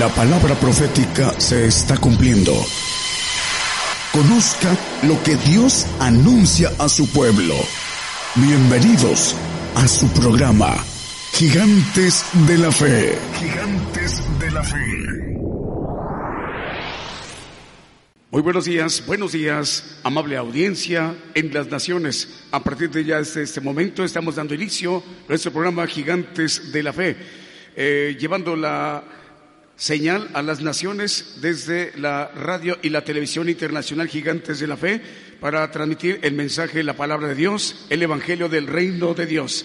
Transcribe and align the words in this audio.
La 0.00 0.08
palabra 0.08 0.54
profética 0.54 1.38
se 1.38 1.66
está 1.66 1.94
cumpliendo. 1.98 2.54
Conozca 4.12 4.74
lo 5.02 5.22
que 5.22 5.36
Dios 5.36 5.86
anuncia 5.98 6.70
a 6.78 6.88
su 6.88 7.06
pueblo. 7.10 7.54
Bienvenidos 8.36 9.36
a 9.74 9.86
su 9.86 10.08
programa, 10.14 10.74
Gigantes 11.34 12.24
de 12.46 12.56
la 12.56 12.72
Fe. 12.72 13.18
Gigantes 13.40 14.22
de 14.38 14.50
la 14.50 14.62
Fe. 14.62 14.78
Muy 18.30 18.40
buenos 18.40 18.64
días, 18.64 19.04
buenos 19.06 19.32
días, 19.32 19.98
amable 20.02 20.38
audiencia 20.38 21.14
en 21.34 21.52
las 21.52 21.66
naciones. 21.66 22.46
A 22.52 22.64
partir 22.64 22.90
de 22.90 23.04
ya 23.04 23.18
desde 23.18 23.42
este 23.42 23.60
momento 23.60 24.02
estamos 24.02 24.36
dando 24.36 24.54
inicio 24.54 24.96
a 24.96 25.28
nuestro 25.28 25.52
programa 25.52 25.86
Gigantes 25.86 26.72
de 26.72 26.82
la 26.82 26.94
Fe, 26.94 27.18
eh, 27.76 28.16
llevando 28.18 28.56
la 28.56 29.19
señal 29.80 30.28
a 30.34 30.42
las 30.42 30.60
naciones 30.60 31.36
desde 31.40 31.92
la 31.96 32.28
radio 32.28 32.76
y 32.82 32.90
la 32.90 33.02
televisión 33.02 33.48
internacional 33.48 34.08
Gigantes 34.08 34.60
de 34.60 34.66
la 34.66 34.76
Fe 34.76 35.00
para 35.40 35.70
transmitir 35.70 36.20
el 36.22 36.34
mensaje, 36.34 36.82
la 36.82 36.96
palabra 36.96 37.28
de 37.28 37.34
Dios, 37.34 37.86
el 37.88 38.02
Evangelio 38.02 38.50
del 38.50 38.66
Reino 38.66 39.14
de 39.14 39.24
Dios. 39.24 39.64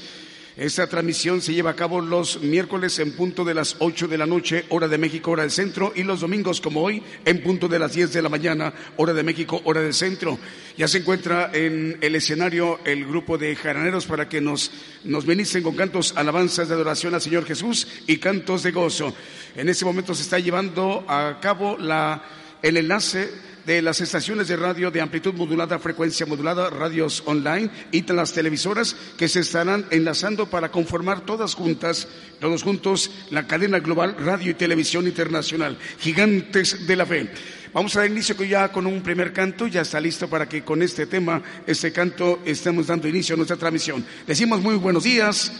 Esta 0.57 0.87
transmisión 0.87 1.41
se 1.41 1.53
lleva 1.53 1.71
a 1.71 1.75
cabo 1.75 1.99
los 1.99 2.39
miércoles 2.41 2.97
en 2.99 3.11
punto 3.11 3.43
de 3.43 3.53
las 3.53 3.75
8 3.79 4.07
de 4.07 4.17
la 4.17 4.25
noche, 4.25 4.63
hora 4.69 4.87
de 4.87 4.97
México, 4.97 5.31
hora 5.31 5.41
del 5.41 5.51
centro, 5.51 5.91
y 5.93 6.03
los 6.03 6.21
domingos 6.21 6.61
como 6.61 6.81
hoy, 6.81 7.03
en 7.25 7.43
punto 7.43 7.67
de 7.67 7.77
las 7.77 7.91
10 7.91 8.13
de 8.13 8.21
la 8.21 8.29
mañana, 8.29 8.73
hora 8.95 9.11
de 9.11 9.21
México, 9.21 9.61
hora 9.65 9.81
del 9.81 9.93
centro. 9.93 10.39
Ya 10.77 10.87
se 10.87 10.99
encuentra 10.99 11.51
en 11.51 11.97
el 11.99 12.15
escenario 12.15 12.79
el 12.85 13.05
grupo 13.05 13.37
de 13.37 13.53
jaraneros 13.57 14.05
para 14.05 14.29
que 14.29 14.39
nos, 14.39 14.71
nos 15.03 15.25
benicen 15.25 15.61
con 15.61 15.75
cantos, 15.75 16.13
alabanzas 16.15 16.69
de 16.69 16.75
adoración 16.75 17.13
al 17.13 17.21
Señor 17.21 17.43
Jesús 17.43 17.85
y 18.07 18.15
cantos 18.19 18.63
de 18.63 18.71
gozo. 18.71 19.13
En 19.57 19.67
este 19.67 19.83
momento 19.83 20.15
se 20.15 20.21
está 20.21 20.39
llevando 20.39 21.03
a 21.09 21.37
cabo 21.41 21.77
la, 21.77 22.23
el 22.61 22.77
enlace 22.77 23.29
de 23.65 23.81
las 23.81 24.01
estaciones 24.01 24.47
de 24.47 24.55
radio 24.55 24.91
de 24.91 25.01
amplitud 25.01 25.33
modulada, 25.33 25.79
frecuencia 25.79 26.25
modulada, 26.25 26.69
radios 26.69 27.23
online 27.25 27.69
y 27.91 28.01
las 28.13 28.33
televisoras 28.33 28.95
que 29.17 29.27
se 29.27 29.41
estarán 29.41 29.85
enlazando 29.91 30.49
para 30.49 30.69
conformar 30.71 31.21
todas 31.21 31.53
juntas, 31.53 32.07
todos 32.39 32.63
juntos, 32.63 33.11
la 33.31 33.47
cadena 33.47 33.79
global 33.79 34.15
radio 34.17 34.51
y 34.51 34.53
televisión 34.53 35.07
internacional, 35.07 35.77
gigantes 35.99 36.87
de 36.87 36.95
la 36.95 37.05
fe. 37.05 37.29
Vamos 37.73 37.95
a 37.95 37.99
dar 37.99 38.09
inicio 38.09 38.41
ya 38.43 38.71
con 38.71 38.85
un 38.85 39.01
primer 39.01 39.33
canto, 39.33 39.67
ya 39.67 39.81
está 39.81 39.99
listo 39.99 40.29
para 40.29 40.47
que 40.47 40.63
con 40.63 40.81
este 40.81 41.07
tema, 41.07 41.41
este 41.67 41.91
canto, 41.91 42.39
estemos 42.45 42.87
dando 42.87 43.07
inicio 43.07 43.33
a 43.33 43.37
nuestra 43.37 43.57
transmisión. 43.57 44.05
Decimos 44.25 44.61
muy 44.61 44.75
buenos 44.75 45.03
días, 45.03 45.51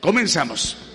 comenzamos. 0.00 0.93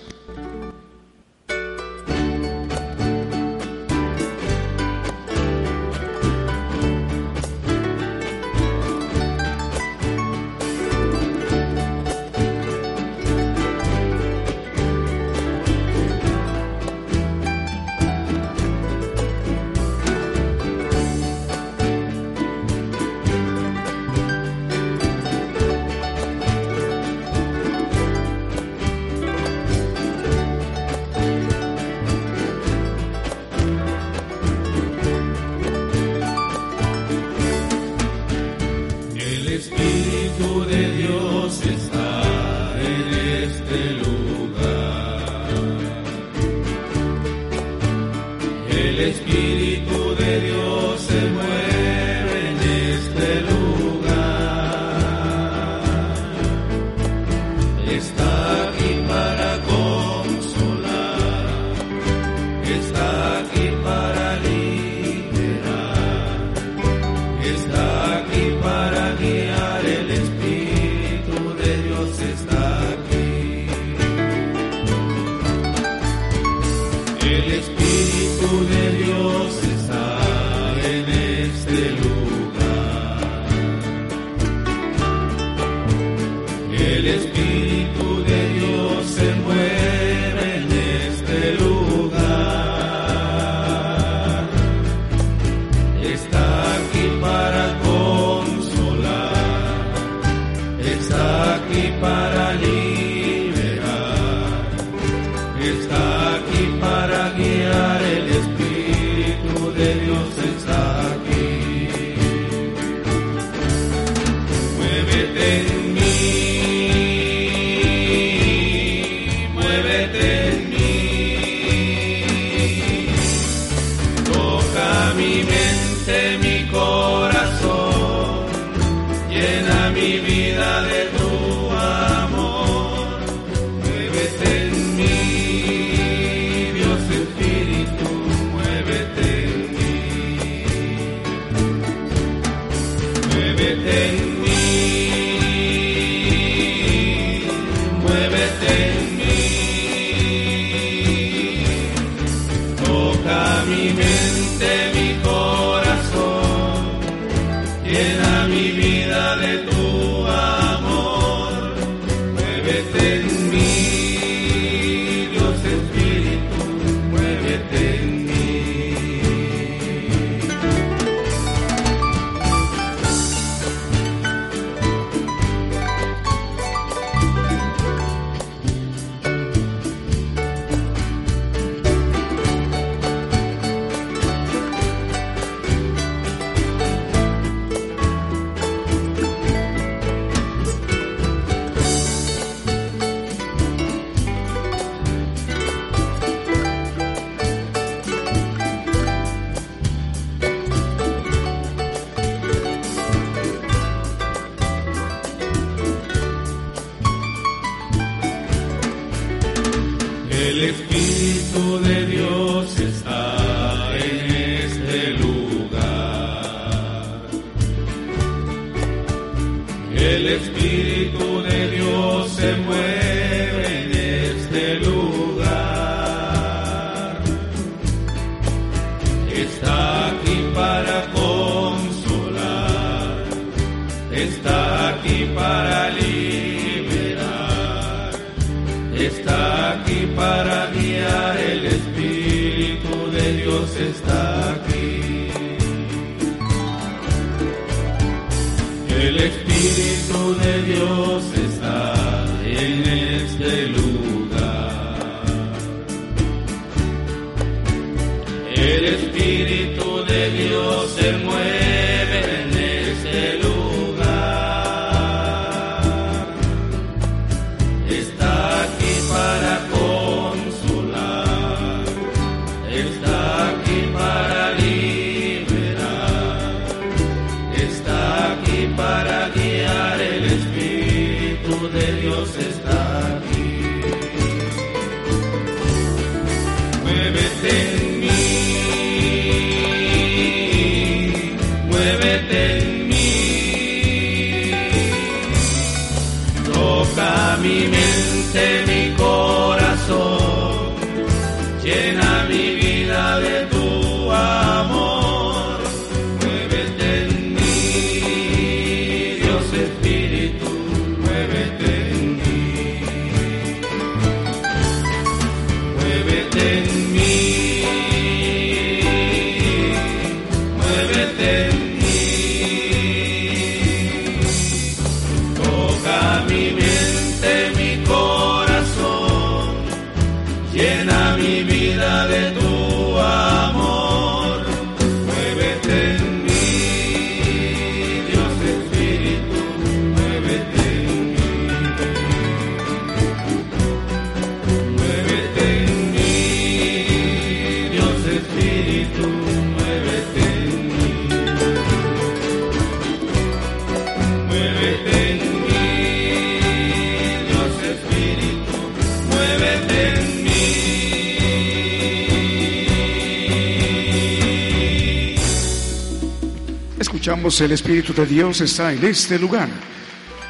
El 367.02 367.52
Espíritu 367.52 367.94
de 367.94 368.04
Dios 368.04 368.42
está 368.42 368.74
en 368.74 368.84
este 368.84 369.18
lugar. 369.18 369.48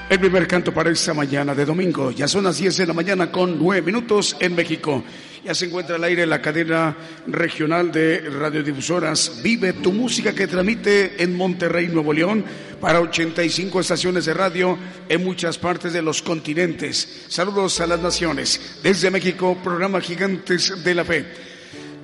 El 0.08 0.20
primer 0.20 0.46
canto 0.46 0.72
para 0.72 0.90
esta 0.90 1.12
mañana 1.12 1.52
de 1.52 1.64
domingo. 1.64 2.12
Ya 2.12 2.28
son 2.28 2.44
las 2.44 2.58
10 2.58 2.76
de 2.76 2.87
la 2.87 2.93
mañana 2.93 3.32
con 3.32 3.58
9 3.58 3.82
minutos 3.82 4.37
en 4.38 4.55
México. 4.55 5.02
Ya 5.44 5.52
se 5.52 5.67
encuentra 5.67 5.96
al 5.96 6.05
aire 6.05 6.26
la 6.26 6.40
cadena 6.40 6.96
regional 7.26 7.90
de 7.90 8.20
radiodifusoras 8.20 9.40
Vive 9.43 9.72
tu 9.75 9.93
música 9.93 10.32
que 10.32 10.46
transmite 10.46 11.20
en 11.20 11.37
Monterrey, 11.37 11.88
Nuevo 11.88 12.12
León, 12.12 12.44
para 12.81 13.00
85 13.00 13.81
estaciones 13.81 14.26
de 14.26 14.34
radio 14.34 14.78
en 15.08 15.25
muchas 15.25 15.58
partes 15.58 15.93
de 15.93 16.02
los 16.02 16.23
continentes. 16.23 17.25
Saludos 17.28 17.81
a 17.81 17.87
las 17.88 18.00
naciones. 18.00 18.78
Desde 18.81 19.11
México, 19.11 19.58
programa 19.62 20.00
Gigantes 20.00 20.84
de 20.84 20.94
la 20.94 21.05
Fe. 21.05 21.26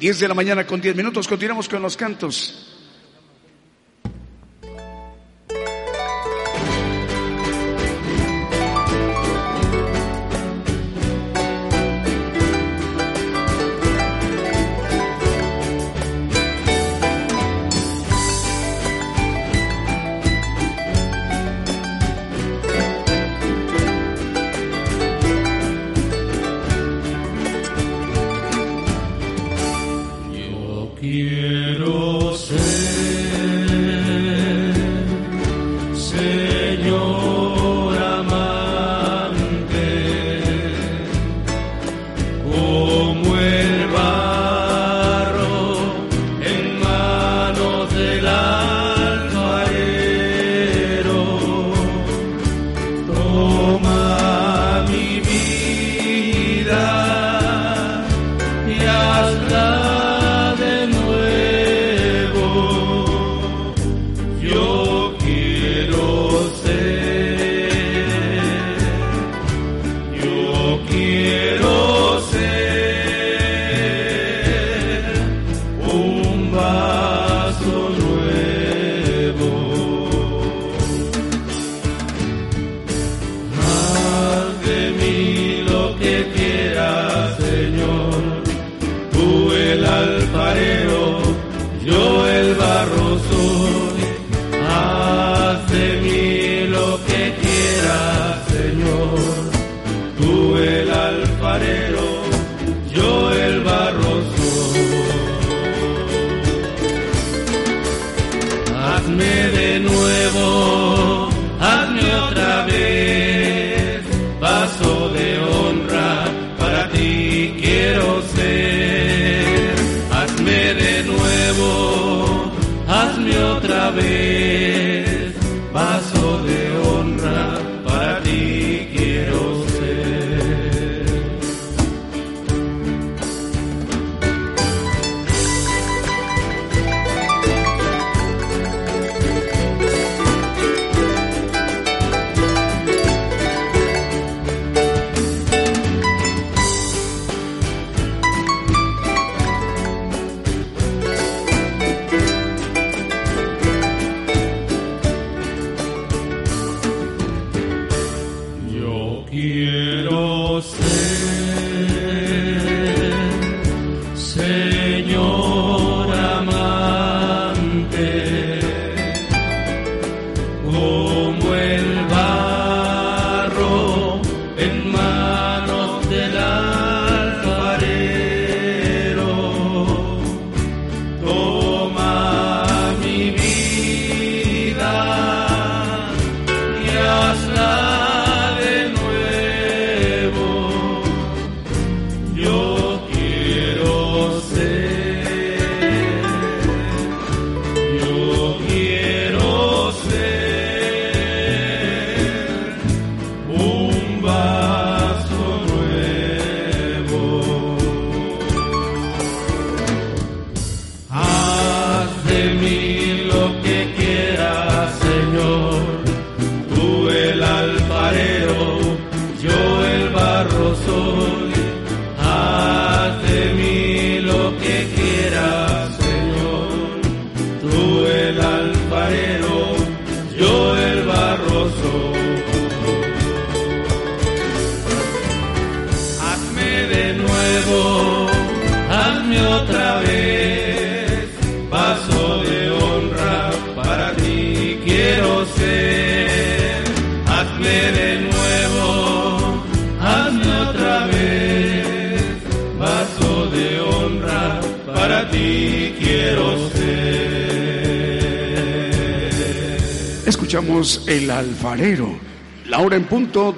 10 0.01 0.19
de 0.19 0.29
la 0.29 0.35
mañana 0.35 0.67
con 0.67 0.81
10 0.81 0.97
minutos. 0.97 1.29
Continuamos 1.29 1.69
con 1.69 1.83
los 1.83 1.97
cantos. 1.97 2.66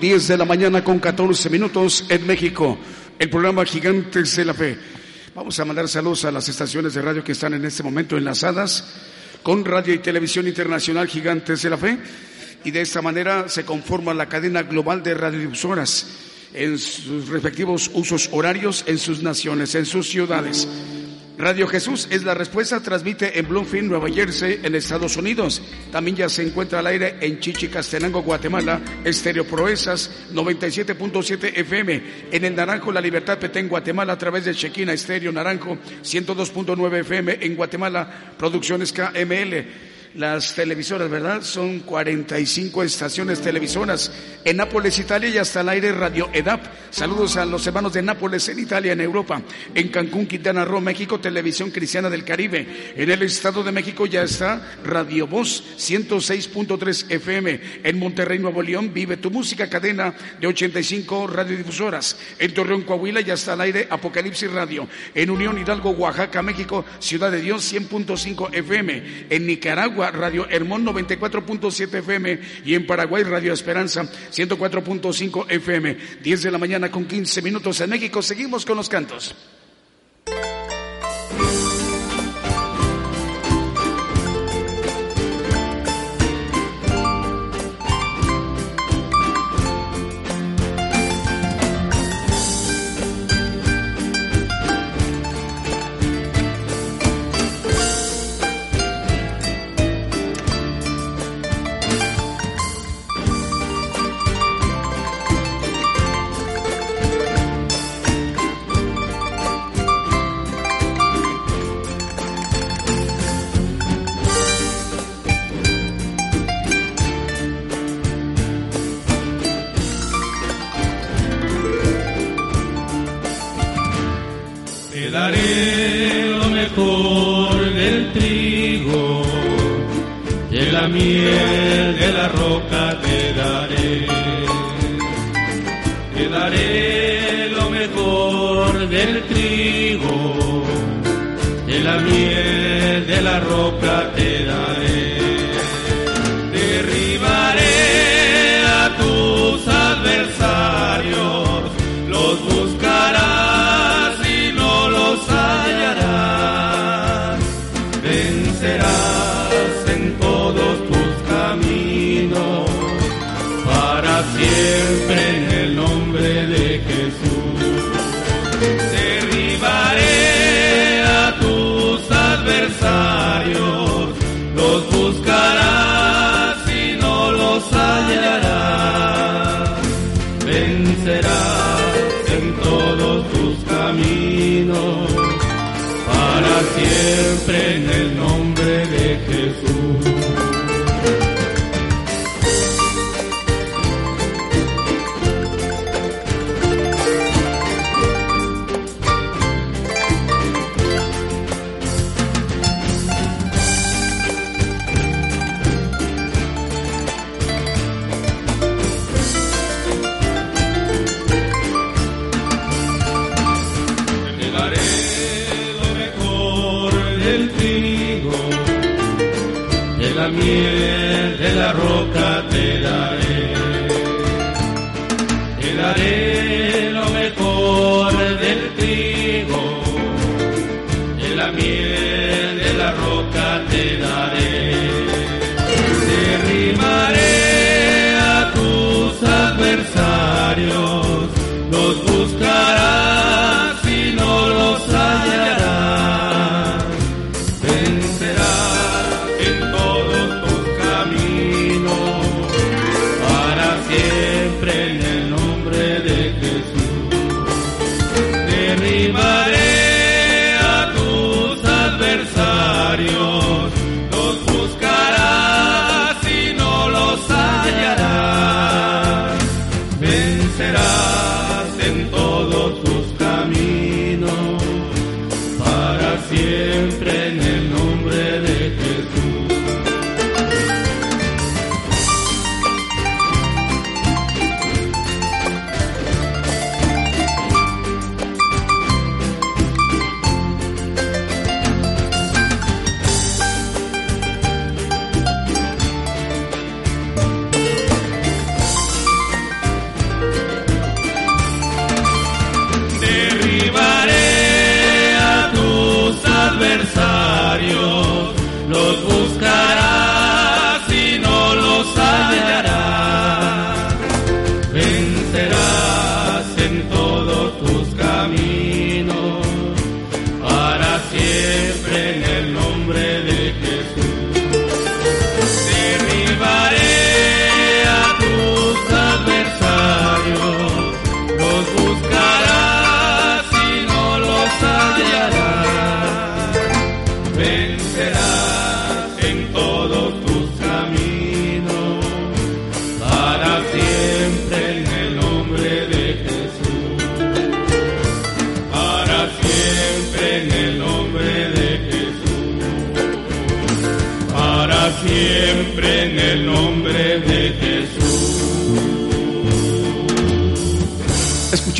10 0.00 0.28
de 0.28 0.38
la 0.38 0.44
mañana 0.44 0.84
con 0.84 1.00
14 1.00 1.50
minutos 1.50 2.04
en 2.08 2.26
México. 2.26 2.78
El 3.18 3.28
programa 3.30 3.64
Gigantes 3.64 4.36
de 4.36 4.44
la 4.44 4.54
Fe. 4.54 4.78
Vamos 5.34 5.58
a 5.58 5.64
mandar 5.64 5.88
saludos 5.88 6.24
a 6.24 6.30
las 6.30 6.48
estaciones 6.48 6.94
de 6.94 7.02
radio 7.02 7.24
que 7.24 7.32
están 7.32 7.54
en 7.54 7.64
este 7.64 7.82
momento 7.82 8.16
enlazadas 8.16 8.84
con 9.42 9.64
Radio 9.64 9.94
y 9.94 9.98
Televisión 9.98 10.46
Internacional 10.46 11.08
Gigantes 11.08 11.62
de 11.62 11.70
la 11.70 11.76
Fe. 11.76 11.98
Y 12.64 12.70
de 12.70 12.80
esta 12.80 13.02
manera 13.02 13.48
se 13.48 13.64
conforma 13.64 14.14
la 14.14 14.28
cadena 14.28 14.62
global 14.62 15.02
de 15.02 15.14
radiodifusoras 15.14 16.06
en 16.54 16.78
sus 16.78 17.28
respectivos 17.28 17.90
usos 17.94 18.28
horarios 18.32 18.84
en 18.86 18.98
sus 18.98 19.22
naciones, 19.22 19.74
en 19.74 19.84
sus 19.84 20.08
ciudades. 20.08 20.68
Radio 21.38 21.68
Jesús 21.68 22.08
es 22.10 22.24
la 22.24 22.34
respuesta, 22.34 22.80
transmite 22.80 23.38
en 23.38 23.46
Bloomfield, 23.46 23.88
Nueva 23.88 24.10
Jersey, 24.10 24.58
en 24.60 24.74
Estados 24.74 25.16
Unidos. 25.16 25.62
También 25.92 26.16
ya 26.16 26.28
se 26.28 26.42
encuentra 26.42 26.80
al 26.80 26.88
aire 26.88 27.14
en 27.20 27.38
Chichicastenango, 27.38 28.22
Guatemala, 28.22 28.80
Estéreo 29.04 29.46
Proezas 29.46 30.10
97.7 30.32 31.52
FM. 31.54 32.02
En 32.32 32.44
el 32.44 32.56
Naranjo, 32.56 32.90
La 32.90 33.00
Libertad 33.00 33.38
Petén, 33.38 33.68
Guatemala, 33.68 34.14
a 34.14 34.18
través 34.18 34.46
de 34.46 34.54
Chequina 34.54 34.92
Estéreo 34.92 35.30
Naranjo 35.30 35.78
102.9 36.02 37.00
FM 37.02 37.38
en 37.40 37.54
Guatemala, 37.54 38.34
Producciones 38.36 38.92
KML 38.92 39.87
las 40.14 40.54
televisoras, 40.54 41.10
¿verdad? 41.10 41.42
Son 41.42 41.80
45 41.80 42.82
estaciones 42.82 43.40
televisoras 43.40 44.10
en 44.44 44.56
Nápoles, 44.56 44.98
Italia 44.98 45.28
y 45.28 45.38
hasta 45.38 45.60
el 45.60 45.68
aire 45.68 45.92
Radio 45.92 46.30
EDAP. 46.32 46.64
Saludos 46.90 47.36
a 47.36 47.44
los 47.44 47.66
hermanos 47.66 47.92
de 47.92 48.02
Nápoles 48.02 48.48
en 48.48 48.58
Italia, 48.58 48.92
en 48.92 49.00
Europa. 49.00 49.42
En 49.74 49.88
Cancún, 49.88 50.26
Quintana 50.26 50.64
Roo, 50.64 50.80
México, 50.80 51.20
Televisión 51.20 51.70
Cristiana 51.70 52.08
del 52.08 52.24
Caribe. 52.24 52.94
En 52.96 53.10
el 53.10 53.22
Estado 53.22 53.62
de 53.62 53.72
México 53.72 54.06
ya 54.06 54.22
está 54.22 54.78
Radio 54.84 55.26
Voz 55.26 55.62
106.3 55.78 57.10
FM. 57.10 57.60
En 57.84 57.98
Monterrey, 57.98 58.38
Nuevo 58.38 58.62
León, 58.62 58.92
vive 58.92 59.18
tu 59.18 59.30
música, 59.30 59.68
cadena 59.68 60.14
de 60.40 60.46
85 60.46 61.26
radiodifusoras. 61.26 62.16
En 62.38 62.54
Torreón, 62.54 62.82
Coahuila 62.82 63.20
ya 63.20 63.34
está 63.34 63.52
al 63.52 63.60
aire 63.60 63.86
Apocalipsis 63.90 64.50
Radio. 64.50 64.88
En 65.14 65.30
Unión 65.30 65.58
Hidalgo, 65.58 65.90
Oaxaca, 65.90 66.42
México, 66.42 66.84
Ciudad 66.98 67.30
de 67.30 67.40
Dios 67.40 67.72
100.5 67.72 68.54
FM. 68.54 69.26
En 69.30 69.46
Nicaragua, 69.46 69.97
Radio 69.98 70.46
Hermón 70.48 70.86
94.7 70.86 71.98
FM 71.98 72.40
y 72.64 72.74
en 72.74 72.86
Paraguay 72.86 73.24
Radio 73.24 73.52
Esperanza 73.52 74.02
104.5 74.02 75.50
FM. 75.50 75.96
10 76.22 76.42
de 76.42 76.50
la 76.50 76.58
mañana 76.58 76.90
con 76.90 77.06
15 77.06 77.42
minutos 77.42 77.80
en 77.80 77.90
México. 77.90 78.22
Seguimos 78.22 78.64
con 78.64 78.76
los 78.76 78.88
cantos. 78.88 79.34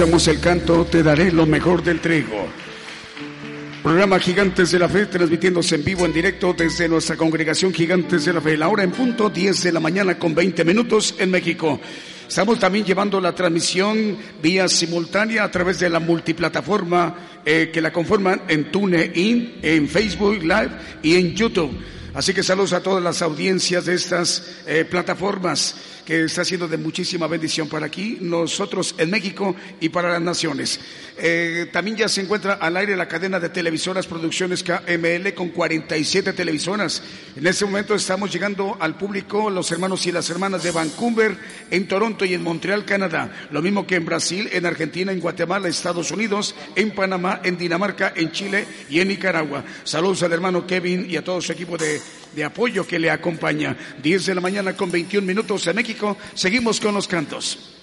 El 0.01 0.39
canto 0.39 0.85
Te 0.85 1.03
daré 1.03 1.33
lo 1.33 1.45
mejor 1.45 1.83
del 1.83 2.01
trigo. 2.01 2.47
Programa 3.83 4.21
Gigantes 4.21 4.71
de 4.71 4.79
la 4.79 4.89
Fe, 4.89 5.07
transmitiéndose 5.07 5.75
en 5.75 5.85
vivo, 5.85 6.07
en 6.07 6.13
directo 6.13 6.55
desde 6.57 6.89
nuestra 6.89 7.17
congregación 7.17 7.75
Gigantes 7.75 8.25
de 8.25 8.33
la 8.33 8.41
Fe. 8.41 8.57
La 8.57 8.69
hora 8.69 8.85
en 8.85 8.93
punto, 8.93 9.29
10 9.29 9.61
de 9.65 9.73
la 9.73 9.81
mañana 9.81 10.17
con 10.17 10.37
20 10.37 10.65
minutos 10.65 11.17
en 11.19 11.33
México. 11.33 11.81
Estamos 12.29 12.61
también 12.61 12.85
llevando 12.85 13.21
la 13.21 13.35
transmisión 13.35 14.17
vía 14.41 14.69
simultánea 14.69 15.43
a 15.43 15.51
través 15.51 15.81
de 15.81 15.91
la 15.91 15.99
multiplataforma 15.99 17.41
eh, 17.45 17.71
que 17.73 17.81
la 17.81 17.93
conforman 17.93 18.43
en 18.47 18.71
TuneIn, 18.71 19.59
en 19.63 19.89
Facebook 19.89 20.41
Live 20.43 20.71
y 21.03 21.17
en 21.17 21.35
YouTube. 21.35 21.77
Así 22.15 22.33
que 22.33 22.45
saludos 22.45 22.73
a 22.73 22.83
todas 22.83 23.03
las 23.03 23.21
audiencias 23.21 23.85
de 23.85 23.95
estas 23.95 24.59
eh, 24.67 24.85
plataformas 24.85 25.75
que 26.09 26.25
está 26.25 26.43
siendo 26.43 26.67
de 26.67 26.79
muchísima 26.79 27.27
bendición 27.27 27.69
para 27.69 27.85
aquí, 27.85 28.17
nosotros 28.23 28.95
en 28.97 29.11
México 29.11 29.55
y 29.79 29.91
para 29.91 30.09
las 30.09 30.23
naciones. 30.23 30.81
Eh, 31.19 31.69
también 31.71 31.99
ya 31.99 32.09
se 32.09 32.23
encuentra 32.23 32.55
al 32.55 32.79
aire 32.79 32.97
la 32.97 33.07
cadena 33.07 33.39
de 33.39 33.51
televisoras 33.51 34.07
Producciones 34.07 34.63
KML 34.63 35.35
con 35.35 35.51
47 35.51 36.33
televisoras. 36.33 37.03
En 37.37 37.47
este 37.47 37.67
momento 37.67 37.95
estamos 37.95 38.33
llegando 38.33 38.79
al 38.81 38.97
público, 38.97 39.51
los 39.51 39.71
hermanos 39.71 40.07
y 40.07 40.13
las 40.13 40.31
hermanas 40.31 40.63
de 40.63 40.71
Vancouver, 40.71 41.37
en 41.71 41.87
Toronto 41.87 42.25
y 42.25 42.33
en 42.33 42.43
Montreal, 42.43 42.87
Canadá. 42.87 43.49
Lo 43.51 43.61
mismo 43.61 43.87
que 43.87 43.97
en 43.97 44.07
Brasil, 44.07 44.49
en 44.51 44.65
Argentina, 44.65 45.13
en 45.13 45.21
Guatemala, 45.21 45.69
Estados 45.69 46.11
Unidos, 46.11 46.55
en 46.75 46.93
Panamá, 46.93 47.43
en 47.45 47.59
Dinamarca, 47.59 48.15
en 48.17 48.33
Chile 48.33 48.65
y 48.89 49.01
en 49.01 49.09
Nicaragua. 49.09 49.63
Saludos 49.85 50.23
al 50.23 50.33
hermano 50.33 50.67
Kevin 50.67 51.05
y 51.07 51.17
a 51.17 51.23
todo 51.23 51.43
su 51.43 51.53
equipo 51.53 51.77
de, 51.77 52.01
de 52.35 52.45
apoyo 52.45 52.87
que 52.87 52.99
le 52.99 53.11
acompaña. 53.11 53.77
10 54.03 54.27
de 54.27 54.35
la 54.35 54.41
mañana 54.41 54.77
con 54.77 54.91
21 54.91 55.27
minutos 55.27 55.67
en 55.67 55.77
México 55.77 56.17
seguimos 56.35 56.81
con 56.81 56.95
los 56.95 57.09
cantos. 57.09 57.78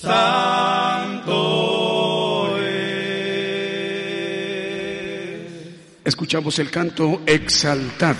Santo 0.00 1.36
es. 2.58 3.10
Escuchamos 6.04 6.58
el 6.58 6.70
canto 6.70 7.20
Exaltad. 7.26 8.16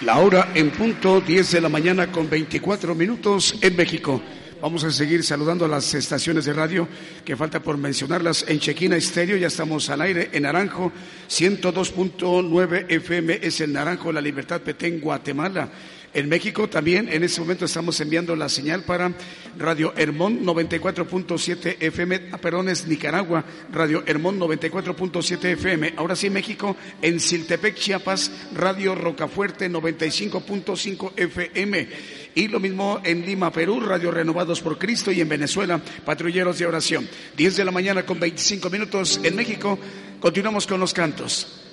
La 0.00 0.18
hora 0.18 0.50
en 0.54 0.70
punto 0.70 1.20
10 1.20 1.52
de 1.52 1.60
la 1.60 1.68
mañana 1.68 2.10
con 2.10 2.30
24 2.30 2.94
minutos 2.94 3.56
en 3.60 3.76
México. 3.76 4.22
Vamos 4.60 4.84
a 4.84 4.90
seguir 4.90 5.22
saludando 5.22 5.66
a 5.66 5.68
las 5.68 5.92
estaciones 5.92 6.46
de 6.46 6.54
radio 6.54 6.88
que 7.24 7.36
falta 7.36 7.60
por 7.60 7.76
mencionarlas. 7.76 8.46
En 8.48 8.58
Chequina 8.58 8.96
Estéreo 8.96 9.36
ya 9.36 9.48
estamos 9.48 9.90
al 9.90 10.00
aire. 10.00 10.30
En 10.32 10.44
Naranjo 10.44 10.92
102.9 11.28 12.86
FM 12.88 13.40
es 13.42 13.60
el 13.60 13.74
Naranjo 13.74 14.12
La 14.12 14.20
Libertad 14.22 14.62
Petén, 14.62 15.00
Guatemala. 15.00 15.68
En 16.16 16.30
México 16.30 16.66
también 16.66 17.10
en 17.12 17.24
este 17.24 17.42
momento 17.42 17.66
estamos 17.66 18.00
enviando 18.00 18.34
la 18.34 18.48
señal 18.48 18.84
para 18.84 19.12
Radio 19.58 19.92
Hermón 19.98 20.46
94.7 20.46 21.76
FM, 21.78 22.28
ah, 22.32 22.38
perdón, 22.38 22.70
es 22.70 22.86
Nicaragua, 22.86 23.44
Radio 23.70 24.02
Hermón 24.06 24.40
94.7 24.40 25.44
FM. 25.44 25.92
Ahora 25.98 26.16
sí, 26.16 26.30
México, 26.30 26.74
en 27.02 27.20
Siltepec, 27.20 27.74
Chiapas, 27.74 28.30
Radio 28.54 28.94
Rocafuerte 28.94 29.70
95.5 29.70 31.12
FM. 31.16 31.88
Y 32.34 32.48
lo 32.48 32.60
mismo 32.60 32.98
en 33.04 33.26
Lima, 33.26 33.52
Perú, 33.52 33.80
Radio 33.80 34.10
Renovados 34.10 34.62
por 34.62 34.78
Cristo 34.78 35.12
y 35.12 35.20
en 35.20 35.28
Venezuela, 35.28 35.82
Patrulleros 36.06 36.58
de 36.58 36.64
Oración. 36.64 37.06
10 37.36 37.56
de 37.56 37.64
la 37.66 37.72
mañana 37.72 38.06
con 38.06 38.18
25 38.18 38.70
minutos 38.70 39.20
en 39.22 39.36
México. 39.36 39.78
Continuamos 40.18 40.66
con 40.66 40.80
los 40.80 40.94
cantos. 40.94 41.65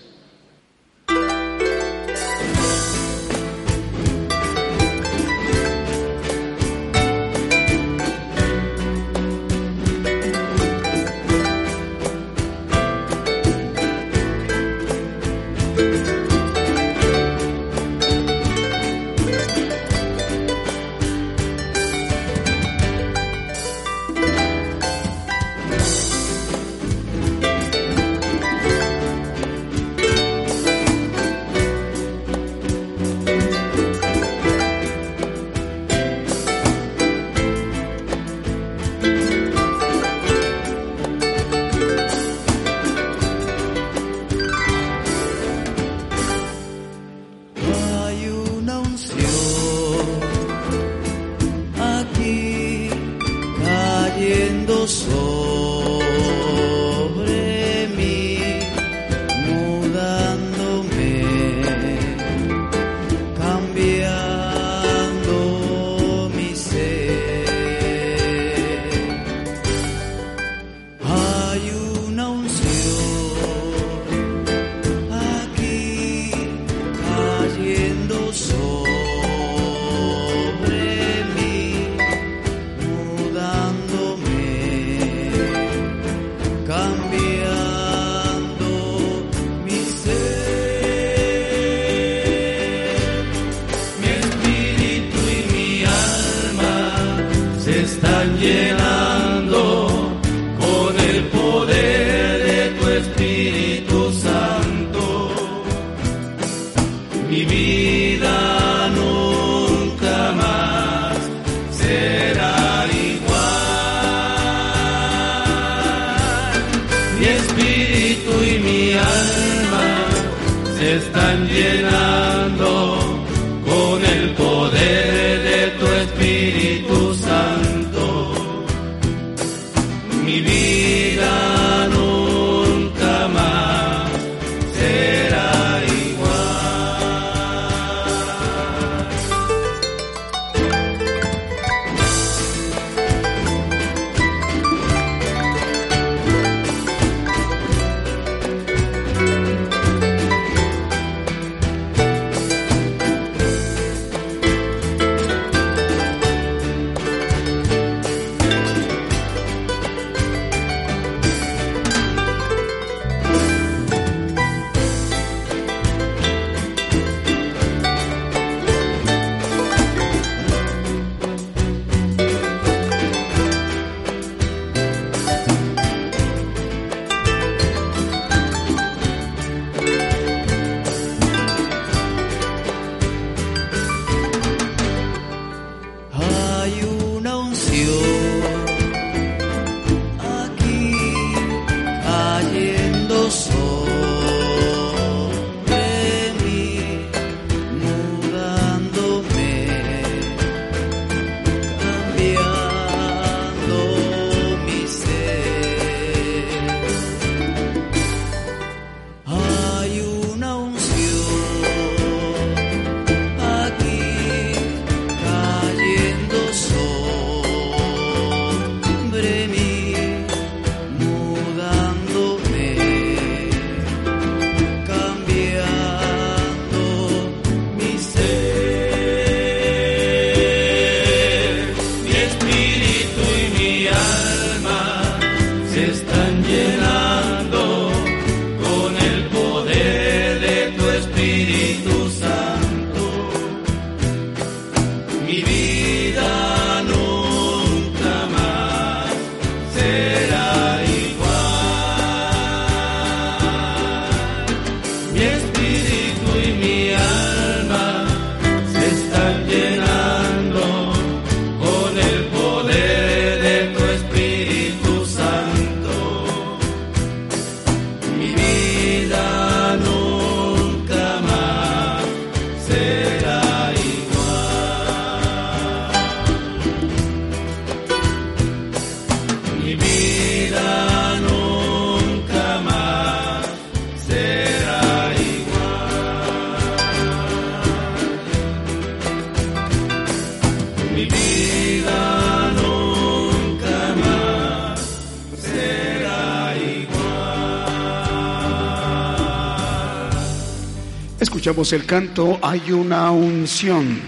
Escuchamos 301.44 301.74
el 301.74 301.86
canto 301.86 302.40
Hay 302.42 302.72
una 302.72 303.12
unción. 303.12 304.00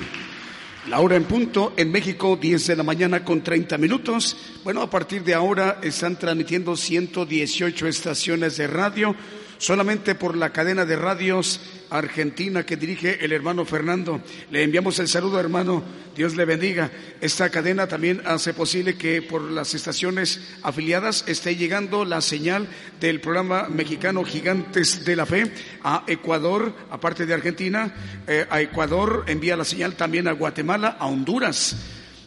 La 0.88 1.02
hora 1.02 1.17
en 1.17 1.26
punto 1.26 1.74
en 1.76 1.91
México, 1.91 2.38
10 2.41 2.67
de 2.67 2.76
la 2.78 2.84
mañana 2.84 3.26
con 3.26 3.43
30 3.43 3.78
minutos. 3.78 4.38
Bueno, 4.63 4.82
a 4.82 4.89
partir 4.89 5.21
de 5.21 5.34
ahora 5.34 5.80
están 5.84 6.17
transmitiendo 6.17 6.78
118 6.78 7.88
estaciones 7.88 8.56
de 8.56 8.67
radio 8.67 9.17
solamente 9.58 10.15
por 10.15 10.38
la 10.38 10.54
cadena 10.54 10.86
de 10.86 10.95
radios 10.95 11.60
argentina 11.89 12.65
que 12.65 12.78
dirige 12.78 13.24
el 13.26 13.34
hermano 13.34 13.65
Fernando. 13.65 14.21
Le 14.50 14.63
enviamos 14.63 14.98
el 15.00 15.10
saludo, 15.10 15.38
hermano. 15.38 15.84
Dios 16.15 16.38
le 16.38 16.45
bendiga. 16.45 16.89
Esta 17.21 17.49
cadena 17.49 17.88
también 17.88 18.21
hace 18.25 18.54
posible 18.54 18.97
que 18.97 19.21
por 19.21 19.41
las 19.41 19.73
estaciones 19.73 20.41
afiliadas 20.63 21.23
esté 21.28 21.56
llegando 21.56 22.06
la 22.06 22.21
señal 22.21 22.67
del 22.99 23.21
programa 23.21 23.67
mexicano 23.69 24.23
Gigantes 24.23 25.06
de 25.06 25.15
la 25.15 25.25
Fe 25.25 25.51
a 25.84 26.04
Ecuador, 26.08 26.73
aparte 26.91 27.25
de 27.25 27.34
Argentina, 27.34 27.93
eh, 28.28 28.45
a 28.49 28.62
Ecuador 28.62 29.23
envía 29.28 29.56
la 29.56 29.65
señal 29.65 29.95
también 29.95 30.28
a 30.28 30.34
Guatemala, 30.34 30.97
a 30.99 31.08
Honduras. 31.08 31.78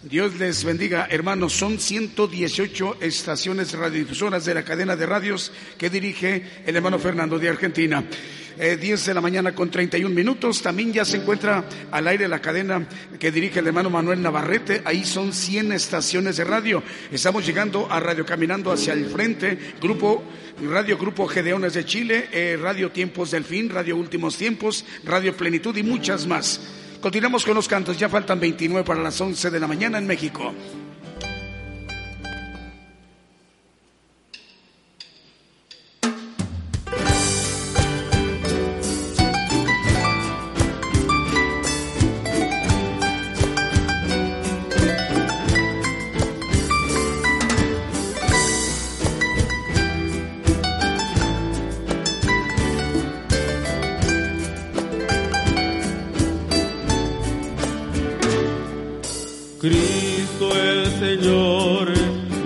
Dios 0.03 0.37
les 0.38 0.64
bendiga, 0.64 1.09
hermanos. 1.11 1.53
Son 1.53 1.79
118 1.79 2.98
estaciones 3.01 3.72
radiodifusoras 3.72 4.44
de 4.44 4.55
la 4.55 4.64
cadena 4.64 4.96
de 4.96 5.07
radios 5.07 5.53
que 5.77 5.90
dirige 5.90 6.62
el 6.64 6.77
hermano 6.77 6.98
Fernando 6.98 7.38
de 7.38 7.48
Argentina. 7.48 8.05
10 8.59 9.03
eh, 9.03 9.07
de 9.07 9.14
la 9.14 9.21
mañana 9.21 9.55
con 9.55 9.71
31 9.71 10.14
minutos. 10.14 10.62
También 10.62 10.92
ya 10.92 11.05
se 11.05 11.18
encuentra 11.18 11.64
al 11.90 12.09
aire 12.09 12.29
la 12.29 12.40
cadena 12.40 12.87
que 13.18 13.31
dirige 13.31 13.61
el 13.61 13.66
hermano 13.66 13.90
Manuel 13.90 14.21
Navarrete. 14.21 14.83
Ahí 14.85 15.05
son 15.05 15.33
100 15.33 15.73
estaciones 15.73 16.37
de 16.37 16.44
radio. 16.44 16.83
Estamos 17.11 17.47
llegando 17.47 17.87
a 17.90 18.01
Radio 18.01 18.27
Caminando 18.27 18.73
hacia 18.73 18.92
el 18.92 19.07
frente. 19.07 19.59
Grupo 19.81 20.25
Radio 20.61 20.99
Grupo 20.99 21.29
Gedeones 21.29 21.75
de 21.75 21.85
Chile, 21.85 22.29
eh, 22.33 22.59
Radio 22.61 22.90
Tiempos 22.90 23.31
del 23.31 23.44
Fin, 23.44 23.71
Radio 23.71 23.97
Últimos 23.97 24.37
Tiempos, 24.37 24.85
Radio 25.05 25.37
Plenitud 25.37 25.77
y 25.77 25.85
muchas 25.85 26.27
más. 26.27 26.61
Continuamos 27.01 27.44
con 27.44 27.55
los 27.55 27.68
cantos, 27.68 27.97
ya 27.97 28.09
faltan 28.09 28.40
29 28.40 28.85
para 28.85 29.01
las 29.01 29.21
11 29.21 29.51
de 29.51 29.61
la 29.61 29.68
mañana 29.68 29.99
en 29.99 30.07
México. 30.09 30.53
Señor 61.09 61.88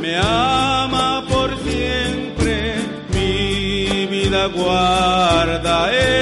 me 0.01 0.17
ama 0.17 1.25
por 1.29 1.51
siempre, 1.65 2.77
mi 3.13 4.07
vida 4.07 4.47
guarda. 4.47 5.91
Él. 5.93 6.22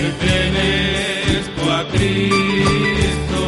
Pertenezco 0.00 1.62
a 1.70 1.86
Cristo 1.88 3.42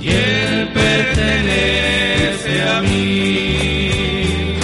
y 0.00 0.08
Él 0.08 0.68
pertenece 0.72 2.52
a 2.68 2.82
mí. 2.82 4.58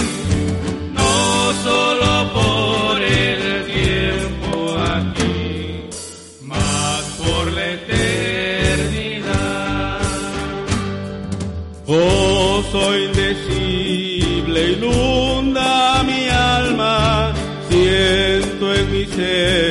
No 0.93 1.53
solo 1.63 2.09
por 2.33 3.01
el 3.01 3.65
tiempo 3.65 4.77
aquí, 4.79 5.89
más 6.41 7.01
por 7.21 7.43
la 7.53 7.65
eternidad. 7.71 9.19
Gozo 11.85 12.97
indecible 12.97 14.59
inunda 14.73 16.03
mi 16.03 16.21
alma, 16.29 17.33
siento 17.69 18.73
en 18.73 18.91
mi 18.91 19.05
ser 19.05 19.66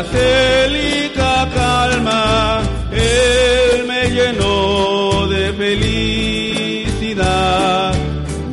la 0.00 0.06
célica 0.06 1.48
calma, 1.54 2.62
Él 2.90 3.84
me 3.86 4.10
llenó 4.10 5.26
de 5.26 5.52
felicidad, 5.52 7.22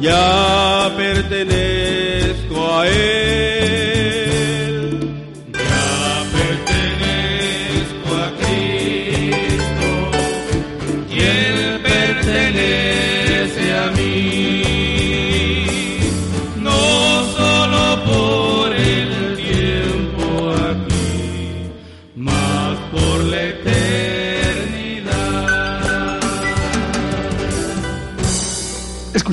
ya 0.02 0.92
pertenezco 0.98 2.80
a 2.80 2.88
Él. 2.88 3.17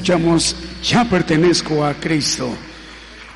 Escuchamos 0.04 0.54
Ya 0.82 1.02
pertenezco 1.08 1.82
a 1.82 1.94
Cristo. 1.94 2.54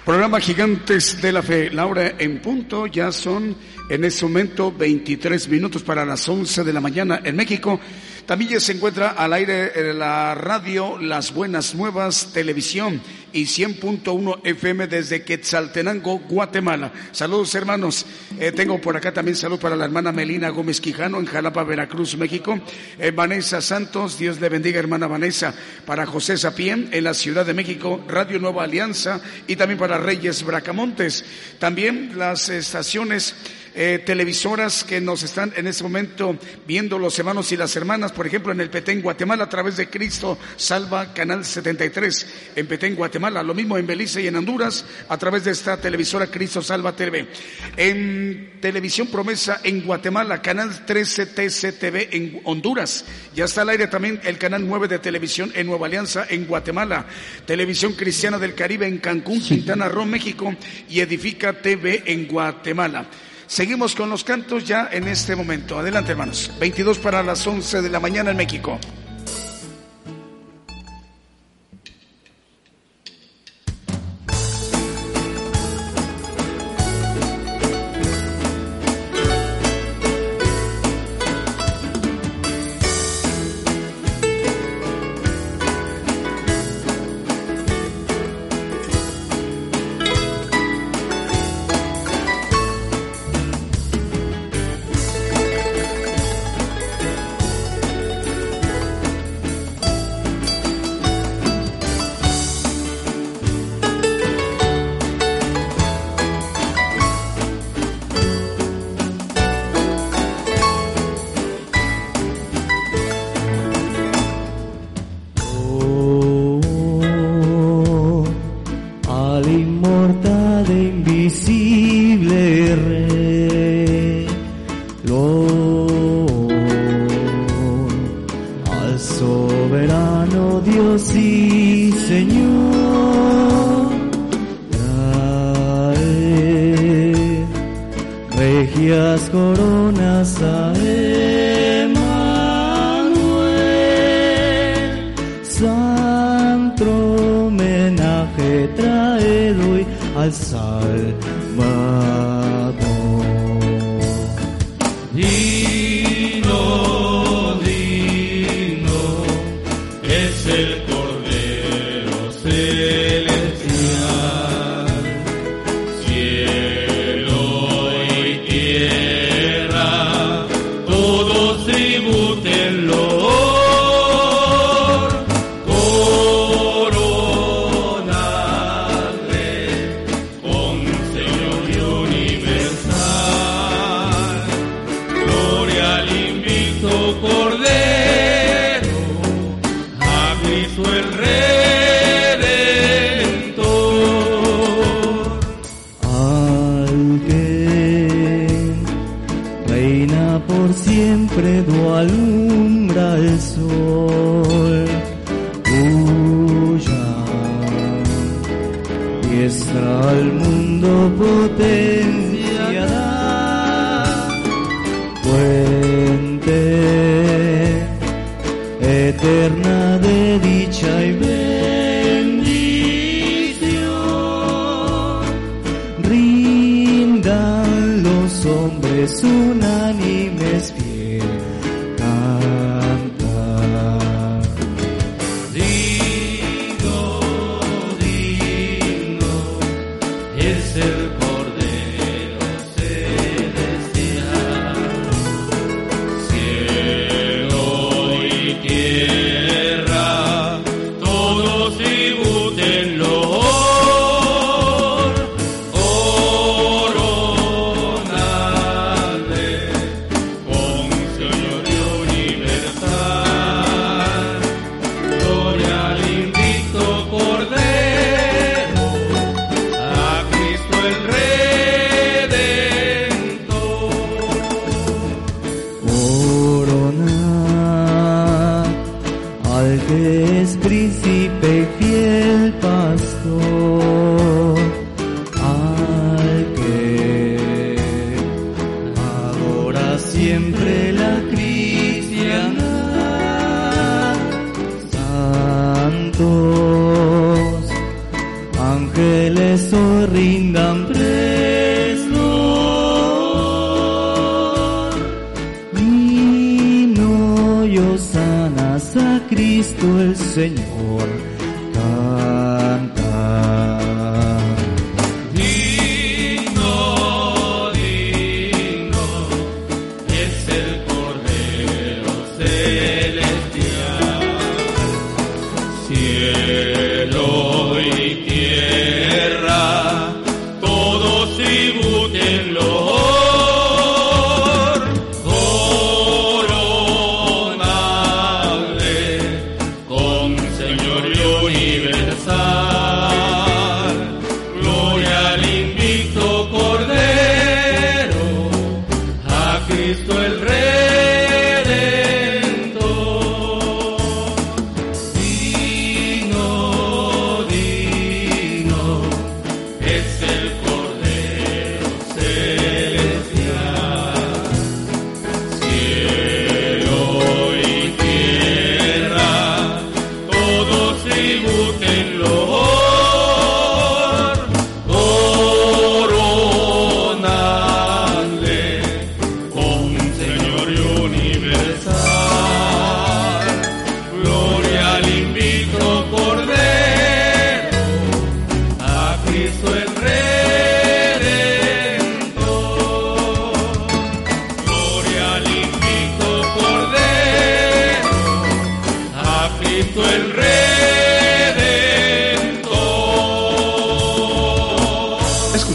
Programa 0.05 0.39
Gigantes 0.39 1.19
de 1.23 1.33
la 1.33 1.41
Fe. 1.41 1.71
La 1.71 1.87
hora 1.87 2.17
en 2.19 2.43
punto 2.43 2.87
ya 2.87 3.11
son 3.11 3.57
en 3.89 4.05
este 4.05 4.27
momento 4.27 4.71
23 4.71 5.49
minutos 5.49 5.83
para 5.83 6.05
las 6.05 6.29
11 6.29 6.65
de 6.65 6.73
la 6.75 6.83
mañana 6.83 7.23
en 7.25 7.37
México. 7.37 7.81
También 8.29 8.61
se 8.61 8.73
encuentra 8.73 9.13
al 9.13 9.33
aire 9.33 9.73
eh, 9.75 9.95
la 9.95 10.35
radio 10.35 10.99
Las 10.99 11.33
Buenas 11.33 11.75
Nuevas 11.75 12.29
Televisión 12.35 13.01
y 13.33 13.45
100.1 13.45 14.41
FM 14.45 14.87
desde 14.87 15.23
Quetzaltenango, 15.23 16.19
Guatemala. 16.29 16.93
Saludos 17.11 17.55
hermanos. 17.55 18.05
Eh, 18.39 18.53
tengo 18.53 18.79
por 18.83 18.99
acá 18.99 19.15
también 19.15 19.35
salud 19.35 19.59
para 19.59 19.77
la 19.77 19.87
hermana 19.87 20.13
Melina 20.13 20.51
Gómez 20.51 20.79
Quijano 20.79 21.19
en 21.19 21.25
Jalapa, 21.25 21.65
Veracruz, 21.65 22.19
México. 22.19 22.61
Eh, 22.99 23.13
Vanessa 23.13 23.63
Santos, 23.63 24.19
Dios 24.19 24.39
le 24.43 24.51
bendiga 24.51 24.79
hermana 24.79 25.07
Vanessa. 25.07 25.55
Para 25.87 26.05
José 26.05 26.37
Sapien 26.37 26.91
en 26.93 27.05
la 27.05 27.15
Ciudad 27.15 27.47
de 27.47 27.55
México, 27.55 28.05
Radio 28.09 28.39
Nueva 28.39 28.65
Alianza 28.65 29.23
y 29.47 29.57
también 29.57 29.79
para 29.79 29.97
Reyes 29.97 30.43
Bracamontes. 30.43 31.25
También 31.59 32.13
las 32.19 32.51
estaciones 32.51 33.35
eh, 33.75 34.03
televisoras 34.05 34.85
que 34.85 35.01
nos 35.01 35.23
están 35.23 35.53
en 35.57 35.67
este 35.67 35.83
momento 35.83 36.37
viendo 36.67 36.99
los 36.99 37.19
hermanos 37.19 37.53
y 37.53 37.57
las 37.57 37.75
hermanas, 37.77 38.13
por 38.13 38.27
ejemplo, 38.27 38.53
en 38.53 38.61
el 38.61 38.71
Petén, 38.71 39.03
Guatemala, 39.03 39.45
a 39.45 39.49
través 39.49 39.77
de 39.77 39.89
Cristo 39.89 40.39
Salva, 40.57 41.13
Canal 41.13 41.45
73, 41.45 42.27
en 42.57 42.67
Petén, 42.67 42.95
Guatemala, 42.95 43.43
lo 43.43 43.55
mismo 43.55 43.79
en 43.79 43.87
Belice 43.87 44.23
y 44.23 44.27
en 44.27 44.37
Honduras, 44.37 44.85
a 45.09 45.17
través 45.17 45.45
de 45.45 45.53
esta 45.53 45.77
televisora 45.81 46.29
Cristo 46.29 46.63
Salva 46.63 46.95
TV. 46.95 47.29
En 47.77 48.59
Televisión 48.61 49.09
Promesa 49.09 49.61
en 49.63 49.85
Guatemala, 49.85 50.43
Canal 50.43 50.85
13 50.85 51.27
TCTV 51.27 52.09
en 52.13 52.41
Honduras, 52.45 53.05
ya 53.35 53.45
está 53.45 53.63
al 53.63 53.71
aire 53.71 53.87
también 53.87 54.21
el 54.25 54.39
Canal 54.39 54.67
9 54.67 54.89
de 54.89 54.99
Televisión 54.99 55.53
en 55.55 55.67
Nueva 55.67 55.87
Alianza 55.87 56.27
en 56.29 56.47
Guatemala, 56.47 57.07
Televisión 57.47 57.93
Cristiana 57.93 58.39
del 58.39 58.55
Caribe 58.55 58.87
en 58.87 58.99
Cancún, 58.99 59.41
Quintana 59.41 59.89
Roo, 59.89 60.07
México 60.07 60.55
y 60.89 61.01
Edifica 61.01 61.53
TV 61.53 62.03
en 62.07 62.27
Guatemala. 62.27 63.07
Seguimos 63.49 63.95
con 63.95 64.11
los 64.11 64.25
cantos 64.25 64.67
ya 64.67 64.91
en 64.93 65.09
este 65.09 65.35
momento. 65.35 65.79
Adelante, 65.79 66.13
hermanos. 66.13 66.53
22 66.61 66.99
para 66.99 67.23
las 67.23 67.47
11 67.47 67.81
de 67.81 67.89
la 67.89 67.99
mañana 67.99 68.31
en 68.31 68.37
México. 68.37 68.79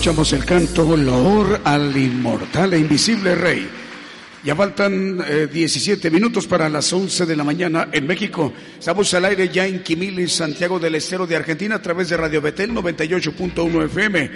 Escuchamos 0.04 0.34
el 0.34 0.44
canto 0.44 0.98
Loor 0.98 1.62
al 1.64 1.96
inmortal 1.96 2.74
e 2.74 2.78
invisible 2.78 3.36
Rey. 3.36 3.70
Ya 4.44 4.54
faltan 4.54 5.24
eh, 5.26 5.48
17 5.50 6.12
minutos 6.12 6.46
para 6.46 6.68
las 6.68 6.92
11 6.92 7.26
de 7.26 7.38
la 7.38 7.46
mañana 7.46 7.88
en 7.90 8.06
México. 8.06 8.52
Estamos 8.78 9.14
al 9.14 9.24
aire 9.24 9.48
ya 9.48 9.66
en 9.66 9.82
Quimilis, 9.82 10.34
Santiago 10.34 10.78
del 10.78 10.96
Estero 10.96 11.26
de 11.26 11.38
Argentina, 11.38 11.76
a 11.76 11.82
través 11.82 12.10
de 12.10 12.18
Radio 12.18 12.42
Betel 12.42 12.72
98.1 12.72 13.86
FM. 13.86 14.32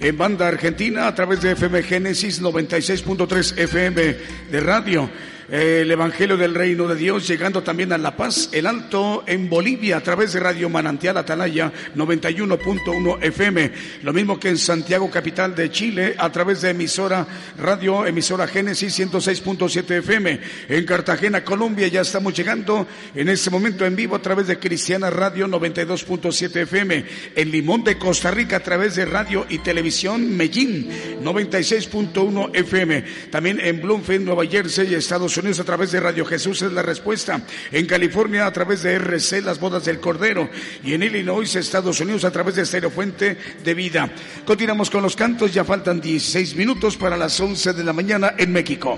En 0.00 0.18
banda 0.18 0.48
argentina, 0.48 1.06
a 1.06 1.14
través 1.14 1.40
de 1.40 1.52
FM 1.52 1.84
Génesis 1.84 2.42
96.3 2.42 3.58
FM 3.58 4.16
de 4.50 4.60
radio. 4.60 5.08
El 5.50 5.90
Evangelio 5.90 6.36
del 6.36 6.54
Reino 6.54 6.86
de 6.86 6.94
Dios 6.94 7.26
llegando 7.26 7.62
también 7.62 7.92
a 7.92 7.98
La 7.98 8.16
Paz, 8.16 8.48
el 8.52 8.66
Alto 8.66 9.24
en 9.26 9.50
Bolivia, 9.50 9.96
a 9.96 10.00
través 10.00 10.32
de 10.32 10.40
Radio 10.40 10.68
Manantial 10.68 11.16
Atalaya 11.16 11.72
91.1 11.96 13.18
FM. 13.22 13.72
Lo 14.02 14.12
mismo 14.12 14.38
que 14.38 14.50
en 14.50 14.58
Santiago, 14.58 15.10
capital 15.10 15.54
de 15.54 15.70
Chile, 15.70 16.14
a 16.16 16.30
través 16.30 16.62
de 16.62 16.70
emisora 16.70 17.26
Radio, 17.58 18.06
emisora 18.06 18.46
Génesis 18.46 18.98
106.7 18.98 19.98
FM. 19.98 20.40
En 20.68 20.84
Cartagena, 20.86 21.44
Colombia, 21.44 21.88
ya 21.88 22.02
estamos 22.02 22.34
llegando 22.34 22.86
en 23.14 23.28
este 23.28 23.50
momento 23.50 23.84
en 23.84 23.96
vivo 23.96 24.16
a 24.16 24.22
través 24.22 24.46
de 24.46 24.58
Cristiana 24.58 25.10
Radio 25.10 25.48
92.7 25.48 26.56
FM. 26.62 27.04
En 27.34 27.50
Limón 27.50 27.82
de 27.82 27.98
Costa 27.98 28.30
Rica, 28.30 28.58
a 28.58 28.60
través 28.60 28.94
de 28.94 29.04
Radio 29.06 29.46
y 29.48 29.58
Televisión 29.58 30.36
Medellín 30.36 30.88
96.1 31.22 32.50
FM. 32.54 33.04
También 33.30 33.58
en 33.60 33.80
Bloomfield, 33.80 34.24
Nueva 34.24 34.46
Jersey, 34.46 34.94
Estados 34.94 35.31
Unidos, 35.36 35.60
a 35.60 35.64
través 35.64 35.92
de 35.92 36.00
Radio 36.00 36.24
Jesús 36.24 36.62
es 36.62 36.72
la 36.72 36.82
respuesta. 36.82 37.42
En 37.70 37.86
California, 37.86 38.46
a 38.46 38.52
través 38.52 38.82
de 38.82 38.94
RC, 38.94 39.42
las 39.42 39.60
bodas 39.60 39.84
del 39.84 40.00
Cordero. 40.00 40.48
Y 40.82 40.94
en 40.94 41.02
Illinois, 41.02 41.54
Estados 41.54 42.00
Unidos, 42.00 42.24
a 42.24 42.30
través 42.30 42.56
de 42.56 42.62
Estéreo 42.62 42.90
Fuente 42.90 43.36
de 43.62 43.74
Vida. 43.74 44.10
Continuamos 44.44 44.90
con 44.90 45.02
los 45.02 45.16
cantos, 45.16 45.52
ya 45.52 45.64
faltan 45.64 46.00
16 46.00 46.56
minutos 46.56 46.96
para 46.96 47.16
las 47.16 47.38
11 47.38 47.72
de 47.72 47.84
la 47.84 47.92
mañana 47.92 48.34
en 48.38 48.52
México. 48.52 48.96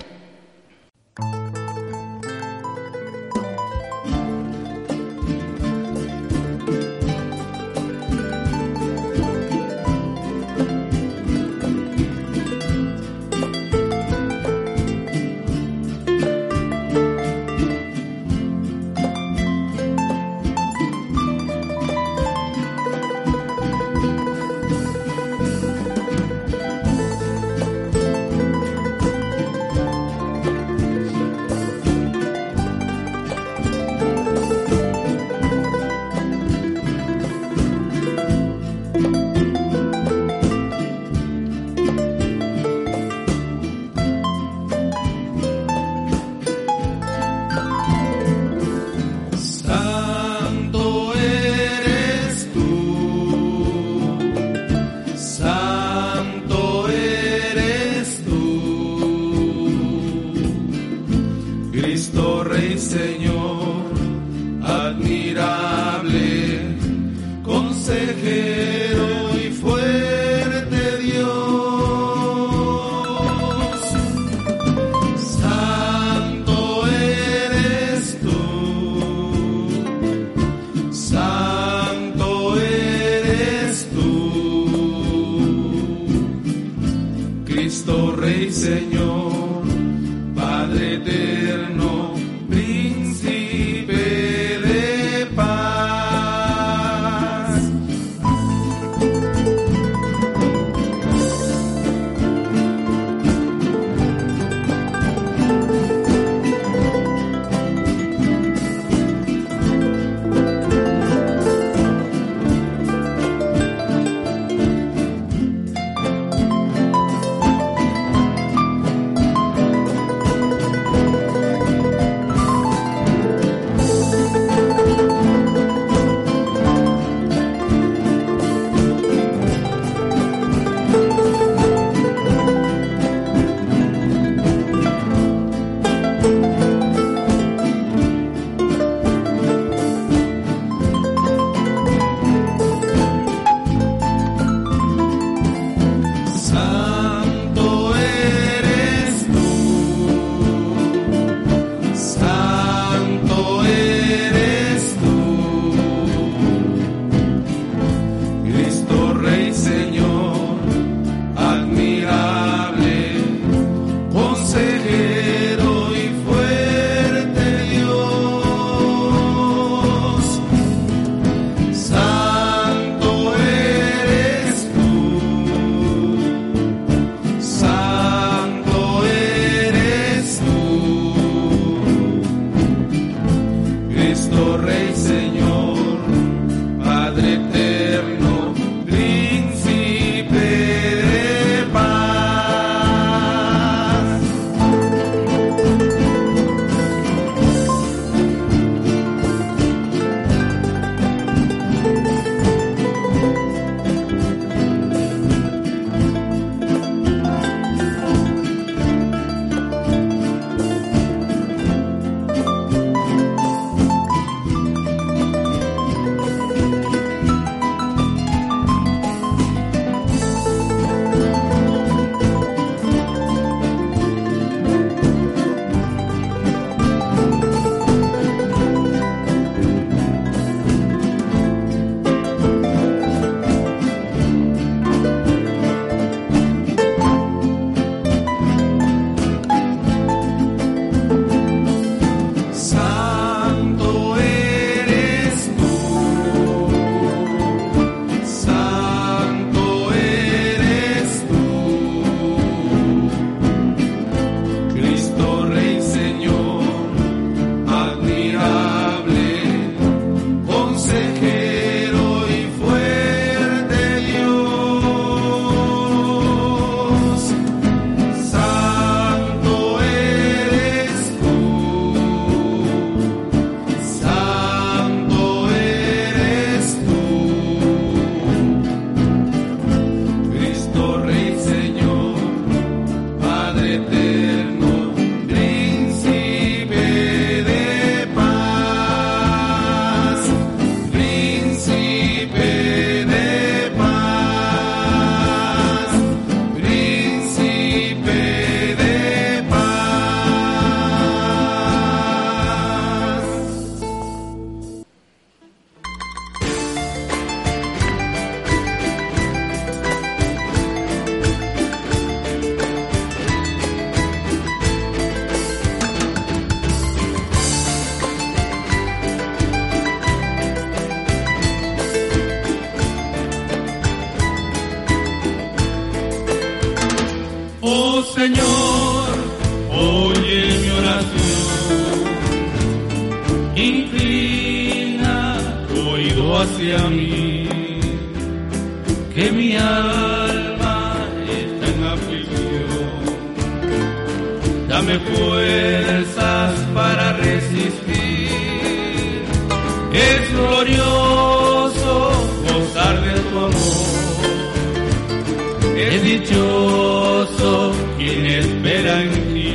quien 357.96 358.26
espera 358.26 359.02
en 359.02 359.34
ti. 359.34 359.54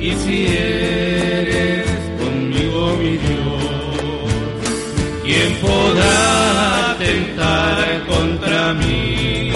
Y 0.00 0.12
si 0.12 0.46
eres 0.46 1.86
conmigo, 2.18 2.96
mi 2.96 3.16
Dios, 3.18 4.32
¿quién 5.24 5.54
podrá 5.56 6.96
tentar 6.98 8.06
contra 8.06 8.74
mí? 8.74 9.52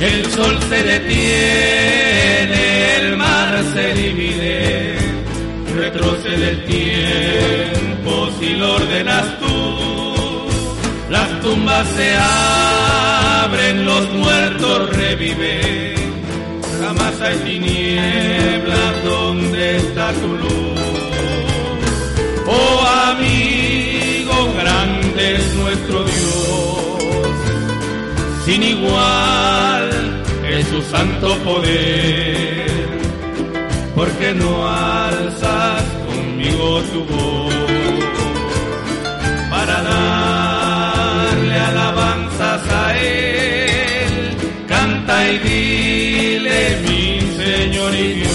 El 0.00 0.26
sol 0.32 0.58
se 0.68 0.82
detiene, 0.82 2.62
el 2.98 3.16
mar 3.16 3.62
se 3.74 3.94
divide, 3.94 4.96
retrocede 5.74 6.50
el 6.50 6.64
tiempo 6.64 8.28
si 8.38 8.50
lo 8.54 8.74
ordenas 8.74 9.38
tú. 9.38 9.43
Tumbas 11.54 11.86
se 11.96 12.16
abren, 13.44 13.86
los 13.86 14.12
muertos 14.14 14.90
reviven, 14.96 15.94
jamás 16.80 17.20
hay 17.20 17.38
tinieblas 17.38 19.04
donde 19.04 19.76
está 19.76 20.12
tu 20.14 20.28
luz. 20.34 20.80
Oh 22.48 22.84
amigo, 23.12 24.52
grande 24.60 25.36
es 25.36 25.54
nuestro 25.54 26.02
Dios, 26.02 27.36
sin 28.44 28.62
igual 28.64 30.22
es 30.48 30.66
su 30.66 30.82
santo 30.82 31.36
poder, 31.44 32.66
porque 33.94 34.34
no 34.34 34.68
alzas 34.68 35.84
conmigo 36.04 36.82
tu 36.92 37.04
voz 37.04 38.03
dile 45.44 46.80
mi 46.86 47.20
Señor 47.42 47.94
y 47.94 48.12
Dios, 48.14 48.30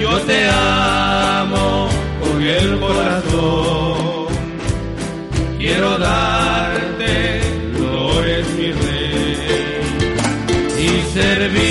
yo 0.00 0.18
te 0.20 0.48
amo 0.48 1.88
con 2.20 2.42
el 2.42 2.78
corazón, 2.78 4.26
quiero 5.58 5.98
darte, 5.98 7.40
tú 7.76 8.20
eres 8.20 8.46
mi 8.58 8.72
rey, 8.72 9.36
y 10.78 10.88
servirte 11.14 11.69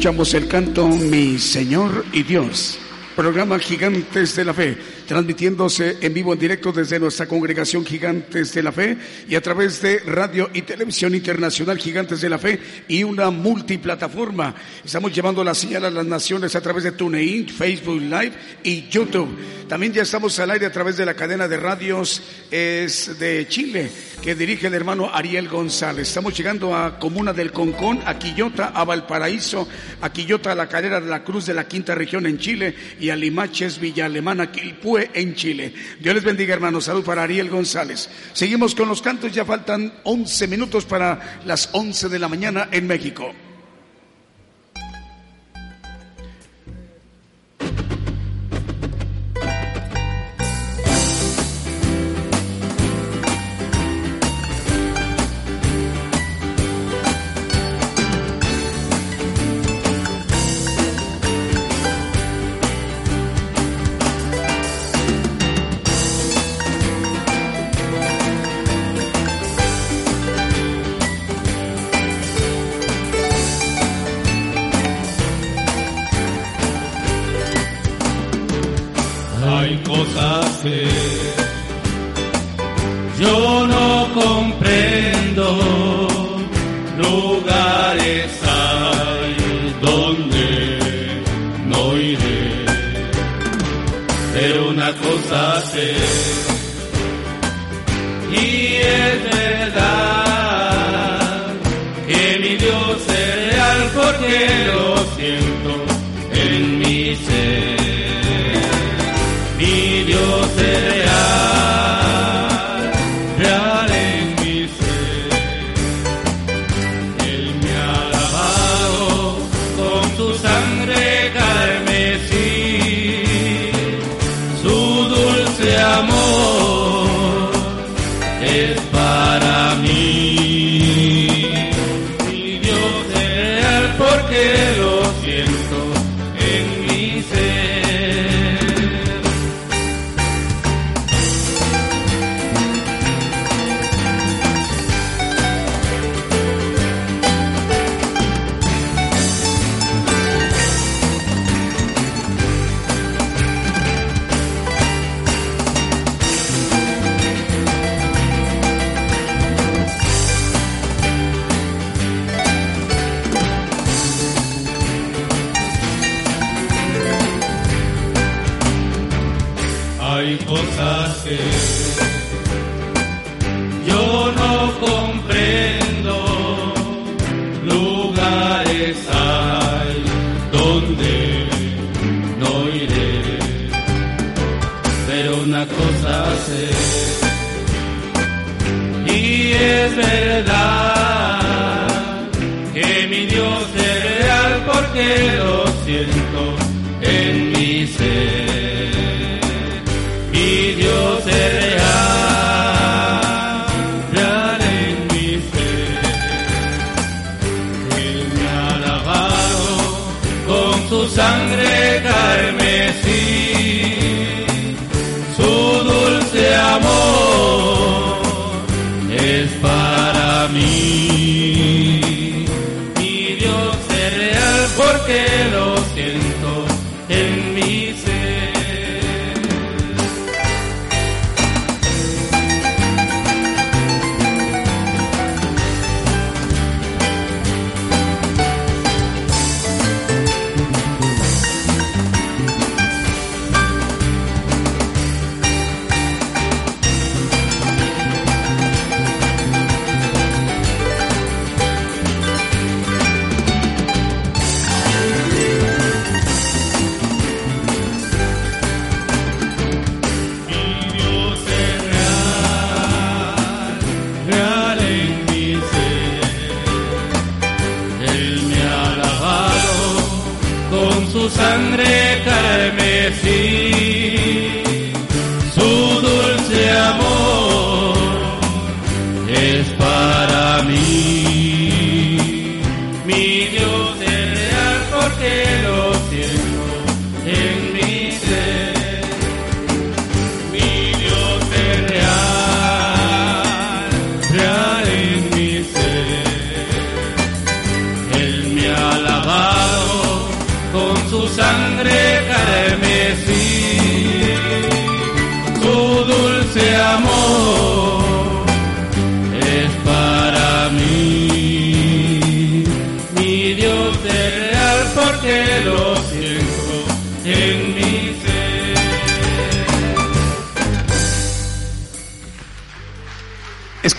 Escuchamos 0.00 0.32
el 0.32 0.48
canto 0.48 0.88
Mi 0.88 1.38
Señor 1.38 2.06
y 2.14 2.22
Dios. 2.22 2.78
Programa 3.20 3.58
Gigantes 3.58 4.34
de 4.34 4.46
la 4.46 4.54
Fe, 4.54 4.78
transmitiéndose 5.06 5.98
en 6.00 6.14
vivo 6.14 6.32
en 6.32 6.38
directo 6.38 6.72
desde 6.72 6.98
nuestra 6.98 7.26
congregación 7.26 7.84
Gigantes 7.84 8.54
de 8.54 8.62
la 8.62 8.72
Fe 8.72 8.96
y 9.28 9.34
a 9.34 9.42
través 9.42 9.82
de 9.82 9.98
radio 9.98 10.48
y 10.54 10.62
televisión 10.62 11.14
internacional 11.14 11.76
Gigantes 11.76 12.22
de 12.22 12.30
la 12.30 12.38
Fe 12.38 12.58
y 12.88 13.04
una 13.04 13.28
multiplataforma. 13.28 14.54
Estamos 14.82 15.14
llevando 15.14 15.44
la 15.44 15.54
señal 15.54 15.84
a 15.84 15.90
las 15.90 16.06
naciones 16.06 16.56
a 16.56 16.62
través 16.62 16.84
de 16.84 16.92
TuneIn, 16.92 17.46
Facebook 17.46 18.00
Live 18.00 18.32
y 18.62 18.88
YouTube. 18.88 19.36
También 19.68 19.92
ya 19.92 20.00
estamos 20.00 20.38
al 20.38 20.52
aire 20.52 20.64
a 20.64 20.72
través 20.72 20.96
de 20.96 21.04
la 21.04 21.12
cadena 21.12 21.46
de 21.46 21.58
radios 21.58 22.22
es 22.50 23.18
de 23.18 23.46
Chile 23.48 23.90
que 24.22 24.34
dirige 24.34 24.66
el 24.66 24.74
hermano 24.74 25.10
Ariel 25.12 25.48
González. 25.48 26.08
Estamos 26.08 26.36
llegando 26.36 26.74
a 26.74 26.98
Comuna 26.98 27.32
del 27.32 27.52
Concón, 27.52 28.00
a 28.04 28.18
Quillota, 28.18 28.72
a 28.74 28.84
Valparaíso, 28.84 29.68
a 30.00 30.10
Quillota, 30.10 30.52
a 30.52 30.54
la 30.54 30.68
Calera 30.68 31.00
de 31.00 31.08
la 31.08 31.22
Cruz 31.22 31.46
de 31.46 31.54
la 31.54 31.68
Quinta 31.68 31.94
Región 31.94 32.26
en 32.26 32.38
Chile 32.38 32.74
y 32.98 33.09
a 33.10 33.16
Limaches, 33.16 33.78
Villa 33.78 34.06
Alemana, 34.06 34.50
Quilpue 34.50 35.10
en 35.14 35.34
Chile. 35.34 35.72
Dios 36.00 36.14
les 36.14 36.24
bendiga, 36.24 36.54
hermanos. 36.54 36.84
Salud 36.84 37.04
para 37.04 37.22
Ariel 37.22 37.50
González. 37.50 38.08
Seguimos 38.32 38.74
con 38.74 38.88
los 38.88 39.02
cantos, 39.02 39.32
ya 39.32 39.44
faltan 39.44 39.92
11 40.04 40.48
minutos 40.48 40.84
para 40.84 41.40
las 41.44 41.70
11 41.72 42.08
de 42.08 42.18
la 42.18 42.28
mañana 42.28 42.68
en 42.72 42.86
México. 42.86 43.32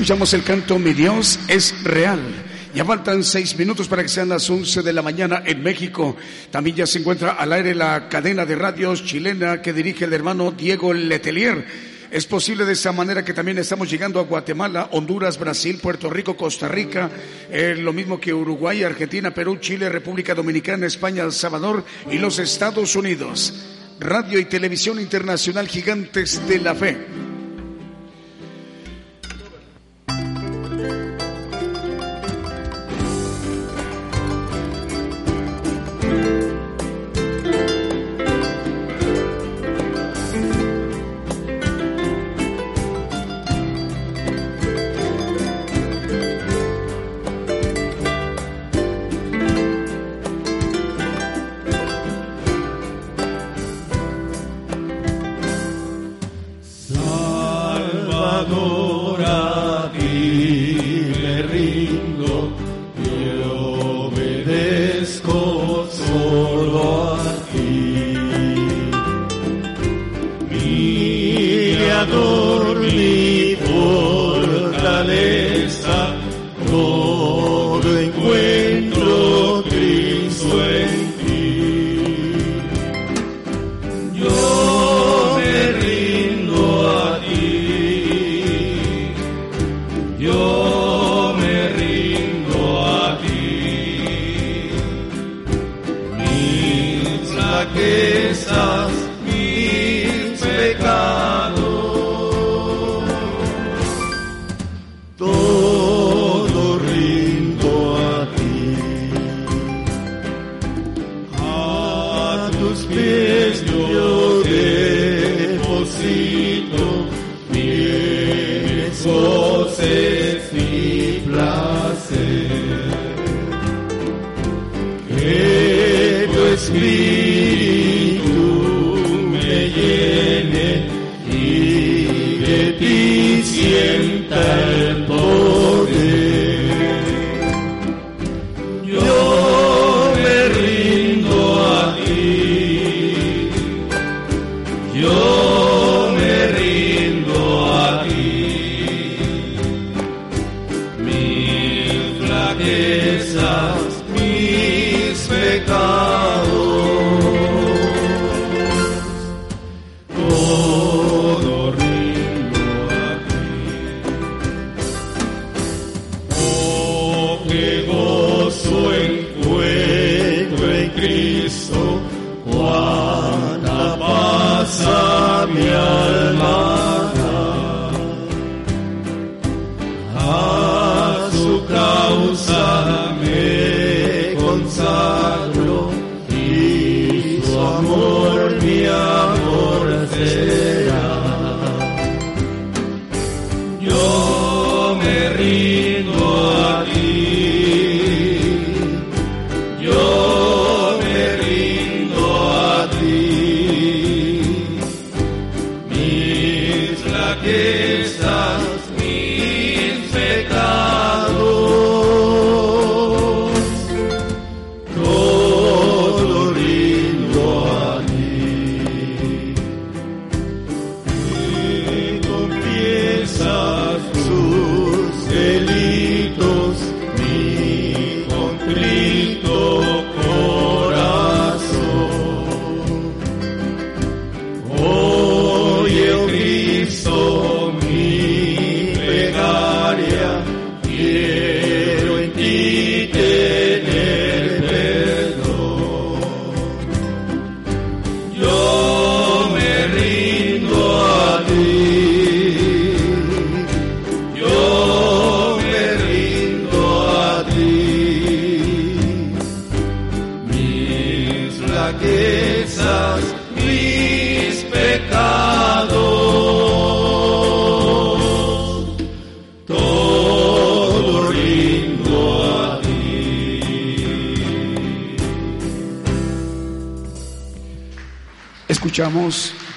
Escuchamos 0.02 0.34
el 0.34 0.44
canto 0.44 0.80
Mi 0.80 0.94
Dios 0.94 1.40
es 1.48 1.76
real. 1.84 2.22
Ya 2.74 2.84
faltan 2.84 3.24
seis 3.24 3.56
minutos 3.56 3.88
para 3.88 4.02
que 4.02 4.10
sean 4.10 4.30
las 4.30 4.50
once 4.50 4.82
de 4.82 4.94
la 4.94 5.04
mañana 5.04 5.44
en 5.46 5.62
México. 5.62 6.18
También 6.50 6.76
ya 6.76 6.88
se 6.88 6.98
encuentra 6.98 7.34
al 7.34 7.54
aire 7.54 7.76
la 7.76 8.10
cadena 8.10 8.44
de 8.44 8.56
radios 8.56 9.06
chilena 9.06 9.62
que 9.62 9.74
dirige 9.74 10.06
el 10.06 10.14
hermano 10.14 10.54
Diego 10.54 10.92
Letelier. 10.92 11.68
Es 12.10 12.26
posible 12.26 12.66
de 12.66 12.74
esa 12.74 12.92
manera 12.92 13.24
que 13.24 13.36
también 13.36 13.60
estamos 13.60 13.92
llegando 13.92 14.20
a 14.20 14.24
Guatemala, 14.24 14.90
Honduras, 14.94 15.38
Brasil, 15.38 15.78
Puerto 15.80 16.10
Rico, 16.10 16.36
Costa 16.36 16.68
Rica, 16.68 17.12
eh, 17.52 17.76
lo 17.78 17.94
mismo 17.94 18.20
que 18.20 18.34
Uruguay, 18.34 18.82
Argentina, 18.82 19.32
Perú, 19.32 19.58
Chile, 19.58 19.88
República 19.88 20.34
Dominicana, 20.34 20.88
España, 20.88 21.24
El 21.24 21.32
Salvador 21.32 21.86
y 22.10 22.18
los 22.18 22.40
Estados 22.40 22.96
Unidos. 22.96 23.54
Radio 24.00 24.40
y 24.40 24.46
Televisión 24.46 25.00
Internacional 25.00 25.68
Gigantes 25.68 26.42
de 26.48 26.58
la 26.58 26.74
Fe 26.74 26.98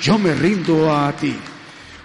Yo 0.01 0.18
me 0.18 0.34
rindo 0.34 0.90
a 0.90 1.14
ti. 1.14 1.36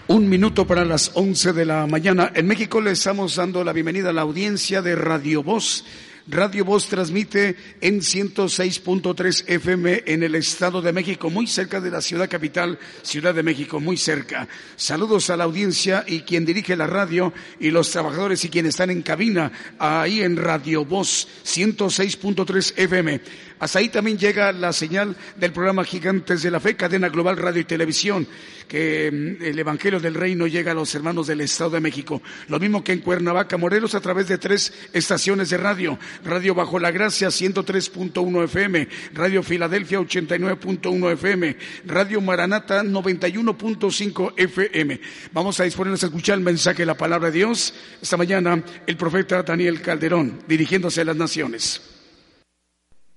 Un 0.07 0.27
minuto 0.27 0.67
para 0.67 0.83
las 0.83 1.11
11 1.13 1.53
de 1.53 1.65
la 1.65 1.87
mañana. 1.87 2.33
En 2.35 2.45
México 2.45 2.81
le 2.81 2.91
estamos 2.91 3.37
dando 3.37 3.63
la 3.63 3.71
bienvenida 3.71 4.09
a 4.09 4.13
la 4.13 4.23
audiencia 4.23 4.81
de 4.81 4.93
Radio 4.95 5.41
Voz. 5.41 5.85
Radio 6.27 6.65
Voz 6.65 6.87
transmite 6.87 7.55
en 7.79 8.01
106.3 8.01 9.45
FM 9.47 10.03
en 10.05 10.21
el 10.21 10.35
Estado 10.35 10.81
de 10.81 10.91
México, 10.93 11.29
muy 11.29 11.47
cerca 11.47 11.79
de 11.79 11.89
la 11.89 12.01
ciudad 12.01 12.29
capital, 12.29 12.77
Ciudad 13.01 13.33
de 13.33 13.41
México, 13.41 13.79
muy 13.79 13.97
cerca. 13.97 14.47
Saludos 14.75 15.29
a 15.29 15.37
la 15.37 15.45
audiencia 15.45 16.03
y 16.05 16.19
quien 16.21 16.45
dirige 16.45 16.75
la 16.75 16.87
radio 16.87 17.33
y 17.59 17.71
los 17.71 17.89
trabajadores 17.89 18.43
y 18.45 18.49
quienes 18.49 18.71
están 18.71 18.91
en 18.91 19.01
cabina 19.01 19.51
ahí 19.79 20.21
en 20.21 20.35
Radio 20.35 20.85
Voz 20.85 21.27
106.3 21.45 22.73
FM. 22.75 23.21
Hasta 23.59 23.79
ahí 23.79 23.89
también 23.89 24.17
llega 24.17 24.53
la 24.53 24.71
señal 24.71 25.17
del 25.35 25.51
programa 25.51 25.83
Gigantes 25.83 26.41
de 26.41 26.49
la 26.49 26.61
Fe, 26.61 26.77
cadena 26.77 27.09
global 27.09 27.35
radio 27.35 27.61
y 27.61 27.65
televisión, 27.65 28.25
que 28.69 29.11
mm, 29.11 29.43
el 29.43 29.59
Evangelio 29.59 29.99
del 29.99 30.13
Reino 30.13 30.47
llega 30.47 30.71
a 30.71 30.75
los 30.75 30.95
hermanos 30.95 31.27
del 31.27 31.41
Estado 31.41 31.71
de 31.71 31.81
México. 31.81 32.21
Lo 32.47 32.57
mismo 32.57 32.83
que 32.83 32.93
en 32.93 32.99
Cuernavaca, 32.99 33.57
Morelos, 33.57 33.95
a 33.95 33.99
través 33.99 34.29
de 34.29 34.37
tres 34.37 34.71
estaciones 34.93 35.49
de 35.49 35.57
radio. 35.57 35.99
Radio 36.23 36.55
Bajo 36.55 36.79
la 36.79 36.91
Gracia, 36.91 37.27
103.1 37.27 38.45
FM. 38.45 38.87
Radio 39.13 39.43
Filadelfia, 39.43 39.99
89.1 39.99 41.11
FM. 41.13 41.57
Radio 41.85 42.21
Maranata, 42.21 42.81
91.5 42.81 44.33
FM. 44.37 45.01
Vamos 45.33 45.59
a 45.59 45.65
disponernos 45.65 46.01
a 46.03 46.05
escuchar 46.05 46.37
el 46.37 46.43
mensaje 46.45 46.83
de 46.83 46.85
la 46.85 46.95
palabra 46.95 47.29
de 47.29 47.39
Dios. 47.39 47.73
Esta 48.01 48.15
mañana, 48.15 48.63
el 48.87 48.95
profeta 48.95 49.43
Daniel 49.43 49.81
Calderón, 49.81 50.39
dirigiéndose 50.47 51.01
a 51.01 51.05
las 51.05 51.17
naciones. 51.17 51.98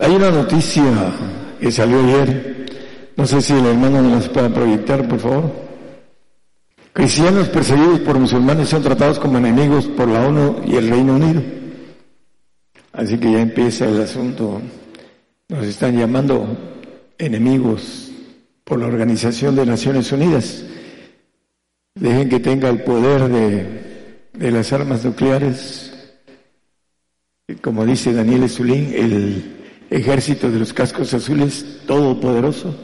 Hay 0.02 0.16
una 0.16 0.32
noticia 0.32 0.82
que 1.60 1.70
salió 1.70 2.00
ayer, 2.00 2.66
no 3.16 3.24
sé 3.24 3.40
si 3.40 3.52
el 3.52 3.64
hermano 3.66 4.02
nos 4.02 4.28
pueda 4.28 4.52
proyectar, 4.52 5.06
por 5.06 5.20
favor. 5.20 5.52
Cristianos 6.92 7.48
perseguidos 7.48 8.00
por 8.00 8.18
musulmanes 8.18 8.68
son 8.68 8.82
tratados 8.82 9.20
como 9.20 9.38
enemigos 9.38 9.86
por 9.86 10.08
la 10.08 10.26
ONU 10.26 10.62
y 10.66 10.74
el 10.74 10.90
Reino 10.90 11.14
Unido. 11.14 11.40
Así 12.92 13.16
que 13.16 13.30
ya 13.30 13.42
empieza 13.42 13.84
el 13.84 14.02
asunto. 14.02 14.60
Nos 15.48 15.64
están 15.66 15.96
llamando 15.96 16.48
enemigos 17.16 18.10
por 18.64 18.80
la 18.80 18.86
Organización 18.86 19.54
de 19.54 19.66
Naciones 19.66 20.10
Unidas. 20.10 20.64
Dejen 21.94 22.28
que 22.28 22.40
tenga 22.40 22.70
el 22.70 22.82
poder 22.82 23.28
de, 23.28 24.26
de 24.32 24.50
las 24.50 24.72
armas 24.72 25.04
nucleares. 25.04 25.92
Como 27.60 27.86
dice 27.86 28.12
Daniel 28.12 28.50
Zulín, 28.50 28.92
el 28.96 29.61
ejército 29.92 30.50
de 30.50 30.58
los 30.58 30.72
cascos 30.72 31.12
azules 31.12 31.80
todopoderoso. 31.86 32.74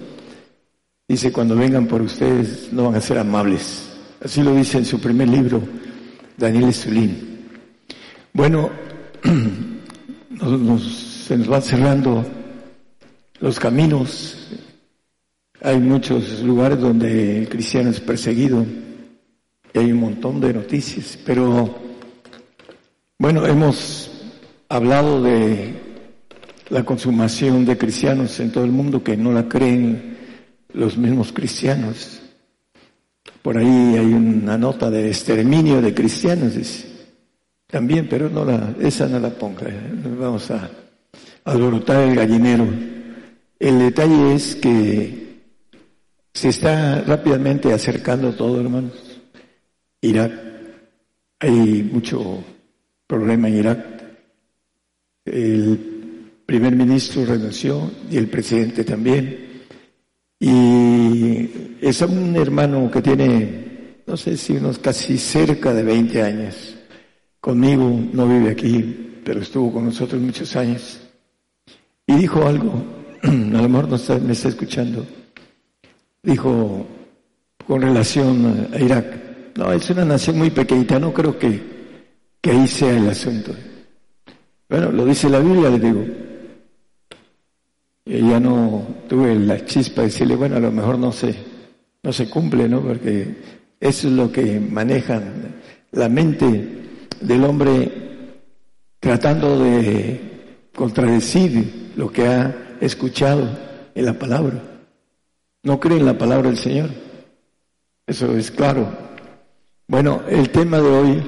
Dice, 1.08 1.32
cuando 1.32 1.56
vengan 1.56 1.86
por 1.86 2.02
ustedes 2.02 2.68
no 2.70 2.84
van 2.84 2.96
a 2.96 3.00
ser 3.00 3.18
amables. 3.18 3.88
Así 4.22 4.42
lo 4.42 4.54
dice 4.54 4.78
en 4.78 4.84
su 4.84 5.00
primer 5.00 5.28
libro, 5.28 5.62
Daniel 6.36 6.74
Zulín. 6.74 7.48
Bueno, 8.34 8.70
se 11.26 11.38
nos 11.38 11.48
van 11.48 11.62
cerrando 11.62 12.24
los 13.40 13.58
caminos. 13.58 14.36
Hay 15.62 15.78
muchos 15.78 16.42
lugares 16.42 16.78
donde 16.78 17.38
el 17.38 17.48
cristiano 17.48 17.90
es 17.90 18.00
perseguido 18.00 18.66
y 19.72 19.78
hay 19.78 19.92
un 19.92 20.00
montón 20.00 20.40
de 20.40 20.52
noticias. 20.52 21.18
Pero, 21.24 21.74
bueno, 23.18 23.46
hemos 23.46 24.10
hablado 24.68 25.22
de 25.22 25.87
la 26.70 26.84
consumación 26.84 27.64
de 27.64 27.78
cristianos 27.78 28.38
en 28.40 28.52
todo 28.52 28.64
el 28.64 28.72
mundo 28.72 29.02
que 29.02 29.16
no 29.16 29.32
la 29.32 29.48
creen 29.48 30.16
los 30.72 30.96
mismos 30.96 31.32
cristianos. 31.32 32.20
Por 33.42 33.56
ahí 33.56 33.96
hay 33.96 34.12
una 34.12 34.58
nota 34.58 34.90
de 34.90 35.08
exterminio 35.08 35.80
de 35.80 35.94
cristianos. 35.94 36.54
También, 37.66 38.08
pero 38.08 38.28
no 38.28 38.44
la, 38.44 38.74
esa 38.80 39.06
no 39.06 39.18
la 39.18 39.30
ponga. 39.30 39.66
Vamos 40.18 40.50
a 40.50 40.70
alborotar 41.44 42.08
el 42.08 42.14
gallinero. 42.14 42.66
El 43.58 43.78
detalle 43.78 44.34
es 44.34 44.54
que 44.56 45.42
se 46.32 46.48
está 46.50 47.02
rápidamente 47.02 47.72
acercando 47.72 48.32
todo, 48.32 48.60
hermanos. 48.60 49.20
Irak, 50.00 50.32
hay 51.40 51.82
mucho 51.92 52.44
problema 53.06 53.48
en 53.48 53.56
Irak. 53.56 53.86
El 55.24 55.97
primer 56.48 56.74
ministro 56.74 57.26
renunció 57.26 57.90
y 58.10 58.16
el 58.16 58.26
presidente 58.28 58.82
también. 58.82 59.64
Y 60.40 61.76
es 61.82 62.00
un 62.00 62.34
hermano 62.36 62.90
que 62.90 63.02
tiene, 63.02 63.98
no 64.06 64.16
sé 64.16 64.34
si 64.38 64.54
unos 64.54 64.78
casi 64.78 65.18
cerca 65.18 65.74
de 65.74 65.82
20 65.82 66.22
años. 66.22 66.74
Conmigo, 67.38 68.00
no 68.14 68.26
vive 68.26 68.50
aquí, 68.52 69.20
pero 69.22 69.42
estuvo 69.42 69.74
con 69.74 69.84
nosotros 69.84 70.22
muchos 70.22 70.56
años. 70.56 70.98
Y 72.06 72.14
dijo 72.14 72.46
algo, 72.46 72.82
a 73.22 73.28
lo 73.28 73.68
mejor 73.68 73.88
no 73.90 74.20
me 74.20 74.32
está 74.32 74.48
escuchando. 74.48 75.04
Dijo 76.22 76.86
con 77.66 77.82
relación 77.82 78.70
a 78.72 78.80
Irak. 78.80 79.54
No, 79.54 79.70
es 79.70 79.90
una 79.90 80.06
nación 80.06 80.38
muy 80.38 80.48
pequeñita, 80.48 80.98
no 80.98 81.12
creo 81.12 81.38
que, 81.38 81.60
que 82.40 82.50
ahí 82.52 82.66
sea 82.66 82.96
el 82.96 83.06
asunto. 83.06 83.54
Bueno, 84.66 84.90
lo 84.92 85.04
dice 85.04 85.28
la 85.28 85.40
Biblia, 85.40 85.68
le 85.68 85.78
digo. 85.78 86.27
Y 88.08 88.26
ya 88.26 88.40
no 88.40 88.86
tuve 89.06 89.34
la 89.34 89.62
chispa 89.66 90.00
de 90.00 90.06
decirle, 90.06 90.34
bueno, 90.34 90.56
a 90.56 90.60
lo 90.60 90.72
mejor 90.72 90.98
no 90.98 91.12
se, 91.12 91.34
no 92.02 92.10
se 92.10 92.30
cumple, 92.30 92.66
¿no? 92.66 92.80
Porque 92.80 93.34
eso 93.78 94.08
es 94.08 94.14
lo 94.14 94.32
que 94.32 94.58
manejan 94.58 95.60
la 95.92 96.08
mente 96.08 96.68
del 97.20 97.44
hombre 97.44 97.92
tratando 98.98 99.62
de 99.62 100.68
contradecir 100.74 101.92
lo 101.96 102.10
que 102.10 102.26
ha 102.26 102.78
escuchado 102.80 103.46
en 103.94 104.06
la 104.06 104.14
palabra. 104.14 104.58
No 105.64 105.78
cree 105.78 105.98
en 105.98 106.06
la 106.06 106.16
palabra 106.16 106.48
del 106.48 106.58
Señor. 106.58 106.88
Eso 108.06 108.34
es 108.34 108.50
claro. 108.50 108.88
Bueno, 109.86 110.22
el 110.30 110.48
tema 110.48 110.78
de 110.78 110.88
hoy, 110.88 111.22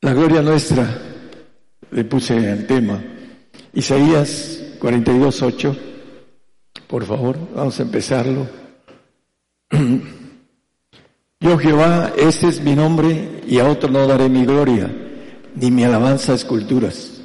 la 0.00 0.14
gloria 0.14 0.40
nuestra, 0.40 0.98
le 1.90 2.04
puse 2.04 2.36
el 2.36 2.66
tema. 2.66 3.02
Isaías 3.74 4.62
42.8, 4.78 5.76
por 6.86 7.04
favor, 7.04 7.36
vamos 7.56 7.78
a 7.80 7.82
empezarlo. 7.82 8.46
Yo 11.40 11.58
Jehová, 11.58 12.12
este 12.16 12.48
es 12.48 12.60
mi 12.60 12.76
nombre 12.76 13.42
y 13.46 13.58
a 13.58 13.68
otro 13.68 13.90
no 13.90 14.06
daré 14.06 14.28
mi 14.28 14.44
gloria, 14.44 14.88
ni 15.56 15.72
mi 15.72 15.82
alabanza 15.82 16.32
a 16.32 16.36
esculturas. 16.36 17.20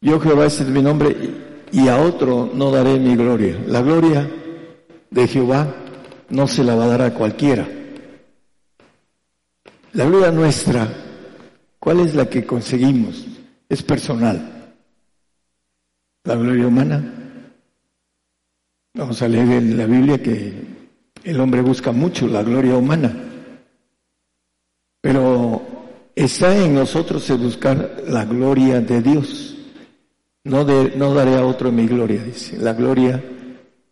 Yo 0.00 0.20
Jehová, 0.20 0.46
este 0.46 0.62
es 0.62 0.68
mi 0.68 0.82
nombre 0.82 1.16
y 1.72 1.88
a 1.88 2.00
otro 2.00 2.48
no 2.54 2.70
daré 2.70 3.00
mi 3.00 3.16
gloria. 3.16 3.58
La 3.66 3.82
gloria 3.82 4.30
de 5.10 5.26
Jehová 5.26 5.74
no 6.30 6.46
se 6.46 6.62
la 6.62 6.76
va 6.76 6.84
a 6.84 6.88
dar 6.88 7.02
a 7.02 7.14
cualquiera. 7.14 7.68
La 9.94 10.04
gloria 10.04 10.30
nuestra, 10.30 10.88
¿cuál 11.80 12.00
es 12.00 12.14
la 12.14 12.30
que 12.30 12.46
conseguimos? 12.46 13.26
Es 13.68 13.82
personal. 13.82 14.55
La 16.26 16.34
gloria 16.34 16.66
humana. 16.66 17.12
Vamos 18.94 19.22
a 19.22 19.28
leer 19.28 19.48
en 19.50 19.76
la 19.76 19.86
Biblia 19.86 20.20
que 20.20 20.52
el 21.22 21.40
hombre 21.40 21.60
busca 21.60 21.92
mucho 21.92 22.26
la 22.26 22.42
gloria 22.42 22.76
humana. 22.76 23.14
Pero 25.00 25.62
está 26.16 26.56
en 26.56 26.74
nosotros 26.74 27.30
el 27.30 27.38
buscar 27.38 28.02
la 28.08 28.24
gloria 28.24 28.80
de 28.80 29.02
Dios. 29.02 29.56
No, 30.44 30.64
no 30.64 31.14
daré 31.14 31.36
a 31.36 31.46
otro 31.46 31.70
mi 31.70 31.86
gloria, 31.86 32.22
dice. 32.22 32.56
La 32.58 32.72
gloria 32.72 33.22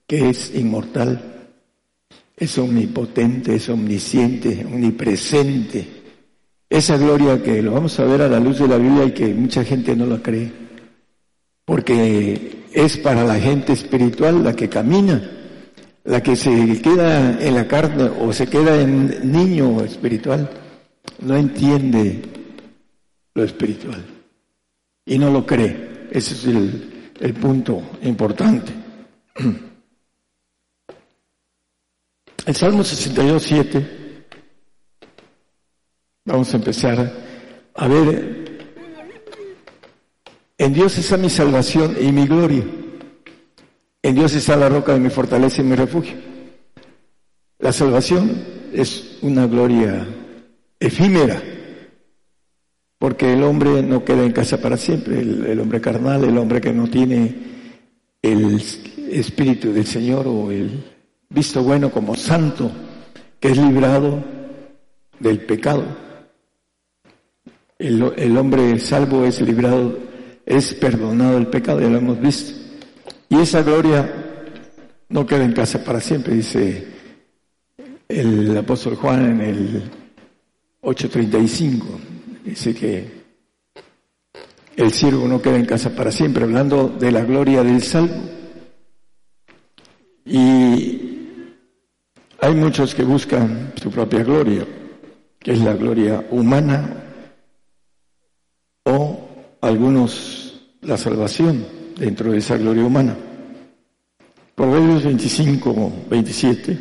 que 0.06 0.30
es 0.30 0.54
inmortal, 0.56 1.50
es 2.36 2.58
omnipotente, 2.58 3.54
es 3.54 3.68
omnisciente, 3.68 4.64
omnipresente. 4.64 5.86
Esa 6.68 6.96
gloria 6.96 7.40
que 7.40 7.62
lo 7.62 7.72
vamos 7.72 7.98
a 8.00 8.04
ver 8.04 8.22
a 8.22 8.28
la 8.28 8.40
luz 8.40 8.58
de 8.58 8.68
la 8.68 8.76
Biblia 8.76 9.04
y 9.04 9.12
que 9.12 9.32
mucha 9.34 9.62
gente 9.62 9.94
no 9.94 10.06
la 10.06 10.20
cree, 10.20 10.63
porque 11.64 12.64
es 12.72 12.96
para 12.98 13.24
la 13.24 13.38
gente 13.38 13.72
espiritual 13.72 14.42
la 14.42 14.54
que 14.54 14.68
camina, 14.68 15.30
la 16.04 16.22
que 16.22 16.36
se 16.36 16.80
queda 16.82 17.40
en 17.40 17.54
la 17.54 17.66
carne 17.66 18.04
o 18.04 18.32
se 18.32 18.46
queda 18.46 18.80
en 18.80 19.32
niño 19.32 19.82
espiritual, 19.82 20.50
no 21.20 21.36
entiende 21.36 22.22
lo 23.34 23.44
espiritual 23.44 24.04
y 25.06 25.18
no 25.18 25.30
lo 25.30 25.46
cree. 25.46 26.08
Ese 26.10 26.34
es 26.34 26.44
el, 26.44 27.34
punto 27.34 27.82
importante. 28.02 28.72
El 32.46 32.54
Salmo 32.54 32.84
62, 32.84 33.42
7, 33.42 34.26
vamos 36.26 36.52
a 36.52 36.56
empezar 36.58 37.12
a 37.74 37.88
ver, 37.88 38.43
en 40.64 40.72
Dios 40.72 40.96
está 40.96 41.18
mi 41.18 41.28
salvación 41.28 41.94
y 42.00 42.10
mi 42.10 42.26
gloria, 42.26 42.64
en 44.02 44.14
Dios 44.14 44.32
está 44.32 44.56
la 44.56 44.70
roca 44.70 44.94
de 44.94 45.00
mi 45.00 45.10
fortaleza 45.10 45.60
y 45.60 45.64
mi 45.64 45.76
refugio. 45.76 46.14
La 47.58 47.70
salvación 47.70 48.42
es 48.72 49.18
una 49.20 49.46
gloria 49.46 50.06
efímera, 50.80 51.42
porque 52.98 53.34
el 53.34 53.42
hombre 53.42 53.82
no 53.82 54.06
queda 54.06 54.24
en 54.24 54.32
casa 54.32 54.56
para 54.56 54.78
siempre, 54.78 55.20
el, 55.20 55.60
hombre 55.60 55.82
carnal, 55.82 56.24
el 56.24 56.38
hombre 56.38 56.62
que 56.62 56.72
no 56.72 56.88
tiene 56.88 57.34
el 58.22 58.58
espíritu 59.10 59.70
del 59.70 59.84
Señor 59.84 60.26
o 60.26 60.50
el 60.50 60.82
visto 61.28 61.62
bueno 61.62 61.90
como 61.90 62.14
santo, 62.14 62.70
que 63.38 63.48
es 63.48 63.58
librado 63.58 64.24
del 65.20 65.40
pecado. 65.40 65.84
El, 67.78 68.14
el, 68.16 68.38
hombre 68.38 68.78
salvo 68.78 69.26
es 69.26 69.42
librado, 69.42 70.13
es 70.44 70.74
perdonado 70.74 71.34
del 71.34 71.46
pecado, 71.46 71.80
ya 71.80 71.88
lo 71.88 71.98
hemos 71.98 72.20
visto. 72.20 72.52
Y 73.28 73.40
esa 73.40 73.62
gloria 73.62 74.12
no 75.08 75.26
queda 75.26 75.44
en 75.44 75.52
casa 75.52 75.82
para 75.82 76.00
siempre, 76.00 76.34
dice 76.34 76.86
el 78.08 78.56
apóstol 78.56 78.96
Juan 78.96 79.24
en 79.24 79.40
el 79.40 79.82
835. 80.82 81.86
Dice 82.44 82.74
que 82.74 83.24
el 84.76 84.92
siervo 84.92 85.26
no 85.26 85.40
queda 85.40 85.56
en 85.56 85.66
casa 85.66 85.94
para 85.94 86.12
siempre, 86.12 86.44
hablando 86.44 86.88
de 86.88 87.10
la 87.10 87.22
gloria 87.22 87.62
del 87.62 87.82
salvo. 87.82 88.14
Y 90.26 91.04
hay 92.40 92.54
muchos 92.54 92.94
que 92.94 93.04
buscan 93.04 93.72
su 93.80 93.90
propia 93.90 94.22
gloria, 94.22 94.66
que 95.38 95.52
es 95.52 95.60
la 95.60 95.74
gloria 95.74 96.26
humana, 96.30 97.04
o 98.84 99.23
algunos 99.64 100.60
la 100.82 100.96
salvación 100.98 101.66
dentro 101.98 102.32
de 102.32 102.38
esa 102.38 102.56
gloria 102.56 102.84
humana. 102.84 103.16
Proverbios 104.54 105.04
25, 105.04 105.92
27. 106.10 106.78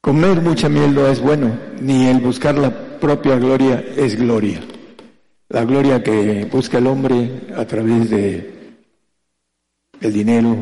Comer 0.00 0.42
mucha 0.42 0.68
miel 0.68 0.94
no 0.94 1.06
es 1.06 1.20
bueno, 1.20 1.56
ni 1.80 2.08
el 2.08 2.20
buscar 2.20 2.58
la 2.58 2.98
propia 2.98 3.36
gloria 3.36 3.82
es 3.96 4.16
gloria. 4.16 4.60
La 5.48 5.64
gloria 5.64 6.02
que 6.02 6.44
busca 6.50 6.78
el 6.78 6.86
hombre 6.88 7.42
a 7.56 7.64
través 7.64 8.10
de 8.10 8.54
el 10.00 10.12
dinero, 10.12 10.56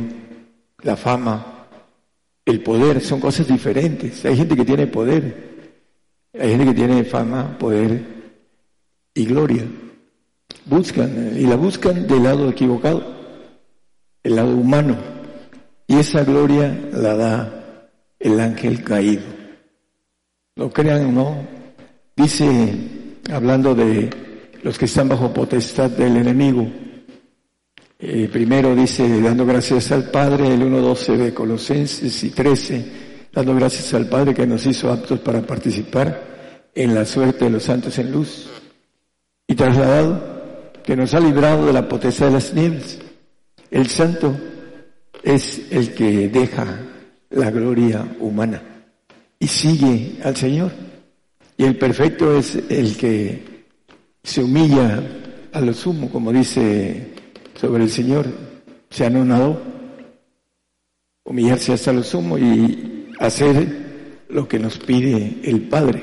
la 0.83 0.97
fama, 0.97 1.67
el 2.45 2.63
poder, 2.63 3.01
son 3.01 3.19
cosas 3.19 3.49
diferentes. 3.49 4.25
Hay 4.27 4.37
gente 4.37 4.55
que 4.55 4.65
tiene 4.65 4.87
poder, 4.87 5.71
hay 6.39 6.51
gente 6.51 6.67
que 6.67 6.75
tiene 6.75 7.03
fama, 7.05 7.57
poder 7.59 8.05
y 9.15 9.25
gloria. 9.25 9.65
Buscan 10.67 11.33
y 11.37 11.47
la 11.47 11.57
buscan 11.57 12.07
del 12.07 12.23
lado 12.23 12.49
equivocado, 12.49 13.03
el 14.23 14.37
lado 14.37 14.57
humano. 14.57 14.97
Y 15.87 15.97
esa 15.97 16.25
gloria 16.25 16.89
la 16.93 17.15
da 17.17 17.89
el 18.19 18.41
ángel 18.41 18.85
caído. 18.85 19.23
Lo 20.55 20.71
crean 20.71 21.07
o 21.07 21.13
no, 21.13 21.63
Dice, 22.15 22.75
hablando 23.33 23.75
de 23.75 24.11
los 24.63 24.79
que 24.79 24.85
están 24.85 25.09
bajo 25.09 25.33
potestad 25.33 25.91
del 25.91 26.19
enemigo, 26.19 26.71
eh, 27.99 28.29
primero 28.31 28.77
dice, 28.77 29.21
dando 29.23 29.47
gracias 29.47 29.91
al 29.93 30.11
Padre, 30.11 30.53
el 30.53 30.61
1.12 30.61 31.17
de 31.17 31.35
Colosenses 31.35 32.23
y 32.23 32.31
13, 32.31 32.85
dando 33.33 33.55
gracias 33.55 33.95
al 33.95 34.07
Padre 34.07 34.35
que 34.35 34.47
nos 34.47 34.67
hizo 34.67 34.93
aptos 34.93 35.21
para 35.21 35.41
participar 35.41 36.71
en 36.75 36.95
la 36.95 37.07
suerte 37.07 37.47
de 37.47 37.51
los 37.51 37.63
santos 37.63 37.99
en 37.99 38.13
luz 38.13 38.49
y 39.47 39.55
trasladado 39.55 40.32
que 40.85 40.97
nos 40.97 41.15
ha 41.15 41.21
librado 41.21 41.67
de 41.67 41.73
la 41.73 41.89
potestad 41.89 42.27
de 42.27 42.33
las 42.33 42.53
nieves. 42.55 42.99
El 43.71 43.87
santo 43.89 44.37
es 45.23 45.63
el 45.71 45.95
que 45.95 46.29
deja 46.29 46.79
la 47.31 47.51
gloria 47.51 48.07
humana 48.21 48.63
y 49.39 49.47
sigue 49.47 50.19
al 50.23 50.37
Señor. 50.37 50.73
Y 51.57 51.65
el 51.65 51.77
perfecto 51.77 52.37
es 52.37 52.57
el 52.69 52.97
que 52.97 53.67
se 54.23 54.43
humilla 54.43 55.03
a 55.53 55.61
lo 55.61 55.73
sumo, 55.73 56.11
como 56.11 56.33
dice 56.33 57.13
sobre 57.55 57.85
el 57.85 57.91
Señor, 57.91 58.27
se 58.91 59.07
anonadó, 59.07 59.61
humillarse 61.25 61.73
hasta 61.73 61.93
lo 61.93 62.03
sumo 62.03 62.39
y 62.39 63.09
hacer 63.19 64.25
lo 64.29 64.49
que 64.49 64.59
nos 64.59 64.79
pide 64.79 65.41
el 65.45 65.63
Padre. 65.69 66.03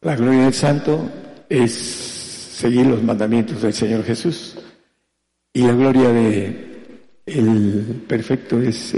La 0.00 0.16
gloria 0.16 0.44
del 0.44 0.54
Santo 0.54 1.10
es 1.48 2.13
seguir 2.54 2.86
los 2.86 3.02
mandamientos 3.02 3.62
del 3.62 3.74
Señor 3.74 4.04
Jesús. 4.04 4.56
Y 5.52 5.62
la 5.62 5.72
gloria 5.72 6.10
de 6.10 6.64
el 7.26 8.04
perfecto 8.06 8.60
es 8.60 8.96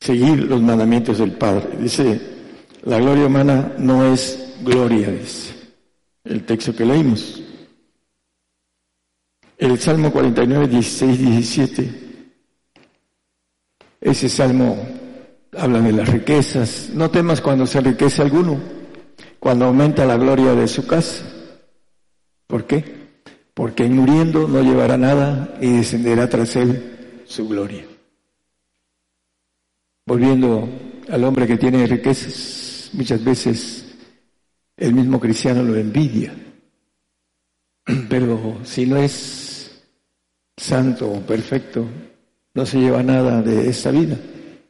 seguir 0.00 0.44
los 0.44 0.60
mandamientos 0.62 1.18
del 1.18 1.32
Padre. 1.32 1.76
Dice 1.78 2.20
la 2.82 2.98
gloria 2.98 3.26
humana 3.26 3.74
no 3.78 4.04
es 4.10 4.54
gloria, 4.62 5.10
dice 5.10 5.54
el 6.24 6.44
texto 6.44 6.74
que 6.74 6.84
leímos. 6.84 7.42
El 9.58 9.78
Salmo 9.78 10.10
49, 10.10 10.68
16, 10.68 11.18
17. 11.18 12.10
Ese 14.00 14.28
salmo 14.30 14.78
habla 15.54 15.80
de 15.82 15.92
las 15.92 16.08
riquezas. 16.08 16.88
No 16.94 17.10
temas 17.10 17.42
cuando 17.42 17.66
se 17.66 17.78
enriquece 17.78 18.22
alguno, 18.22 18.58
cuando 19.38 19.66
aumenta 19.66 20.06
la 20.06 20.16
gloria 20.16 20.54
de 20.54 20.66
su 20.66 20.86
casa. 20.86 21.39
¿Por 22.50 22.66
qué? 22.66 22.84
Porque 23.54 23.84
en 23.84 23.94
muriendo 23.94 24.48
no 24.48 24.60
llevará 24.60 24.98
nada 24.98 25.56
y 25.60 25.68
descenderá 25.68 26.28
tras 26.28 26.56
él 26.56 27.22
su 27.24 27.48
gloria. 27.48 27.84
Volviendo 30.04 30.68
al 31.08 31.22
hombre 31.24 31.46
que 31.46 31.56
tiene 31.56 31.86
riquezas, 31.86 32.90
muchas 32.92 33.22
veces 33.22 33.86
el 34.76 34.94
mismo 34.94 35.20
cristiano 35.20 35.62
lo 35.62 35.76
envidia. 35.76 36.34
Pero 38.08 38.58
si 38.64 38.86
no 38.86 38.96
es 38.96 39.84
santo 40.56 41.08
o 41.08 41.20
perfecto, 41.20 41.86
no 42.54 42.66
se 42.66 42.80
lleva 42.80 43.02
nada 43.02 43.42
de 43.42 43.68
esta 43.68 43.92
vida. 43.92 44.16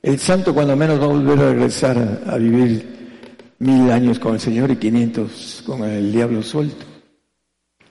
El 0.03 0.19
santo 0.19 0.53
cuando 0.53 0.77
menos 0.77 1.01
va 1.01 1.05
a 1.05 1.09
volver 1.09 1.39
a 1.39 1.53
regresar 1.53 2.23
a, 2.27 2.37
vivir 2.37 3.55
mil 3.59 3.91
años 3.91 4.19
con 4.19 4.35
el 4.35 4.41
Señor 4.41 4.71
y 4.71 4.77
quinientos 4.77 5.63
con 5.65 5.83
el 5.85 6.13
diablo 6.13 6.43
suelto. 6.43 6.90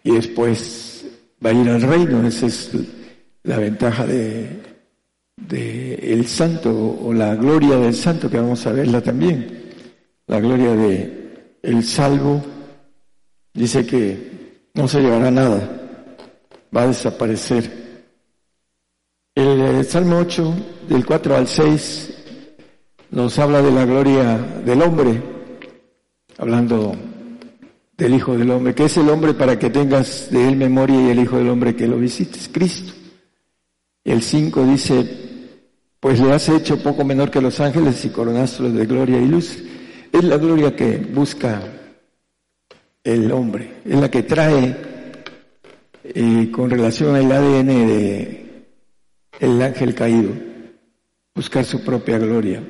Y 0.10 0.14
después 0.14 1.06
va 1.46 1.52
a 1.52 1.54
ir 1.54 1.70
al 1.70 1.84
reino. 1.84 2.26
Esa 2.26 2.48
es 2.48 2.72
la 3.44 3.58
ventaja 3.58 4.08
de, 4.08 4.60
el 6.02 6.26
santo 6.26 6.98
o 7.04 7.14
la 7.14 7.36
gloria 7.36 7.76
del 7.78 7.94
santo 7.94 8.28
que 8.28 8.40
vamos 8.40 8.66
a 8.66 8.72
verla 8.72 9.02
también. 9.02 9.70
La 10.26 10.40
gloria 10.40 10.76
de 10.76 11.58
el 11.62 11.84
salvo 11.84 12.42
dice 13.54 13.86
que 13.86 14.72
no 14.74 14.88
se 14.88 15.02
llevará 15.02 15.30
nada, 15.30 15.70
va 16.76 16.82
a 16.82 16.88
desaparecer. 16.88 18.08
El, 19.36 19.86
Salmo 19.86 20.18
8, 20.18 20.56
del 20.90 21.06
4 21.06 21.36
al 21.36 21.48
6, 21.48 22.14
nos 23.12 23.38
habla 23.38 23.62
de 23.62 23.72
la 23.72 23.86
gloria 23.86 24.38
del 24.66 24.82
hombre, 24.82 25.22
hablando 26.40 26.96
del 28.00 28.16
Hijo 28.16 28.38
del 28.38 28.50
Hombre, 28.50 28.74
que 28.74 28.86
es 28.86 28.96
el 28.96 29.10
hombre 29.10 29.34
para 29.34 29.60
que 29.60 29.70
tengas 29.70 30.32
de 30.32 30.48
él 30.48 30.56
memoria 30.56 31.00
y 31.00 31.10
el 31.10 31.20
Hijo 31.20 31.38
del 31.38 31.50
Hombre 31.50 31.76
que 31.76 31.86
lo 31.86 31.98
visites, 31.98 32.50
Cristo. 32.52 32.94
El 34.06 34.24
5 34.24 34.66
dice, 34.66 35.06
pues 36.00 36.22
le 36.22 36.32
has 36.32 36.48
hecho 36.48 36.82
poco 36.82 37.04
menor 37.04 37.30
que 37.30 37.42
los 37.42 37.60
ángeles 37.60 38.04
y 38.06 38.10
coronaste 38.10 38.72
de 38.72 38.86
gloria 38.86 39.20
y 39.20 39.28
luz. 39.28 39.58
Es 40.14 40.24
la 40.24 40.38
gloria 40.38 40.74
que 40.74 40.98
busca 40.98 41.62
el 43.04 43.32
hombre, 43.34 43.82
es 43.84 44.00
la 44.00 44.10
que 44.10 44.24
trae 44.24 44.78
eh, 46.04 46.50
con 46.52 46.70
relación 46.70 47.16
al 47.16 47.30
ADN 47.30 47.68
de 47.68 48.66
el 49.42 49.62
ángel 49.62 49.94
caído, 49.94 50.32
buscar 51.36 51.66
su 51.66 51.84
propia 51.84 52.18
gloria. 52.18 52.64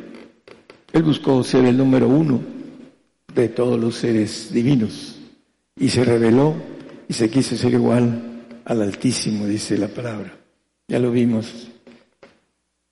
Él 0.92 1.04
buscó 1.04 1.44
ser 1.44 1.66
el 1.66 1.78
número 1.78 2.08
uno 2.08 2.42
de 3.34 3.50
todos 3.50 3.80
los 3.80 3.96
seres 3.96 4.52
divinos 4.52 5.19
y 5.80 5.90
se 5.90 6.04
reveló 6.04 6.56
y 7.08 7.14
se 7.14 7.30
quiso 7.30 7.56
ser 7.56 7.74
igual 7.74 8.46
al 8.66 8.82
Altísimo, 8.82 9.48
dice 9.48 9.78
la 9.78 9.88
palabra. 9.88 10.38
Ya 10.88 11.00
lo 11.00 11.12
vimos. 11.12 11.70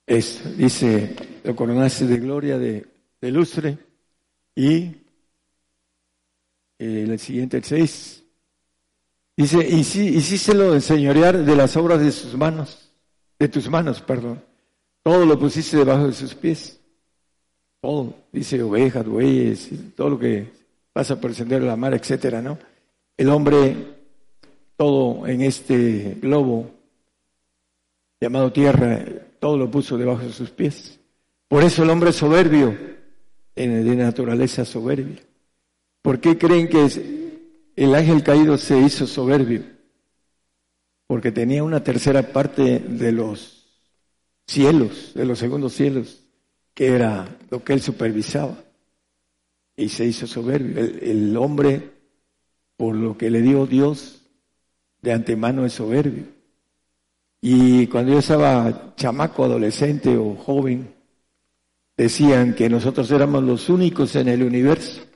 Esto, 0.06 0.50
dice, 0.52 1.16
lo 1.44 1.56
coronaste 1.56 2.08
de 2.08 2.18
gloria, 2.18 2.58
de, 2.58 2.86
de 3.20 3.32
lustre 3.32 3.78
y 4.56 4.96
eh, 6.80 7.06
el 7.08 7.20
siguiente, 7.20 7.58
el 7.58 7.64
6. 7.64 8.24
Dice, 9.36 9.68
y 9.70 9.84
sí, 9.84 10.08
hicíselo 10.08 10.74
enseñorear 10.74 11.44
de 11.44 11.56
las 11.56 11.76
obras 11.76 12.00
de 12.00 12.12
sus 12.12 12.36
manos, 12.36 12.92
de 13.38 13.50
tus 13.50 13.70
manos, 13.70 14.02
perdón. 14.02 14.42
Todo 15.04 15.26
lo 15.26 15.38
pusiste 15.38 15.78
debajo 15.78 16.08
de 16.08 16.14
sus 16.14 16.34
pies. 16.34 16.80
Todo, 17.82 18.16
dice 18.32 18.62
ovejas, 18.64 19.06
bueyes, 19.06 19.70
todo 19.96 20.12
lo 20.12 20.20
que 20.20 20.52
pasa 20.92 21.20
por 21.22 21.36
de 21.36 21.60
la 21.60 21.76
mar, 21.76 21.94
etcétera, 21.94 22.42
¿no? 22.42 22.58
El 23.18 23.30
hombre, 23.30 23.76
todo 24.76 25.28
en 25.28 25.42
este 25.42 26.18
globo 26.22 26.72
llamado 28.22 28.54
tierra, 28.54 29.04
todo 29.40 29.58
lo 29.58 29.70
puso 29.70 29.98
debajo 29.98 30.24
de 30.24 30.32
sus 30.32 30.52
pies. 30.52 31.00
Por 31.48 31.64
eso 31.64 31.84
el 31.84 31.90
hombre 31.90 32.12
es 32.12 32.16
soberbio, 32.16 32.78
de 33.56 33.96
naturaleza 33.96 34.66
soberbia. 34.66 35.20
¿Por 36.02 36.20
qué 36.20 36.38
creen 36.38 36.70
que 36.70 36.88
el 37.76 37.96
ángel 37.96 38.24
caído 38.24 38.58
se 38.58 38.80
hizo 38.80 39.08
soberbio? 39.08 39.64
Porque 41.08 41.32
tenía 41.32 41.64
una 41.64 41.84
tercera 41.84 42.22
parte 42.22 42.80
de 42.80 43.12
los 43.12 43.66
cielos, 44.46 45.14
de 45.16 45.26
los 45.26 45.40
segundos 45.40 45.74
cielos, 45.74 46.24
que 46.74 46.88
era 46.88 47.38
lo 47.50 47.64
que 47.64 47.74
él 47.74 47.82
supervisaba. 47.82 48.64
Y 49.76 49.90
se 49.90 50.06
hizo 50.06 50.28
soberbio. 50.28 50.80
El, 50.80 51.36
hombre, 51.38 51.92
por 52.78 52.96
lo 52.96 53.18
que 53.18 53.30
le 53.30 53.42
dio 53.42 53.66
Dios, 53.66 54.22
de 55.02 55.14
antemano 55.14 55.66
es 55.66 55.74
soberbio. 55.74 56.26
Y 57.42 57.88
cuando 57.88 58.14
yo 58.14 58.20
estaba 58.20 58.94
chamaco, 58.96 59.44
adolescente 59.44 60.16
o 60.18 60.36
joven, 60.36 60.94
decían 61.96 62.54
que 62.56 62.70
nosotros 62.70 63.10
éramos 63.12 63.44
los 63.44 63.70
únicos 63.70 64.16
en 64.16 64.28
el 64.30 64.44
universo 64.44 65.08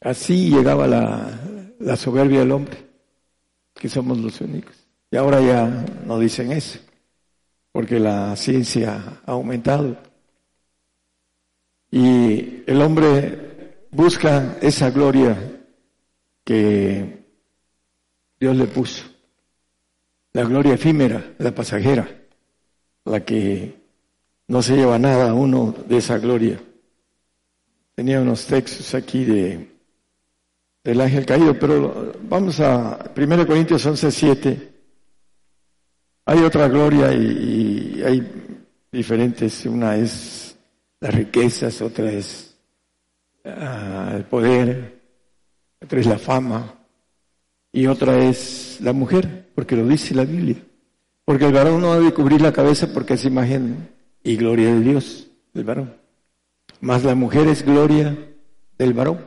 Así 0.00 0.48
llegaba 0.48 0.86
la, 0.86 1.96
soberbia 1.96 2.38
del 2.40 2.52
hombre, 2.52 2.78
que 3.74 3.88
somos 3.88 4.16
los 4.18 4.40
únicos. 4.40 4.74
Y 5.10 5.16
ahora 5.16 5.40
ya 5.42 5.84
no 6.06 6.18
dicen 6.18 6.52
eso, 6.52 6.78
porque 7.70 8.00
la 8.00 8.34
ciencia 8.34 9.20
ha 9.26 9.32
aumentado. 9.32 9.98
Y 11.90 12.62
el 12.66 12.80
hombre 12.80 13.86
busca 13.90 14.56
esa 14.62 14.90
gloria 14.90 15.36
que 16.44 17.24
Dios 18.38 18.56
le 18.56 18.66
puso. 18.66 19.04
La 20.32 20.44
gloria 20.44 20.74
efímera, 20.74 21.34
la 21.38 21.54
pasajera, 21.54 22.08
la 23.04 23.24
que 23.24 23.80
no 24.48 24.62
se 24.62 24.76
lleva 24.76 24.98
nada 24.98 25.30
a 25.30 25.34
uno 25.34 25.74
de 25.86 25.96
esa 25.96 26.18
gloria. 26.18 26.60
Tenía 27.94 28.20
unos 28.20 28.46
textos 28.46 28.94
aquí 28.94 29.24
de 29.24 29.70
del 30.82 31.00
ángel 31.00 31.26
caído, 31.26 31.58
pero 31.58 32.12
vamos 32.22 32.60
a 32.60 33.10
1 33.14 33.46
Corintios 33.46 33.84
11, 33.84 34.10
7. 34.10 34.72
Hay 36.26 36.38
otra 36.38 36.68
gloria 36.68 37.12
y, 37.12 38.02
hay 38.04 38.56
diferentes, 38.90 39.66
una 39.66 39.96
es 39.96 40.56
las 41.00 41.14
riquezas, 41.14 41.80
otra 41.82 42.10
es 42.10 42.56
ah, 43.44 44.12
el 44.16 44.24
poder, 44.24 44.99
otra 45.82 46.00
es 46.00 46.06
la 46.06 46.18
fama 46.18 46.74
y 47.72 47.86
otra 47.86 48.24
es 48.24 48.78
la 48.80 48.92
mujer, 48.92 49.50
porque 49.54 49.76
lo 49.76 49.86
dice 49.86 50.14
la 50.14 50.24
Biblia. 50.24 50.56
Porque 51.24 51.46
el 51.46 51.52
varón 51.52 51.80
no 51.80 51.94
debe 51.94 52.12
cubrir 52.12 52.40
la 52.40 52.52
cabeza 52.52 52.92
porque 52.92 53.14
es 53.14 53.24
imagen 53.24 53.88
y 54.22 54.36
gloria 54.36 54.74
de 54.74 54.80
Dios, 54.80 55.28
del 55.54 55.64
varón. 55.64 55.94
Más 56.80 57.04
la 57.04 57.14
mujer 57.14 57.48
es 57.48 57.64
gloria 57.64 58.16
del 58.78 58.92
varón. 58.94 59.26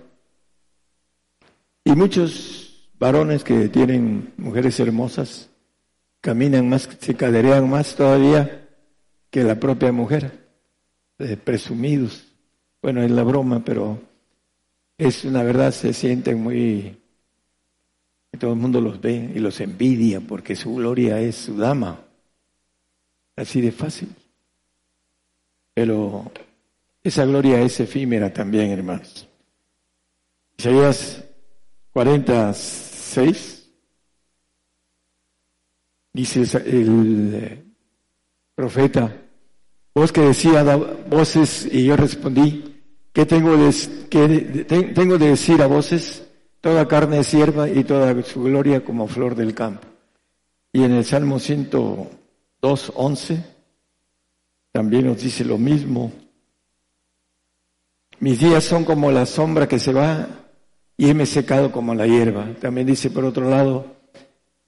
Y 1.85 1.91
muchos 1.93 2.89
varones 2.99 3.43
que 3.43 3.69
tienen 3.69 4.33
mujeres 4.37 4.79
hermosas 4.79 5.49
caminan 6.21 6.69
más, 6.69 6.89
se 6.99 7.15
caderean 7.15 7.69
más 7.69 7.95
todavía 7.95 8.69
que 9.29 9.43
la 9.43 9.59
propia 9.59 9.91
mujer, 9.91 10.47
presumidos. 11.43 12.25
Bueno, 12.81 13.01
es 13.01 13.11
la 13.11 13.23
broma, 13.23 13.63
pero 13.65 13.99
es 14.97 15.25
una 15.25 15.43
verdad, 15.43 15.71
se 15.71 15.93
sienten 15.93 16.41
muy... 16.41 16.99
Todo 18.39 18.53
el 18.53 18.59
mundo 18.59 18.81
los 18.81 18.99
ve 18.99 19.31
y 19.35 19.39
los 19.39 19.59
envidia 19.61 20.19
porque 20.19 20.55
su 20.55 20.73
gloria 20.73 21.19
es 21.19 21.35
su 21.35 21.55
dama. 21.55 21.99
Así 23.35 23.61
de 23.61 23.71
fácil. 23.71 24.09
Pero 25.73 26.31
esa 27.03 27.25
gloria 27.25 27.61
es 27.61 27.79
efímera 27.79 28.33
también, 28.33 28.71
hermanos. 28.71 29.27
Isaías 30.57 31.23
46, 31.91 33.69
dice 36.13 36.41
el 36.65 37.35
eh, 37.35 37.63
profeta, 38.55 39.15
vos 39.93 40.11
que 40.11 40.21
decía 40.21 40.63
voces 41.09 41.67
y 41.71 41.85
yo 41.85 41.95
respondí, 41.95 42.72
¿qué 43.13 43.25
tengo 43.25 43.55
de, 43.55 44.65
tengo 44.93 45.17
de 45.17 45.27
decir 45.27 45.61
a 45.61 45.67
voces? 45.67 46.23
Toda 46.59 46.87
carne 46.87 47.19
es 47.19 47.27
sierva 47.27 47.69
y 47.69 47.83
toda 47.83 48.21
su 48.23 48.43
gloria 48.43 48.83
como 48.83 49.07
flor 49.07 49.35
del 49.35 49.53
campo. 49.53 49.87
Y 50.71 50.83
en 50.83 50.93
el 50.93 51.05
Salmo 51.05 51.39
102, 51.39 52.93
11, 52.95 53.45
también 54.71 55.05
nos 55.05 55.21
dice 55.21 55.45
lo 55.45 55.57
mismo. 55.57 56.11
Mis 58.19 58.39
días 58.39 58.63
son 58.63 58.85
como 58.85 59.11
la 59.11 59.25
sombra 59.25 59.67
que 59.67 59.77
se 59.77 59.93
va 59.93 60.27
y 60.97 61.09
heme 61.09 61.25
secado 61.25 61.71
como 61.71 61.93
la 61.93 62.07
hierba. 62.07 62.47
También 62.59 62.87
dice 62.87 63.09
por 63.09 63.25
otro 63.25 63.49
lado 63.49 63.85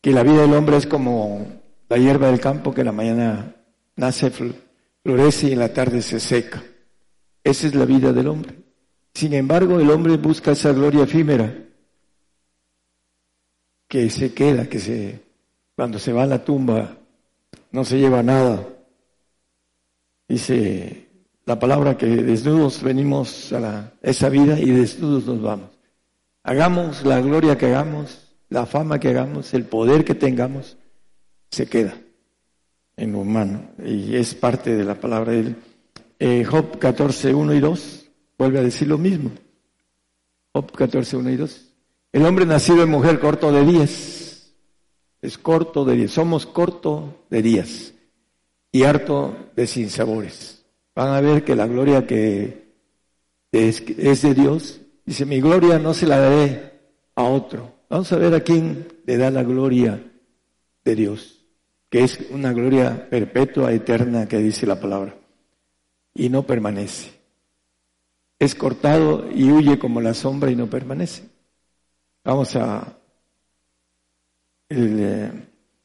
que 0.02 0.12
la 0.12 0.24
vida 0.24 0.42
del 0.42 0.54
hombre 0.54 0.78
es 0.78 0.86
como 0.86 1.48
la 1.90 1.98
hierba 1.98 2.28
del 2.28 2.40
campo 2.40 2.74
que 2.74 2.84
la 2.84 2.92
mañana 2.92 3.56
nace, 3.96 4.32
florece 5.02 5.48
y 5.48 5.54
en 5.54 5.60
la 5.60 5.74
tarde 5.74 6.02
se 6.02 6.20
seca. 6.20 6.62
Esa 7.46 7.68
es 7.68 7.76
la 7.76 7.86
vida 7.86 8.12
del 8.12 8.28
hombre. 8.28 8.56
Sin 9.14 9.34
embargo, 9.36 9.80
el 9.80 9.92
hombre 9.92 10.18
busca 10.18 10.52
esa 10.52 10.74
gloria 10.74 11.04
efímera 11.04 11.56
que 13.88 14.10
se 14.10 14.34
queda, 14.34 14.68
que 14.68 14.80
se, 14.80 15.20
cuando 15.76 16.00
se 16.00 16.12
va 16.12 16.24
a 16.24 16.26
la 16.26 16.44
tumba, 16.44 16.98
no 17.72 17.86
se 17.86 18.00
lleva 18.00 18.24
nada. 18.24 18.68
Dice 20.28 21.08
la 21.46 21.60
palabra 21.60 21.96
que 21.96 22.08
desnudos 22.08 22.82
venimos 22.82 23.54
a 23.54 23.94
esa 24.02 24.28
vida 24.30 24.60
y 24.60 24.72
desnudos 24.72 25.28
nos 25.28 25.42
vamos. 25.44 25.70
Hagamos 26.42 27.06
la 27.06 27.22
gloria 27.22 27.60
que 27.60 27.68
hagamos, 27.68 28.34
la 28.50 28.66
fama 28.66 29.00
que 29.00 29.10
hagamos, 29.10 29.54
el 29.54 29.66
poder 29.66 30.04
que 30.04 30.16
tengamos, 30.16 30.78
se 31.52 31.68
queda. 31.68 31.96
en 32.98 33.14
humano 33.14 33.70
y 33.86 34.16
es 34.16 34.34
parte 34.34 34.76
de 34.76 34.84
la 34.84 34.96
palabra 34.96 35.32
de 35.34 35.40
él. 35.42 35.56
Eh, 36.20 36.44
Job 36.46 36.80
14, 36.80 37.34
1 37.34 37.54
y 37.54 37.60
2 37.60 38.12
vuelve 38.38 38.60
a 38.60 38.64
decir 38.64 38.88
lo 38.88 38.98
mismo. 38.98 39.32
Job 40.54 40.72
14, 40.72 41.18
1 41.18 41.30
y 41.32 41.36
2. 41.36 41.74
El 42.14 42.26
hombre 42.26 42.46
nacido 42.46 42.84
en 42.84 42.90
mujer 42.90 43.20
corto 43.20 43.52
de 43.52 43.66
días. 43.66 44.54
Es 45.22 45.38
corto 45.38 45.84
de 45.84 45.96
días. 45.96 46.12
Somos 46.12 46.46
corto 46.46 47.26
de 47.30 47.42
días 47.42 47.94
y 48.72 48.84
harto 48.84 49.52
de 49.56 49.68
sinsabores. 49.68 50.66
Van 50.96 51.10
a 51.10 51.22
ver 51.22 51.44
que 51.44 51.56
la 51.56 51.68
gloria 51.68 52.06
que 52.06 52.66
es, 53.52 53.82
es 53.98 54.22
de 54.22 54.34
Dios, 54.34 54.82
dice, 55.06 55.26
mi 55.26 55.40
gloria 55.40 55.80
no 55.80 55.94
se 55.94 56.08
la 56.08 56.20
daré 56.20 56.74
a 57.16 57.24
otro. 57.24 57.74
Vamos 57.90 58.12
a 58.12 58.18
ver 58.18 58.34
a 58.34 58.42
quién 58.42 58.88
le 59.06 59.18
da 59.18 59.30
la 59.30 59.44
gloria 59.44 60.02
de 60.84 60.96
Dios, 60.96 61.46
que 61.90 62.04
es 62.04 62.20
una 62.32 62.52
gloria 62.54 63.10
perpetua, 63.10 63.72
eterna, 63.72 64.28
que 64.28 64.38
dice 64.40 64.66
la 64.66 64.80
palabra, 64.80 65.16
y 66.16 66.30
no 66.30 66.44
permanece. 66.44 67.14
Es 68.40 68.56
cortado 68.56 69.30
y 69.32 69.52
huye 69.52 69.78
como 69.78 70.02
la 70.02 70.14
sombra 70.14 70.50
y 70.50 70.56
no 70.56 70.68
permanece. 70.68 71.30
Vamos 72.24 72.56
a 72.56 72.98
eh, 74.70 75.32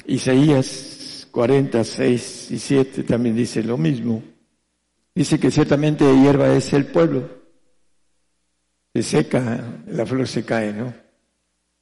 Isaías 0.06 1.28
46 1.30 2.50
y 2.50 2.58
7 2.58 3.02
también 3.02 3.36
dice 3.36 3.62
lo 3.62 3.76
mismo. 3.76 4.22
Dice 5.14 5.38
que 5.38 5.50
ciertamente 5.50 6.04
hierba 6.16 6.52
es 6.54 6.72
el 6.72 6.86
pueblo. 6.86 7.28
Se 8.94 9.02
seca, 9.02 9.82
la 9.86 10.06
flor 10.06 10.26
se 10.26 10.44
cae, 10.44 10.72
¿no? 10.72 10.92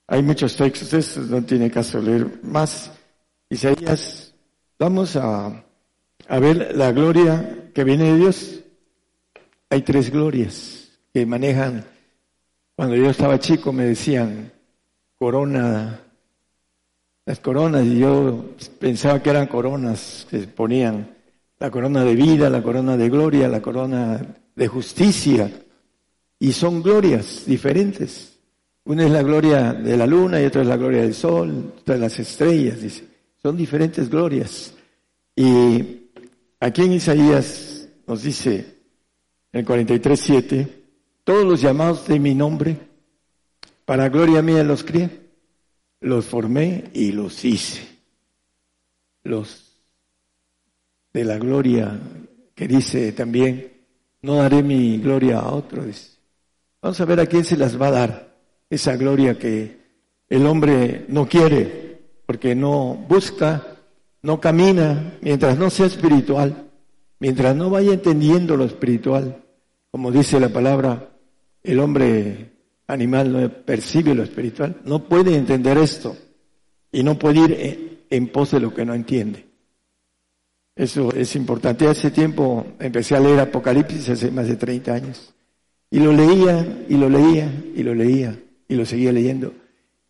Hay 0.09 0.23
muchos 0.23 0.57
textos, 0.57 1.16
no 1.19 1.43
tiene 1.43 1.70
caso 1.70 2.01
leer 2.01 2.41
más. 2.43 2.91
Isaías, 3.51 4.35
vamos 4.79 5.16
a, 5.16 5.65
a 6.29 6.39
ver 6.39 6.77
la 6.77 6.93
gloria 6.93 7.71
que 7.75 7.85
viene 7.85 8.13
de 8.13 8.19
Dios. 8.19 8.61
Hay 9.71 9.83
tres 9.83 10.11
glorias 10.11 10.91
que 11.13 11.27
manejan. 11.27 11.85
Cuando 12.77 12.95
yo 12.95 13.11
estaba 13.11 13.41
chico 13.41 13.73
me 13.73 13.85
decían 13.85 14.53
corona, 15.19 16.01
las 17.25 17.41
coronas, 17.41 17.85
y 17.85 17.99
yo 17.99 18.55
pensaba 18.79 19.23
que 19.23 19.31
eran 19.31 19.47
coronas 19.47 20.27
que 20.31 20.39
ponían 20.41 21.17
la 21.59 21.71
corona 21.71 22.05
de 22.05 22.15
vida, 22.15 22.49
la 22.49 22.63
corona 22.63 22.97
de 22.97 23.09
gloria, 23.09 23.49
la 23.49 23.61
corona 23.61 24.21
de 24.55 24.69
justicia. 24.69 25.51
Y 26.39 26.53
son 26.53 26.83
glorias 26.83 27.45
diferentes. 27.47 28.39
Una 28.85 29.05
es 29.05 29.11
la 29.11 29.23
gloria 29.23 29.73
de 29.73 29.97
la 29.97 30.07
luna 30.07 30.41
y 30.41 30.47
otra 30.47 30.63
es 30.63 30.69
la 30.69 30.77
gloria 30.77 31.03
del 31.03 31.15
sol, 31.15 31.75
otra 31.81 31.97
de 31.97 32.01
las 32.01 32.19
estrellas, 32.19 32.81
dice. 32.81 33.05
Son 33.43 33.57
diferentes 33.57 34.09
glorias. 34.09 34.73
Y 35.35 36.08
aquí 36.61 36.83
en 36.83 36.93
Isaías 36.93 37.89
nos 38.07 38.23
dice, 38.23 38.79
en 39.53 39.61
el 39.61 39.67
43.7, 39.67 40.69
todos 41.25 41.45
los 41.45 41.61
llamados 41.61 42.07
de 42.09 42.19
mi 42.19 42.35
nombre, 42.35 42.77
para 43.85 44.09
gloria 44.09 44.43
mía 44.43 44.65
los 44.65 44.85
crié, 44.85 45.29
los 46.01 46.27
formé 46.27 46.91
y 46.95 47.13
los 47.13 47.45
hice. 47.45 47.87
Los 49.25 49.69
de 51.13 51.25
la 51.25 51.39
gloria 51.39 51.99
que 52.55 52.69
dice 52.69 53.13
también, 53.13 53.73
no 54.23 54.37
daré 54.37 54.63
mi 54.63 54.99
gloria 54.99 55.39
a 55.39 55.53
otro. 55.53 55.85
Vamos 56.83 57.01
a 57.01 57.05
ver 57.05 57.21
a 57.21 57.27
quién 57.27 57.45
se 57.45 57.57
las 57.57 57.81
va 57.81 57.89
a 57.89 57.93
dar 57.93 58.37
esa 58.71 58.97
gloria 58.97 59.39
que 59.39 59.79
el 60.29 60.47
hombre 60.47 61.07
no 61.09 61.27
quiere, 61.27 62.01
porque 62.27 62.55
no 62.55 62.95
busca, 63.09 63.78
no 64.23 64.40
camina, 64.40 65.19
mientras 65.20 65.59
no 65.59 65.70
sea 65.70 65.86
espiritual, 65.86 66.69
mientras 67.19 67.55
no 67.55 67.70
vaya 67.70 67.93
entendiendo 67.93 68.57
lo 68.57 68.65
espiritual, 68.65 69.43
como 69.90 70.11
dice 70.11 70.40
la 70.40 70.49
palabra, 70.49 71.11
el 71.62 71.81
hombre 71.81 72.53
animal 72.86 73.32
no 73.32 73.49
percibe 73.49 74.15
lo 74.15 74.23
espiritual, 74.23 74.77
no 74.85 75.05
puede 75.05 75.36
entender 75.36 75.78
esto 75.78 76.16
y 76.90 77.03
no 77.03 77.19
puede 77.19 77.40
ir 77.40 78.05
en 78.11 78.28
pos 78.28 78.51
de 78.53 78.61
lo 78.61 78.73
que 78.73 78.85
no 78.85 78.95
entiende. 78.95 79.47
Eso 80.74 81.12
es 81.12 81.35
importante. 81.35 81.89
Hace 81.89 82.12
tiempo 82.12 82.65
empecé 82.78 83.16
a 83.16 83.20
leer 83.20 83.40
Apocalipsis 83.40 84.09
hace 84.11 84.31
más 84.31 84.47
de 84.47 84.57
30 84.57 84.95
años. 84.95 85.35
Y 85.90 85.99
lo 85.99 86.12
leía, 86.12 86.85
y 86.89 86.97
lo 86.97 87.09
leía, 87.09 87.51
y 87.74 87.82
lo 87.82 87.95
leía, 87.95 88.39
y 88.69 88.74
lo 88.77 88.86
seguía 88.86 89.11
leyendo. 89.11 89.53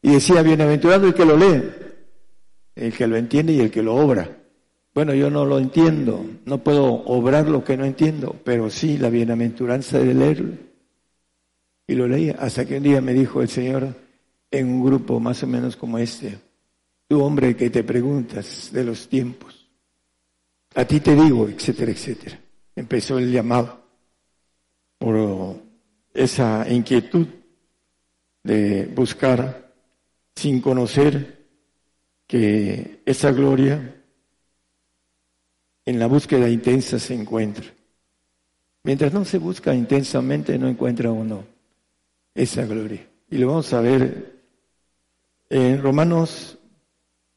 Y 0.03 0.11
decía, 0.11 0.43
bienaventurado 0.43 1.07
el 1.07 1.15
que 1.15 1.25
lo 1.25 1.37
lee, 1.37 1.63
el 2.79 2.93
que 2.93 3.07
lo 3.07 3.17
entiende 3.17 3.53
y 3.53 3.61
el 3.61 3.71
que 3.71 3.83
lo 3.83 3.95
obra. 3.95 4.39
Bueno, 4.95 5.15
yo 5.15 5.31
no 5.31 5.45
lo 5.45 5.59
entiendo, 5.59 6.25
no 6.45 6.59
puedo 6.59 6.85
obrar 6.85 7.49
lo 7.49 7.63
que 7.63 7.77
no 7.77 7.85
entiendo, 7.85 8.35
pero 8.45 8.71
sí 8.71 8.99
la 8.99 9.11
bienaventuranza 9.11 9.99
de 9.99 10.15
leerlo. 10.15 10.55
Y 11.87 11.95
lo 11.95 12.09
leía, 12.09 12.37
hasta 12.39 12.65
que 12.65 12.79
un 12.79 12.83
día 12.83 13.01
me 13.01 13.15
dijo 13.15 13.41
el 13.41 13.49
Señor 13.49 13.95
en 14.51 14.67
un 14.67 14.85
grupo 14.85 15.21
más 15.21 15.43
o 15.43 15.47
menos 15.47 15.77
como 15.77 15.99
este, 15.99 16.39
tú 17.07 17.23
hombre 17.23 17.57
que 17.57 17.71
te 17.71 17.85
preguntas 17.85 18.71
de 18.73 18.85
los 18.85 19.09
tiempos, 19.09 19.69
a 20.75 20.85
ti 20.85 21.01
te 21.01 21.15
digo, 21.15 21.49
etcétera, 21.49 21.93
etcétera. 21.93 22.41
Empezó 22.75 23.19
el 23.19 23.33
llamado 23.33 23.81
por 24.99 25.57
esa 26.13 26.67
inquietud 26.69 27.27
de 28.43 28.87
buscar 28.87 29.73
sin 30.35 30.61
conocer 30.61 31.38
que 32.29 33.03
esa 33.07 33.33
gloria 33.33 33.97
en 35.87 35.99
la 35.99 36.07
búsqueda 36.07 36.49
intensa 36.49 36.99
se 36.99 37.15
encuentra. 37.15 37.65
Mientras 38.85 39.13
no 39.13 39.25
se 39.25 39.39
busca 39.39 39.75
intensamente, 39.75 40.59
no 40.59 40.69
encuentra 40.69 41.11
uno 41.11 41.45
esa 42.35 42.67
gloria. 42.67 43.09
Y 43.31 43.39
lo 43.39 43.49
vamos 43.49 43.73
a 43.73 43.81
ver 43.81 44.41
en 45.49 45.83
Romanos, 45.83 46.59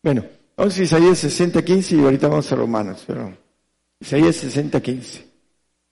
bueno, 0.03 0.25
vamos 0.57 0.77
a 0.77 0.83
Isaías 0.83 1.17
60, 1.19 1.63
15 1.63 1.95
y 1.95 1.99
ahorita 2.01 2.27
vamos 2.27 2.51
a 2.51 2.55
Romanos, 2.57 3.03
pero 3.07 3.33
Isaías 3.97 4.35
60, 4.35 4.81
15. 4.81 5.27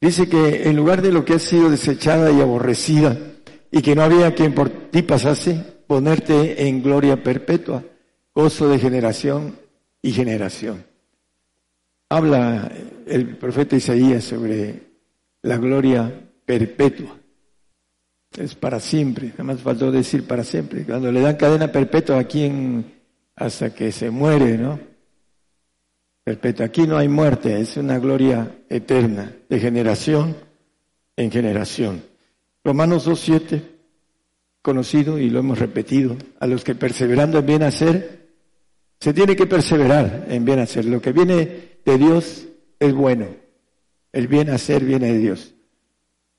Dice 0.02 0.28
que 0.28 0.64
en 0.64 0.76
lugar 0.76 1.02
de 1.02 1.14
lo 1.14 1.24
que 1.24 1.36
ha 1.36 1.40
sido 1.40 1.70
desechada 1.70 2.32
y 2.32 2.42
aborrecida 2.42 3.18
y 3.72 3.82
que 3.82 3.96
no 3.96 4.04
había 4.04 4.36
quien 4.36 4.54
por 4.54 4.70
ti 4.92 5.04
pasase, 5.04 5.64
ponerte 5.88 6.68
en 6.68 6.84
gloria 6.84 7.24
perpetua 7.24 7.84
gozo 8.40 8.70
de 8.70 8.80
generación 8.80 9.58
y 10.02 10.14
generación. 10.14 10.86
Habla 12.08 12.72
el 13.06 13.36
profeta 13.36 13.76
Isaías 13.76 14.24
sobre 14.24 14.80
la 15.42 15.58
gloria 15.58 16.10
perpetua. 16.46 17.18
Es 18.38 18.56
para 18.56 18.80
siempre, 18.80 19.30
nada 19.32 19.44
más 19.44 19.60
faltó 19.60 19.92
decir 19.92 20.26
para 20.26 20.46
siempre. 20.46 20.86
Cuando 20.86 21.12
le 21.12 21.20
dan 21.20 21.36
cadena 21.36 21.70
perpetua 21.70 22.20
a 22.20 22.24
quien 22.24 23.00
hasta 23.36 23.74
que 23.74 23.92
se 23.92 24.10
muere, 24.10 24.58
¿no? 24.58 24.80
Perpetua. 26.24 26.68
Aquí 26.68 26.88
no 26.88 26.98
hay 26.98 27.10
muerte, 27.10 27.60
es 27.60 27.76
una 27.76 28.00
gloria 28.00 28.56
eterna, 28.70 29.34
de 29.50 29.60
generación 29.60 30.38
en 31.18 31.30
generación. 31.30 32.04
Romanos 32.64 33.06
2.7, 33.06 33.62
conocido 34.62 35.20
y 35.20 35.30
lo 35.30 35.40
hemos 35.40 35.60
repetido, 35.60 36.16
a 36.40 36.48
los 36.48 36.64
que 36.64 36.76
perseverando 36.76 37.40
en 37.40 37.46
bien 37.46 37.64
hacer, 37.64 38.19
se 39.00 39.14
tiene 39.14 39.36
que 39.36 39.48
perseverar 39.48 40.26
en 40.30 40.44
bien 40.46 40.60
hacer. 40.60 40.86
Lo 40.86 41.02
que 41.02 41.12
viene 41.12 41.80
de 41.86 41.98
Dios 41.98 42.48
es 42.80 42.94
bueno. 42.94 43.28
El 44.12 44.28
bien 44.28 44.50
hacer 44.50 44.84
viene 44.84 45.14
de 45.14 45.18
Dios. 45.20 45.54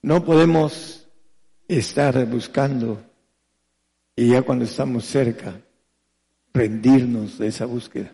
No 0.02 0.24
podemos 0.24 1.08
estar 1.68 2.26
buscando 2.26 3.02
y 4.16 4.28
ya 4.28 4.42
cuando 4.42 4.64
estamos 4.64 5.06
cerca, 5.06 5.60
rendirnos 6.52 7.38
de 7.38 7.46
esa 7.46 7.64
búsqueda. 7.64 8.12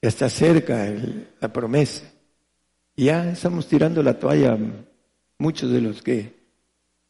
Ya 0.00 0.08
está 0.08 0.30
cerca 0.30 0.90
la 1.40 1.52
promesa. 1.52 2.10
Ya 2.96 3.30
estamos 3.30 3.66
tirando 3.66 4.02
la 4.02 4.18
toalla. 4.18 4.56
Muchos 5.38 5.70
de 5.70 5.80
los 5.82 6.02
que 6.02 6.34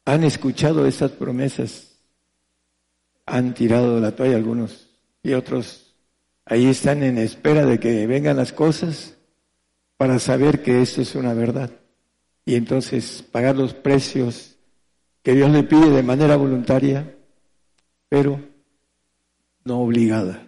han 0.03 0.23
escuchado 0.23 0.85
esas 0.85 1.11
promesas 1.11 1.97
han 3.25 3.53
tirado 3.53 3.99
la 3.99 4.13
toalla, 4.13 4.35
algunos 4.35 4.89
y 5.23 5.33
otros 5.33 5.80
Ahí 6.45 6.67
están 6.67 7.03
en 7.03 7.17
espera 7.17 7.65
de 7.65 7.79
que 7.79 8.07
vengan 8.07 8.37
las 8.37 8.51
cosas 8.51 9.17
para 9.97 10.19
saber 10.19 10.63
que 10.63 10.81
esto 10.81 11.01
es 11.01 11.15
una 11.15 11.33
verdad. 11.33 11.71
Y 12.45 12.55
entonces 12.55 13.23
pagar 13.31 13.55
los 13.55 13.73
precios 13.73 14.57
que 15.21 15.33
Dios 15.33 15.51
le 15.51 15.63
pide 15.63 15.91
de 15.91 16.03
manera 16.03 16.35
voluntaria, 16.35 17.15
pero 18.09 18.39
no 19.63 19.81
obligada. 19.81 20.47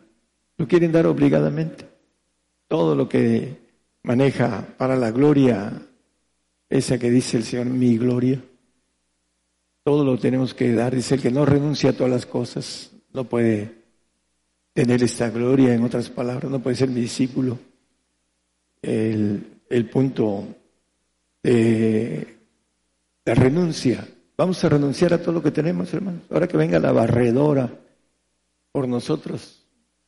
Lo 0.57 0.67
quieren 0.67 0.91
dar 0.91 1.05
obligadamente. 1.05 1.87
Todo 2.67 2.95
lo 2.95 3.07
que 3.07 3.57
maneja 4.01 4.67
para 4.77 4.95
la 4.95 5.11
gloria, 5.11 5.87
esa 6.69 6.97
que 6.97 7.11
dice 7.11 7.37
el 7.37 7.43
Señor, 7.43 7.67
mi 7.67 7.97
gloria, 7.97 8.43
todo 9.83 10.03
lo 10.03 10.17
tenemos 10.17 10.53
que 10.53 10.73
dar. 10.73 10.95
Dice 10.95 11.15
el 11.15 11.21
que 11.21 11.31
no 11.31 11.45
renuncia 11.45 11.91
a 11.91 11.93
todas 11.93 12.11
las 12.11 12.25
cosas, 12.25 12.91
no 13.11 13.25
puede 13.25 13.82
tener 14.73 15.03
esta 15.03 15.29
gloria, 15.29 15.73
en 15.73 15.83
otras 15.83 16.09
palabras, 16.09 16.51
no 16.51 16.61
puede 16.61 16.75
ser 16.75 16.89
mi 16.89 17.01
discípulo. 17.01 17.57
el, 18.81 19.61
el 19.69 19.89
punto 19.89 20.47
de 21.41 22.37
la 23.25 23.33
renuncia. 23.33 24.07
Vamos 24.37 24.63
a 24.63 24.69
renunciar 24.69 25.13
a 25.13 25.21
todo 25.21 25.31
lo 25.31 25.43
que 25.43 25.51
tenemos, 25.51 25.93
hermanos. 25.93 26.23
Ahora 26.29 26.47
que 26.47 26.57
venga 26.57 26.79
la 26.79 26.91
barredora 26.91 27.71
por 28.71 28.87
nosotros, 28.87 29.65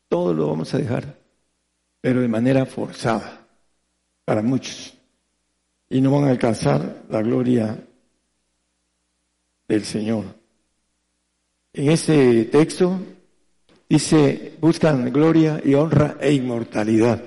todo 0.08 0.34
lo 0.34 0.48
vamos 0.48 0.74
a 0.74 0.78
dejar, 0.78 1.18
pero 2.02 2.22
de 2.22 2.28
manera 2.28 2.66
forzada, 2.66 3.48
para 4.24 4.42
muchos. 4.42 4.94
Y 5.90 6.02
no 6.02 6.12
van 6.12 6.26
a 6.26 6.32
alcanzar 6.32 7.04
la 7.10 7.22
gloria 7.22 7.78
del 9.68 9.84
Señor. 9.84 10.26
En 11.74 11.92
este 11.92 12.46
texto 12.46 13.00
dice, 13.90 14.54
buscan 14.60 15.12
gloria 15.12 15.62
y 15.64 15.74
honra 15.76 16.18
e 16.20 16.34
inmortalidad, 16.34 17.22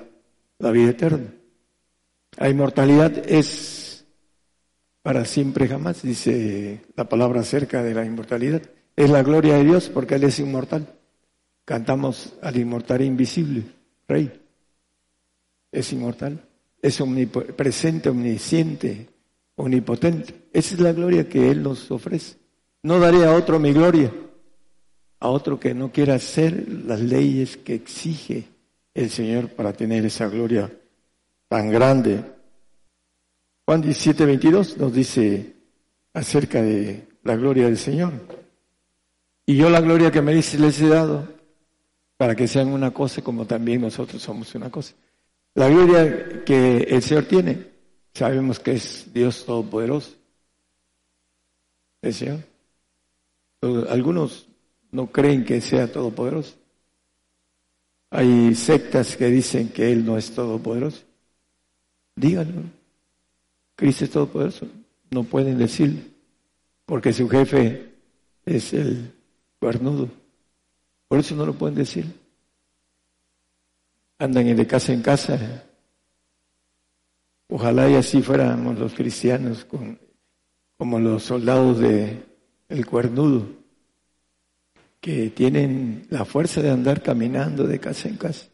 la 0.59 0.71
vida 0.71 0.91
eterna. 0.91 1.33
La 2.37 2.49
inmortalidad 2.49 3.11
es 3.29 4.05
para 5.01 5.25
siempre 5.25 5.67
jamás, 5.67 6.01
dice 6.03 6.81
la 6.95 7.07
palabra 7.07 7.41
acerca 7.41 7.83
de 7.83 7.93
la 7.93 8.05
inmortalidad. 8.05 8.61
Es 8.95 9.09
la 9.09 9.23
gloria 9.23 9.55
de 9.55 9.63
Dios 9.63 9.89
porque 9.89 10.15
Él 10.15 10.23
es 10.23 10.39
inmortal. 10.39 10.87
Cantamos 11.65 12.33
al 12.41 12.57
inmortal 12.57 13.01
invisible, 13.01 13.63
Rey. 14.07 14.31
Es 15.71 15.93
inmortal, 15.93 16.43
es 16.81 16.99
omnipresente, 16.99 18.09
omnisciente, 18.09 19.07
omnipotente. 19.55 20.49
Esa 20.51 20.75
es 20.75 20.81
la 20.81 20.93
gloria 20.93 21.29
que 21.29 21.51
Él 21.51 21.63
nos 21.63 21.89
ofrece. 21.91 22.37
No 22.81 22.99
daré 22.99 23.25
a 23.25 23.33
otro 23.33 23.59
mi 23.59 23.73
gloria, 23.73 24.11
a 25.19 25.29
otro 25.29 25.59
que 25.59 25.73
no 25.73 25.91
quiera 25.91 26.15
hacer 26.15 26.67
las 26.85 27.01
leyes 27.01 27.57
que 27.57 27.75
exige 27.75 28.45
el 28.93 29.09
Señor 29.09 29.49
para 29.49 29.73
tener 29.73 30.05
esa 30.05 30.27
gloria 30.27 30.71
tan 31.47 31.69
grande. 31.69 32.23
Juan 33.65 33.81
17, 33.81 34.25
22 34.25 34.77
nos 34.77 34.93
dice 34.93 35.55
acerca 36.13 36.61
de 36.61 37.07
la 37.23 37.35
gloria 37.35 37.65
del 37.65 37.77
Señor. 37.77 38.13
Y 39.45 39.57
yo 39.57 39.69
la 39.69 39.81
gloria 39.81 40.11
que 40.11 40.21
me 40.21 40.33
dice 40.33 40.57
les 40.59 40.79
he 40.81 40.87
dado 40.87 41.27
para 42.17 42.35
que 42.35 42.47
sean 42.47 42.69
una 42.69 42.91
cosa 42.91 43.21
como 43.21 43.45
también 43.45 43.81
nosotros 43.81 44.21
somos 44.21 44.53
una 44.55 44.69
cosa. 44.69 44.93
La 45.55 45.69
gloria 45.69 46.43
que 46.45 46.77
el 46.83 47.01
Señor 47.01 47.25
tiene, 47.25 47.67
sabemos 48.13 48.59
que 48.59 48.73
es 48.73 49.11
Dios 49.13 49.45
Todopoderoso. 49.45 50.15
El 52.01 52.13
Señor. 52.13 52.39
Algunos 53.89 54.48
no 54.91 55.07
creen 55.07 55.45
que 55.45 55.61
sea 55.61 55.91
todopoderoso. 55.91 56.55
Hay 58.11 58.55
sectas 58.55 59.15
que 59.15 59.27
dicen 59.27 59.69
que 59.69 59.91
Él 59.91 60.05
no 60.05 60.17
es 60.17 60.31
todopoderoso. 60.31 61.03
Díganlo. 62.15 62.63
Cristo 63.75 64.05
es 64.05 64.11
todopoderoso. 64.11 64.67
No 65.11 65.23
pueden 65.23 65.57
decirlo, 65.57 66.01
porque 66.85 67.13
su 67.13 67.27
jefe 67.29 67.93
es 68.45 68.73
el 68.73 69.11
cuernudo. 69.59 70.09
Por 71.07 71.19
eso 71.19 71.35
no 71.35 71.45
lo 71.45 71.53
pueden 71.53 71.75
decir. 71.75 72.05
Andan 74.19 74.55
de 74.55 74.67
casa 74.67 74.93
en 74.93 75.01
casa. 75.01 75.63
Ojalá 77.47 77.89
y 77.89 77.95
así 77.95 78.21
fuéramos 78.21 78.77
los 78.77 78.93
cristianos, 78.93 79.65
como 80.77 80.99
los 80.99 81.23
soldados 81.23 81.79
de 81.79 82.23
el 82.67 82.85
cuernudo, 82.85 83.47
que 84.99 85.29
tienen 85.29 86.07
la 86.09 86.25
fuerza 86.25 86.61
de 86.61 86.69
andar 86.69 87.01
caminando 87.01 87.65
de 87.65 87.79
casa 87.79 88.09
en 88.09 88.17
casa, 88.17 88.47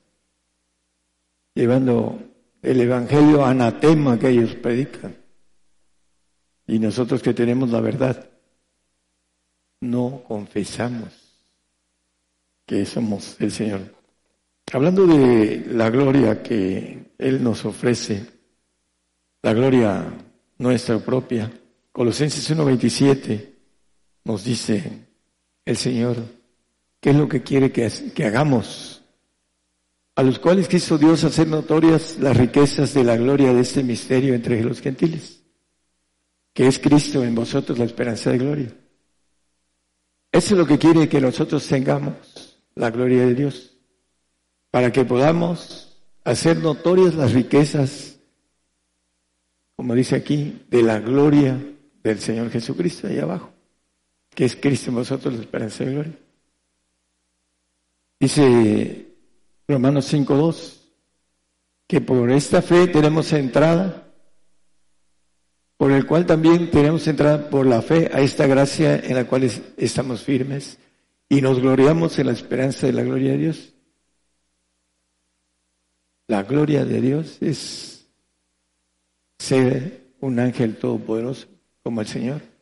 llevando 1.54 2.20
el 2.62 2.82
evangelio 2.82 3.46
anatema 3.46 4.20
que 4.20 4.30
ellos 4.30 4.56
predican. 4.56 5.16
Y 6.68 6.80
nosotros 6.80 7.22
que 7.22 7.34
tenemos 7.34 7.70
la 7.70 7.82
verdad, 7.82 8.30
no 9.82 10.24
confesamos 10.28 11.10
que 12.66 12.86
somos 12.86 13.38
el 13.40 13.52
Señor. 13.52 13.82
Hablando 14.72 15.06
de 15.06 15.66
la 15.70 15.90
gloria 15.90 16.42
que 16.42 17.14
Él 17.18 17.44
nos 17.44 17.66
ofrece, 17.66 18.26
la 19.44 19.54
gloria 19.54 20.12
nuestra 20.58 20.98
propia, 21.00 21.52
Colosenses 21.92 22.50
1.27, 22.50 23.54
nos 24.24 24.44
dice 24.44 25.06
el 25.66 25.78
Señor 25.78 26.18
qué 27.06 27.12
es 27.12 27.16
lo 27.16 27.30
que 27.30 27.44
quiere 27.44 27.72
que, 27.72 28.26
hagamos, 28.26 29.04
a 30.16 30.24
los 30.24 30.40
cuales 30.40 30.68
quiso 30.68 30.98
Dios 30.98 31.24
hacer 31.24 31.48
notorias 31.48 32.18
las 32.20 32.36
riquezas 32.36 32.96
de 32.96 33.04
la 33.04 33.16
gloria 33.16 33.54
de 33.54 33.62
este 33.62 33.84
misterio 33.84 34.34
entre 34.34 34.64
los 34.64 34.82
gentiles, 34.82 35.44
que 36.52 36.66
es 36.66 36.80
Cristo 36.80 37.24
en 37.24 37.36
vosotros 37.36 37.78
la 37.78 37.86
esperanza 37.86 38.32
de 38.32 38.38
gloria. 38.40 38.76
Eso 40.32 40.56
es 40.56 40.58
lo 40.58 40.66
que 40.66 40.80
quiere 40.80 41.08
que 41.08 41.22
nosotros 41.22 41.68
tengamos, 41.68 42.60
la 42.74 42.90
gloria 42.90 43.26
de 43.26 43.36
Dios, 43.36 43.78
para 44.72 44.92
que 44.92 45.06
podamos 45.06 46.02
hacer 46.24 46.58
notorias 46.58 47.14
las 47.14 47.34
riquezas, 47.34 48.20
como 49.76 49.94
dice 49.94 50.16
aquí, 50.16 50.66
de 50.70 50.82
la 50.82 51.00
gloria 51.00 51.62
del 52.04 52.20
Señor 52.20 52.50
Jesucristo 52.50 53.08
ahí 53.08 53.20
abajo 53.20 53.55
que 54.36 54.45
es 54.45 54.56
Cristo 54.56 54.90
en 54.90 54.98
vosotros 54.98 55.34
la 55.34 55.41
esperanza 55.41 55.84
de 55.84 55.91
gloria. 55.91 56.20
Dice 58.20 59.07
Romanos 59.68 60.14
5.2, 60.14 60.82
que 61.88 62.02
por 62.02 62.32
esta 62.32 62.62
fe 62.62 62.88
tenemos 62.88 63.32
entrada, 63.34 64.14
por 65.78 65.91
el 65.91 66.06
cual 66.06 66.26
también 66.26 66.70
tenemos 66.70 67.07
entrada 67.07 67.49
por 67.49 67.66
la 67.66 67.82
fe 67.82 68.10
a 68.14 68.22
esta 68.22 68.48
gracia 68.48 68.98
en 68.98 69.16
la 69.16 69.26
cual 69.26 69.44
estamos 69.78 70.24
firmes 70.24 70.78
y 71.30 71.41
nos 71.41 71.60
gloriamos 71.60 72.18
en 72.20 72.28
la 72.28 72.34
esperanza 72.34 72.88
de 72.88 72.94
la 72.94 73.03
gloria 73.03 73.32
de 73.32 73.38
Dios. 73.38 73.74
La 76.28 76.44
gloria 76.44 76.86
de 76.86 77.02
Dios 77.02 77.38
es 77.41 78.07
ser 79.38 80.16
un 80.22 80.40
ángel 80.40 80.78
todopoderoso 80.78 81.48
como 81.84 82.02
el 82.02 82.07
Señor. 82.07 82.55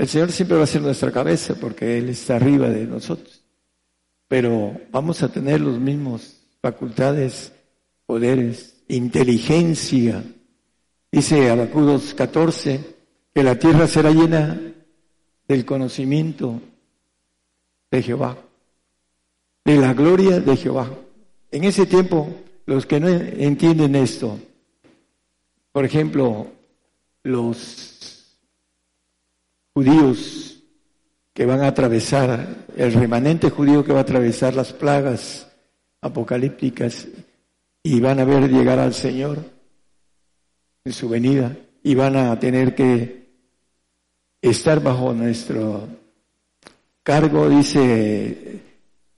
El 0.00 0.08
Señor 0.08 0.32
siempre 0.32 0.56
va 0.56 0.64
a 0.64 0.66
ser 0.66 0.80
nuestra 0.80 1.12
cabeza 1.12 1.54
porque 1.56 1.98
Él 1.98 2.08
está 2.08 2.36
arriba 2.36 2.70
de 2.70 2.86
nosotros. 2.86 3.42
Pero 4.28 4.80
vamos 4.90 5.22
a 5.22 5.28
tener 5.28 5.60
los 5.60 5.78
mismos 5.78 6.38
facultades, 6.62 7.52
poderes, 8.06 8.76
inteligencia. 8.88 10.24
Dice 11.12 11.50
Abacudos 11.50 12.14
14 12.14 12.80
que 13.34 13.42
la 13.42 13.58
tierra 13.58 13.86
será 13.86 14.10
llena 14.10 14.58
del 15.46 15.66
conocimiento 15.66 16.62
de 17.90 18.02
Jehová, 18.02 18.38
de 19.66 19.76
la 19.76 19.92
gloria 19.92 20.40
de 20.40 20.56
Jehová. 20.56 20.90
En 21.50 21.64
ese 21.64 21.84
tiempo, 21.84 22.26
los 22.64 22.86
que 22.86 23.00
no 23.00 23.08
entienden 23.08 23.96
esto, 23.96 24.38
por 25.72 25.84
ejemplo, 25.84 26.46
los 27.22 27.89
judíos 29.80 30.62
que 31.32 31.46
van 31.46 31.62
a 31.62 31.68
atravesar, 31.68 32.66
el 32.76 32.92
remanente 32.92 33.48
judío 33.48 33.82
que 33.82 33.94
va 33.94 34.00
a 34.00 34.02
atravesar 34.02 34.54
las 34.54 34.74
plagas 34.74 35.50
apocalípticas 36.02 37.08
y 37.82 37.98
van 37.98 38.20
a 38.20 38.26
ver 38.26 38.50
llegar 38.50 38.78
al 38.78 38.92
Señor 38.92 39.38
en 40.84 40.92
su 40.92 41.08
venida 41.08 41.56
y 41.82 41.94
van 41.94 42.14
a 42.16 42.38
tener 42.38 42.74
que 42.74 43.30
estar 44.42 44.82
bajo 44.82 45.14
nuestro 45.14 45.88
cargo, 47.02 47.48
dice, 47.48 48.60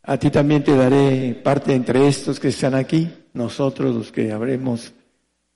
a 0.04 0.16
ti 0.16 0.30
también 0.30 0.62
te 0.62 0.76
daré 0.76 1.34
parte 1.42 1.74
entre 1.74 2.06
estos 2.06 2.38
que 2.38 2.48
están 2.48 2.76
aquí, 2.76 3.12
nosotros 3.32 3.96
los 3.96 4.12
que 4.12 4.30
habremos 4.30 4.92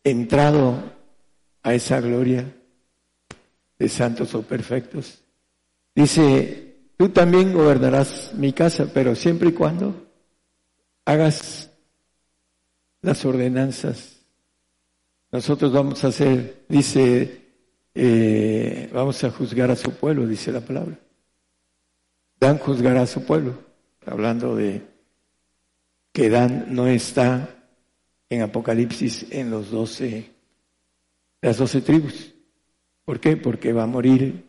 entrado 0.02 0.82
a 1.62 1.74
esa 1.74 2.00
gloria 2.00 2.44
de 3.78 3.88
santos 3.88 4.34
o 4.34 4.42
perfectos. 4.42 5.22
Dice, 5.94 6.90
tú 6.96 7.08
también 7.08 7.52
gobernarás 7.52 8.32
mi 8.34 8.52
casa, 8.52 8.90
pero 8.92 9.14
siempre 9.14 9.50
y 9.50 9.52
cuando 9.52 10.06
hagas 11.04 11.70
las 13.00 13.24
ordenanzas. 13.24 14.20
Nosotros 15.32 15.72
vamos 15.72 16.02
a 16.04 16.08
hacer, 16.08 16.64
dice, 16.68 17.46
eh, 17.94 18.90
vamos 18.92 19.22
a 19.24 19.30
juzgar 19.30 19.70
a 19.70 19.76
su 19.76 19.92
pueblo, 19.92 20.26
dice 20.26 20.52
la 20.52 20.60
palabra. 20.60 20.98
Dan 22.38 22.58
juzgará 22.58 23.02
a 23.02 23.06
su 23.06 23.24
pueblo, 23.24 23.58
hablando 24.04 24.54
de 24.54 24.82
que 26.12 26.28
Dan 26.28 26.74
no 26.74 26.86
está 26.86 27.56
en 28.28 28.42
Apocalipsis 28.42 29.26
en 29.30 29.50
los 29.50 29.70
doce, 29.70 30.30
las 31.40 31.58
doce 31.58 31.80
tribus. 31.80 32.35
¿Por 33.06 33.20
qué? 33.20 33.36
Porque 33.36 33.72
va 33.72 33.84
a 33.84 33.86
morir 33.86 34.44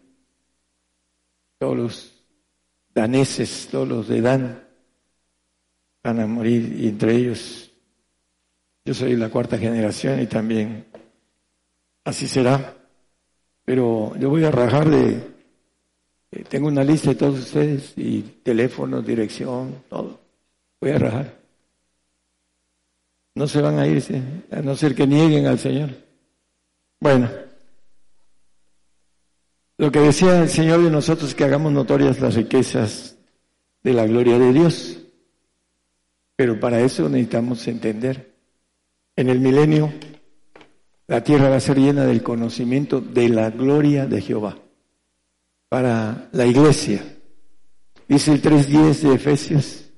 todos 1.59 1.77
los 1.77 2.13
daneses, 2.93 3.69
todos 3.71 3.87
los 3.87 4.07
de 4.07 4.19
Dan, 4.19 4.63
van 6.03 6.19
a 6.19 6.27
morir 6.27 6.75
y 6.79 6.87
entre 6.87 7.15
ellos 7.15 7.71
Yo 8.83 8.93
soy 8.93 9.15
la 9.15 9.29
cuarta 9.29 9.57
generación 9.57 10.21
y 10.21 10.25
también 10.25 10.85
así 12.03 12.27
será. 12.27 12.73
Pero 13.63 14.15
yo 14.17 14.29
voy 14.29 14.45
a 14.45 14.51
rajar 14.51 14.89
de... 14.89 15.21
Eh, 16.31 16.43
tengo 16.49 16.67
una 16.67 16.83
lista 16.83 17.09
de 17.09 17.15
todos 17.15 17.39
ustedes 17.39 17.93
y 17.97 18.21
teléfono, 18.43 19.01
dirección, 19.01 19.83
todo. 19.89 20.19
Voy 20.79 20.91
a 20.91 20.99
rajar. 20.99 21.37
No 23.35 23.45
se 23.45 23.61
van 23.61 23.77
a 23.77 23.85
irse, 23.85 24.21
a 24.49 24.61
no 24.61 24.75
ser 24.75 24.95
que 24.95 25.05
nieguen 25.05 25.45
al 25.45 25.59
Señor. 25.59 25.89
Bueno, 26.99 27.29
lo 29.77 29.91
que 29.91 29.99
decía 29.99 30.41
el 30.41 30.49
Señor 30.49 30.81
de 30.81 30.89
nosotros 30.89 31.35
que 31.35 31.43
hagamos 31.43 31.71
notorias 31.71 32.19
las 32.19 32.35
riquezas 32.35 33.17
de 33.83 33.93
la 33.93 34.05
gloria 34.05 34.39
de 34.39 34.51
Dios. 34.51 34.97
Pero 36.35 36.59
para 36.59 36.81
eso 36.81 37.07
necesitamos 37.09 37.67
entender. 37.67 38.35
En 39.15 39.29
el 39.29 39.39
milenio, 39.39 39.91
la 41.07 41.23
tierra 41.23 41.49
va 41.49 41.55
a 41.55 41.61
ser 41.61 41.77
llena 41.77 42.05
del 42.05 42.21
conocimiento 42.21 43.01
de 43.01 43.29
la 43.29 43.49
gloria 43.49 44.05
de 44.05 44.21
Jehová. 44.21 44.57
Para 45.69 46.29
la 46.31 46.45
iglesia, 46.45 47.03
dice 48.07 48.31
el 48.31 48.41
3.10 48.41 49.09
de 49.09 49.15
Efesios, 49.15 49.89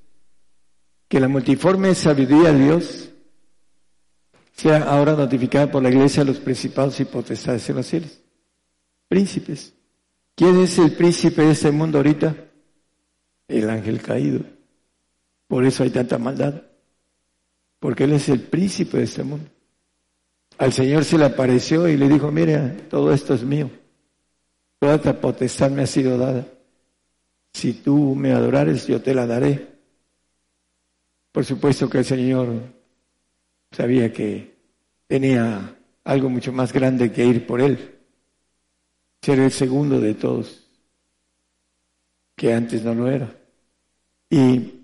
que 1.08 1.20
la 1.20 1.28
multiforme 1.28 1.96
sabiduría 1.96 2.54
de 2.54 2.64
Dios 2.64 3.10
sea 4.54 4.84
ahora 4.84 5.14
notificada 5.14 5.72
por 5.72 5.82
la 5.82 5.90
iglesia 5.90 6.24
a 6.24 6.26
los 6.26 6.38
principados 6.38 7.00
y 7.00 7.06
potestades 7.06 7.70
en 7.70 7.76
los 7.76 7.86
cielos. 7.86 8.19
Príncipes. 9.10 9.74
¿Quién 10.36 10.62
es 10.62 10.78
el 10.80 10.94
príncipe 10.94 11.42
de 11.42 11.52
este 11.52 11.72
mundo 11.72 11.98
ahorita? 11.98 12.34
El 13.48 13.70
ángel 13.70 14.02
caído. 14.02 14.42
Por 15.48 15.66
eso 15.66 15.84
hay 15.84 15.90
tanta 15.90 16.18
maldad. 16.18 16.62
Porque 17.80 18.06
Él 18.06 18.14
es 18.14 18.30
el 18.30 18.40
príncipe 18.40 19.00
de 19.00 19.04
este 19.04 19.24
mundo. 19.24 19.50
Al 20.60 20.72
Señor 20.72 21.04
se 21.04 21.18
le 21.18 21.26
apareció 21.26 21.88
y 21.88 21.98
le 21.98 22.08
dijo, 22.08 22.32
mira, 22.32 22.78
todo 22.90 23.12
esto 23.12 23.34
es 23.34 23.44
mío. 23.44 23.70
Toda 24.80 24.96
esta 24.96 25.20
potestad 25.20 25.72
me 25.72 25.82
ha 25.82 25.88
sido 25.88 26.18
dada. 26.18 26.48
Si 27.54 27.74
tú 27.74 28.16
me 28.16 28.32
adorares, 28.32 28.86
yo 28.86 29.02
te 29.02 29.14
la 29.14 29.26
daré. 29.26 29.68
Por 31.32 31.46
supuesto 31.46 31.90
que 31.90 31.98
el 31.98 32.06
Señor 32.06 32.62
sabía 33.72 34.14
que 34.14 34.56
tenía 35.08 35.76
algo 36.04 36.30
mucho 36.30 36.54
más 36.54 36.72
grande 36.72 37.12
que 37.12 37.26
ir 37.26 37.48
por 37.48 37.60
Él. 37.60 37.99
Ser 39.22 39.40
el 39.40 39.52
segundo 39.52 40.00
de 40.00 40.14
todos, 40.14 40.66
que 42.36 42.54
antes 42.54 42.84
no 42.84 42.94
lo 42.94 43.10
era. 43.10 43.36
Y 44.30 44.80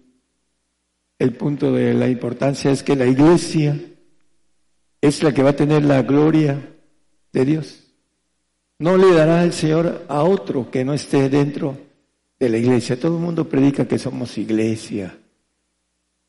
el 1.17 1.33
punto 1.33 1.71
de 1.71 1.93
la 1.93 2.09
importancia 2.09 2.71
es 2.71 2.83
que 2.83 2.95
la 2.95 3.05
iglesia 3.05 3.79
es 5.01 5.23
la 5.23 5.33
que 5.33 5.43
va 5.43 5.51
a 5.51 5.55
tener 5.55 5.83
la 5.85 6.01
gloria 6.01 6.59
de 7.31 7.45
Dios. 7.45 7.83
No 8.79 8.97
le 8.97 9.13
dará 9.13 9.43
el 9.43 9.53
Señor 9.53 10.05
a 10.09 10.23
otro 10.23 10.69
que 10.69 10.83
no 10.83 10.93
esté 10.93 11.29
dentro 11.29 11.77
de 12.39 12.49
la 12.49 12.57
iglesia. 12.57 12.99
Todo 12.99 13.15
el 13.15 13.23
mundo 13.23 13.47
predica 13.47 13.87
que 13.87 13.97
somos 13.97 14.37
iglesia, 14.37 15.17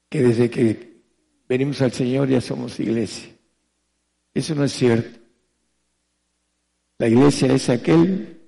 que 0.08 0.22
desde 0.22 0.48
que 0.48 1.00
venimos 1.48 1.82
al 1.82 1.92
Señor 1.92 2.28
ya 2.28 2.40
somos 2.40 2.78
iglesia. 2.78 3.30
Eso 4.32 4.54
no 4.54 4.64
es 4.64 4.72
cierto. 4.72 5.25
La 6.98 7.08
iglesia 7.08 7.52
es 7.52 7.68
aquel 7.68 8.40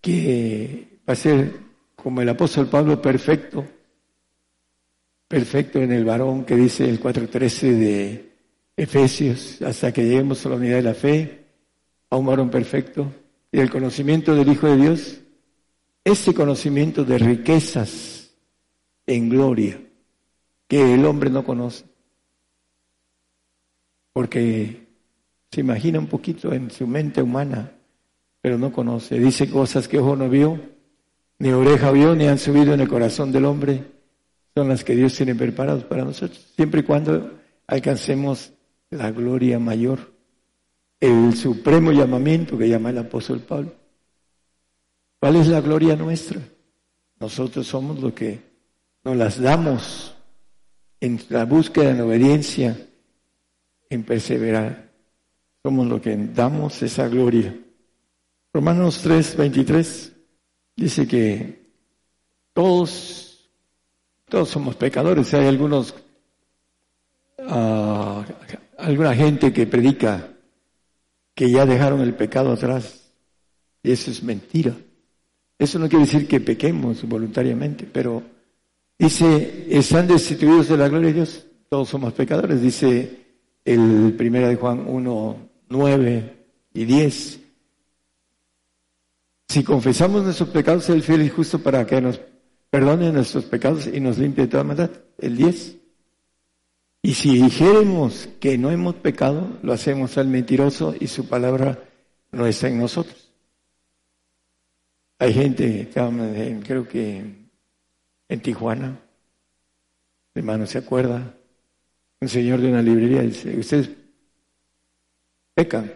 que 0.00 1.00
va 1.08 1.12
a 1.14 1.16
ser 1.16 1.52
como 1.96 2.20
el 2.20 2.28
apóstol 2.28 2.68
Pablo 2.68 3.02
perfecto, 3.02 3.66
perfecto 5.26 5.80
en 5.80 5.92
el 5.92 6.04
varón 6.04 6.44
que 6.44 6.54
dice 6.54 6.88
el 6.88 7.00
4.13 7.00 7.76
de 7.76 8.32
Efesios, 8.76 9.60
hasta 9.62 9.92
que 9.92 10.04
lleguemos 10.04 10.46
a 10.46 10.50
la 10.50 10.56
unidad 10.56 10.76
de 10.76 10.82
la 10.82 10.94
fe, 10.94 11.44
a 12.10 12.16
un 12.16 12.26
varón 12.26 12.50
perfecto 12.50 13.12
y 13.50 13.58
el 13.58 13.70
conocimiento 13.70 14.34
del 14.34 14.48
Hijo 14.48 14.68
de 14.68 14.76
Dios, 14.76 15.20
ese 16.04 16.32
conocimiento 16.32 17.04
de 17.04 17.18
riquezas 17.18 18.30
en 19.06 19.28
gloria 19.28 19.80
que 20.68 20.94
el 20.94 21.04
hombre 21.04 21.30
no 21.30 21.44
conoce, 21.44 21.84
porque 24.12 24.86
se 25.50 25.60
imagina 25.60 25.98
un 25.98 26.06
poquito 26.06 26.52
en 26.52 26.70
su 26.70 26.86
mente 26.86 27.20
humana, 27.20 27.72
pero 28.48 28.56
no 28.56 28.72
conoce, 28.72 29.18
dice 29.18 29.50
cosas 29.50 29.88
que 29.88 29.98
ojo 29.98 30.16
no 30.16 30.30
vio, 30.30 30.58
ni 31.38 31.50
oreja 31.50 31.90
vio, 31.90 32.14
ni 32.14 32.26
han 32.28 32.38
subido 32.38 32.72
en 32.72 32.80
el 32.80 32.88
corazón 32.88 33.30
del 33.30 33.44
hombre 33.44 33.84
son 34.54 34.70
las 34.70 34.82
que 34.84 34.96
Dios 34.96 35.14
tiene 35.14 35.34
preparadas 35.34 35.84
para 35.84 36.02
nosotros, 36.02 36.50
siempre 36.56 36.80
y 36.80 36.82
cuando 36.82 37.30
alcancemos 37.66 38.54
la 38.88 39.10
gloria 39.10 39.58
mayor, 39.58 39.98
el 40.98 41.36
supremo 41.36 41.92
llamamiento 41.92 42.56
que 42.56 42.70
llama 42.70 42.88
el 42.88 42.96
apóstol 42.96 43.40
Pablo. 43.40 43.74
¿Cuál 45.20 45.36
es 45.36 45.48
la 45.48 45.60
gloria 45.60 45.94
nuestra? 45.94 46.40
Nosotros 47.20 47.66
somos 47.66 48.00
lo 48.00 48.14
que 48.14 48.40
nos 49.04 49.14
las 49.14 49.38
damos 49.38 50.14
en 51.02 51.20
la 51.28 51.44
búsqueda, 51.44 51.90
en 51.90 51.98
la 51.98 52.06
obediencia, 52.06 52.78
en 53.90 54.04
perseverar. 54.04 54.90
Somos 55.62 55.86
lo 55.86 56.00
que 56.00 56.16
damos 56.16 56.82
esa 56.82 57.08
gloria. 57.08 57.54
Romanos 58.52 59.00
3, 59.02 59.36
23 59.36 60.12
dice 60.76 61.06
que 61.06 61.72
todos 62.52 63.28
todos 64.28 64.48
somos 64.48 64.76
pecadores. 64.76 65.32
Hay 65.34 65.46
algunos, 65.46 65.94
uh, 67.38 68.22
alguna 68.78 69.14
gente 69.14 69.52
que 69.52 69.66
predica 69.66 70.28
que 71.34 71.50
ya 71.50 71.66
dejaron 71.66 72.00
el 72.00 72.14
pecado 72.14 72.52
atrás. 72.52 73.10
Y 73.82 73.92
eso 73.92 74.10
es 74.10 74.22
mentira. 74.22 74.76
Eso 75.58 75.78
no 75.78 75.88
quiere 75.88 76.04
decir 76.04 76.28
que 76.28 76.40
pequemos 76.40 77.02
voluntariamente, 77.08 77.88
pero 77.90 78.22
dice, 78.98 79.66
están 79.70 80.06
destituidos 80.06 80.68
de 80.68 80.76
la 80.76 80.88
gloria 80.88 81.08
de 81.08 81.14
Dios. 81.14 81.46
Todos 81.68 81.88
somos 81.88 82.12
pecadores, 82.12 82.60
dice 82.60 83.26
el 83.64 84.14
primero 84.16 84.48
de 84.48 84.56
Juan 84.56 84.84
1, 84.86 85.36
9 85.68 86.36
y 86.74 86.84
10. 86.84 87.40
Si 89.48 89.64
confesamos 89.64 90.24
nuestros 90.24 90.50
pecados, 90.50 90.88
el 90.90 91.02
fiel 91.02 91.22
y 91.22 91.30
justo 91.30 91.58
para 91.58 91.86
que 91.86 92.00
nos 92.00 92.20
perdone 92.68 93.10
nuestros 93.10 93.44
pecados 93.44 93.86
y 93.86 93.98
nos 93.98 94.18
limpie 94.18 94.44
de 94.44 94.50
toda 94.50 94.64
maldad. 94.64 94.90
El 95.16 95.36
10. 95.36 95.76
Y 97.00 97.14
si 97.14 97.42
dijéramos 97.42 98.28
que 98.40 98.58
no 98.58 98.70
hemos 98.70 98.96
pecado, 98.96 99.58
lo 99.62 99.72
hacemos 99.72 100.18
al 100.18 100.28
mentiroso 100.28 100.94
y 100.98 101.06
su 101.06 101.26
palabra 101.28 101.82
no 102.30 102.46
está 102.46 102.68
en 102.68 102.78
nosotros. 102.78 103.32
Hay 105.18 105.32
gente, 105.32 105.88
creo 105.92 106.86
que 106.86 107.24
en 108.28 108.40
Tijuana, 108.42 109.00
hermano, 110.34 110.66
¿se 110.66 110.78
acuerda? 110.78 111.34
Un 112.20 112.28
señor 112.28 112.60
de 112.60 112.68
una 112.68 112.82
librería 112.82 113.22
dice, 113.22 113.58
¿ustedes 113.58 113.90
pecan? 115.54 115.92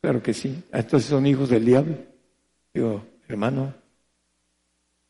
Claro 0.00 0.22
que 0.22 0.34
sí. 0.34 0.62
Entonces 0.72 1.08
son 1.08 1.26
hijos 1.26 1.48
del 1.48 1.64
diablo. 1.64 1.96
Digo, 2.72 3.02
hermano, 3.28 3.74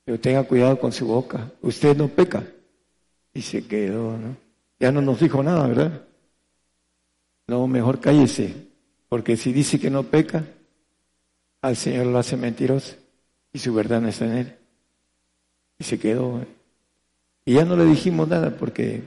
pero 0.05 0.19
tenga 0.21 0.43
cuidado 0.45 0.79
con 0.79 0.93
su 0.93 1.07
boca. 1.07 1.53
Usted 1.61 1.97
no 1.97 2.09
peca. 2.09 2.43
Y 3.35 3.43
se 3.43 3.67
quedó, 3.67 4.17
¿no? 4.17 4.37
Ya 4.81 4.91
no 4.91 5.03
nos 5.03 5.21
dijo 5.21 5.43
nada, 5.43 5.67
¿verdad? 5.67 6.03
No, 7.47 7.67
mejor 7.67 8.01
cállese. 8.01 8.55
Porque 9.09 9.37
si 9.37 9.53
dice 9.53 9.79
que 9.79 9.91
no 9.91 10.05
peca, 10.05 10.45
al 11.61 11.77
Señor 11.77 12.07
lo 12.07 12.19
hace 12.19 12.37
mentiroso. 12.37 12.97
Y 13.53 13.59
su 13.59 13.75
verdad 13.75 14.01
no 14.01 14.09
está 14.09 14.25
en 14.27 14.39
él. 14.39 14.57
Y 15.79 15.85
se 15.85 15.99
quedó. 15.99 16.45
Y 17.45 17.55
ya 17.55 17.65
no 17.65 17.77
le 17.77 17.85
dijimos 17.85 18.29
nada 18.29 18.57
porque 18.57 19.03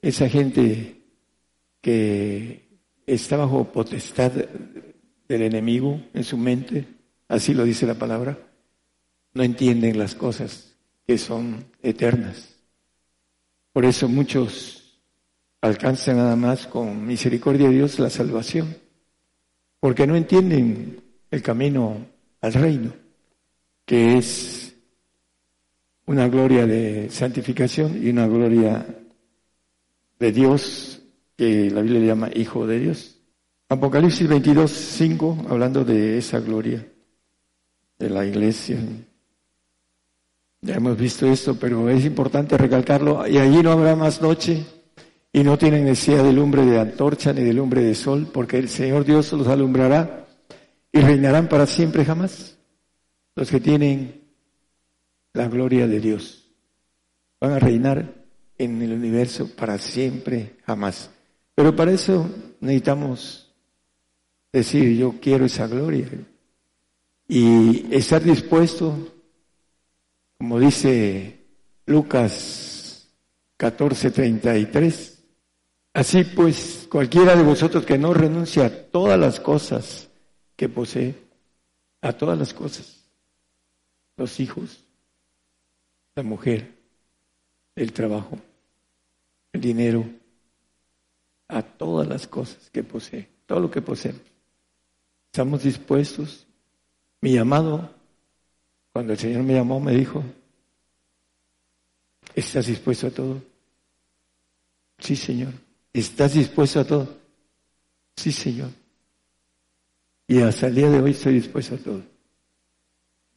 esa 0.00 0.28
gente 0.28 1.00
que 1.80 2.80
está 3.06 3.36
bajo 3.36 3.64
potestad 3.64 4.32
del 5.28 5.42
enemigo 5.42 6.00
en 6.12 6.24
su 6.24 6.36
mente, 6.36 6.86
así 7.32 7.54
lo 7.54 7.64
dice 7.64 7.86
la 7.86 7.94
palabra, 7.94 8.38
no 9.32 9.42
entienden 9.42 9.98
las 9.98 10.14
cosas 10.14 10.74
que 11.06 11.16
son 11.16 11.64
eternas. 11.82 12.56
Por 13.72 13.86
eso 13.86 14.06
muchos 14.06 15.00
alcanzan 15.62 16.18
nada 16.18 16.36
más 16.36 16.66
con 16.66 17.06
misericordia 17.06 17.68
de 17.68 17.76
Dios 17.76 17.98
la 17.98 18.10
salvación, 18.10 18.76
porque 19.80 20.06
no 20.06 20.14
entienden 20.14 21.02
el 21.30 21.42
camino 21.42 22.04
al 22.42 22.52
reino, 22.52 22.92
que 23.86 24.18
es 24.18 24.74
una 26.04 26.28
gloria 26.28 26.66
de 26.66 27.08
santificación 27.08 27.98
y 28.04 28.10
una 28.10 28.26
gloria 28.26 28.84
de 30.18 30.32
Dios 30.32 31.00
que 31.34 31.70
la 31.70 31.80
Biblia 31.80 32.00
llama 32.00 32.30
Hijo 32.34 32.66
de 32.66 32.78
Dios. 32.78 33.16
Apocalipsis 33.70 34.28
22, 34.28 34.70
5, 34.70 35.46
hablando 35.48 35.82
de 35.82 36.18
esa 36.18 36.38
gloria 36.38 36.91
de 38.02 38.10
la 38.10 38.26
iglesia. 38.26 38.78
Ya 40.60 40.74
hemos 40.74 40.96
visto 40.96 41.26
esto, 41.26 41.54
pero 41.54 41.88
es 41.88 42.04
importante 42.04 42.58
recalcarlo. 42.58 43.26
Y 43.26 43.38
allí 43.38 43.62
no 43.62 43.70
habrá 43.70 43.94
más 43.94 44.20
noche, 44.20 44.64
y 45.32 45.42
no 45.44 45.56
tienen 45.56 45.84
necesidad 45.84 46.24
de 46.24 46.32
lumbre 46.32 46.64
de 46.66 46.78
antorcha 46.78 47.32
ni 47.32 47.42
de 47.42 47.52
lumbre 47.52 47.82
de 47.82 47.94
sol, 47.94 48.28
porque 48.32 48.58
el 48.58 48.68
Señor 48.68 49.04
Dios 49.04 49.32
los 49.32 49.46
alumbrará 49.46 50.26
y 50.92 51.00
reinarán 51.00 51.48
para 51.48 51.66
siempre 51.66 52.04
jamás. 52.04 52.58
Los 53.34 53.50
que 53.50 53.60
tienen 53.60 54.20
la 55.32 55.48
gloria 55.48 55.86
de 55.86 56.00
Dios 56.00 56.50
van 57.40 57.52
a 57.52 57.58
reinar 57.58 58.12
en 58.58 58.82
el 58.82 58.92
universo 58.92 59.48
para 59.56 59.78
siempre 59.78 60.56
jamás. 60.66 61.08
Pero 61.54 61.74
para 61.74 61.92
eso 61.92 62.28
necesitamos 62.60 63.54
decir, 64.52 64.98
yo 64.98 65.14
quiero 65.20 65.46
esa 65.46 65.66
gloria. 65.66 66.08
Y 67.34 67.86
estar 67.90 68.22
dispuesto, 68.22 68.94
como 70.36 70.60
dice 70.60 71.46
Lucas 71.86 73.08
14:33, 73.56 75.18
Así 75.94 76.24
pues, 76.24 76.86
cualquiera 76.90 77.34
de 77.34 77.42
vosotros 77.42 77.86
que 77.86 77.96
no 77.96 78.12
renuncie 78.12 78.62
a 78.62 78.90
todas 78.90 79.18
las 79.18 79.40
cosas 79.40 80.10
que 80.56 80.68
posee, 80.68 81.14
a 82.02 82.12
todas 82.12 82.38
las 82.38 82.52
cosas, 82.52 83.02
los 84.18 84.38
hijos, 84.38 84.84
la 86.14 86.22
mujer, 86.22 86.70
el 87.74 87.94
trabajo, 87.94 88.38
el 89.54 89.60
dinero, 89.62 90.04
a 91.48 91.62
todas 91.62 92.06
las 92.06 92.26
cosas 92.26 92.68
que 92.68 92.84
posee, 92.84 93.26
todo 93.46 93.60
lo 93.60 93.70
que 93.70 93.80
posee. 93.80 94.12
Estamos 95.30 95.62
dispuestos. 95.62 96.46
Mi 97.22 97.34
llamado, 97.34 97.88
cuando 98.92 99.12
el 99.12 99.18
Señor 99.18 99.44
me 99.44 99.54
llamó, 99.54 99.78
me 99.78 99.92
dijo, 99.92 100.24
¿estás 102.34 102.66
dispuesto 102.66 103.06
a 103.06 103.10
todo? 103.10 103.40
Sí, 104.98 105.14
Señor. 105.14 105.52
¿Estás 105.92 106.34
dispuesto 106.34 106.80
a 106.80 106.84
todo? 106.84 107.16
Sí, 108.16 108.32
Señor. 108.32 108.70
Y 110.26 110.40
hasta 110.40 110.66
el 110.66 110.74
día 110.74 110.90
de 110.90 111.00
hoy 111.00 111.12
estoy 111.12 111.34
dispuesto 111.34 111.76
a 111.76 111.78
todo. 111.78 112.02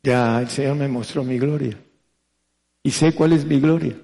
Ya 0.02 0.42
el 0.42 0.50
Señor 0.50 0.78
me 0.78 0.88
mostró 0.88 1.24
mi 1.24 1.38
gloria. 1.38 1.78
Y 2.82 2.90
sé 2.90 3.14
cuál 3.14 3.34
es 3.34 3.46
mi 3.46 3.60
gloria. 3.60 3.96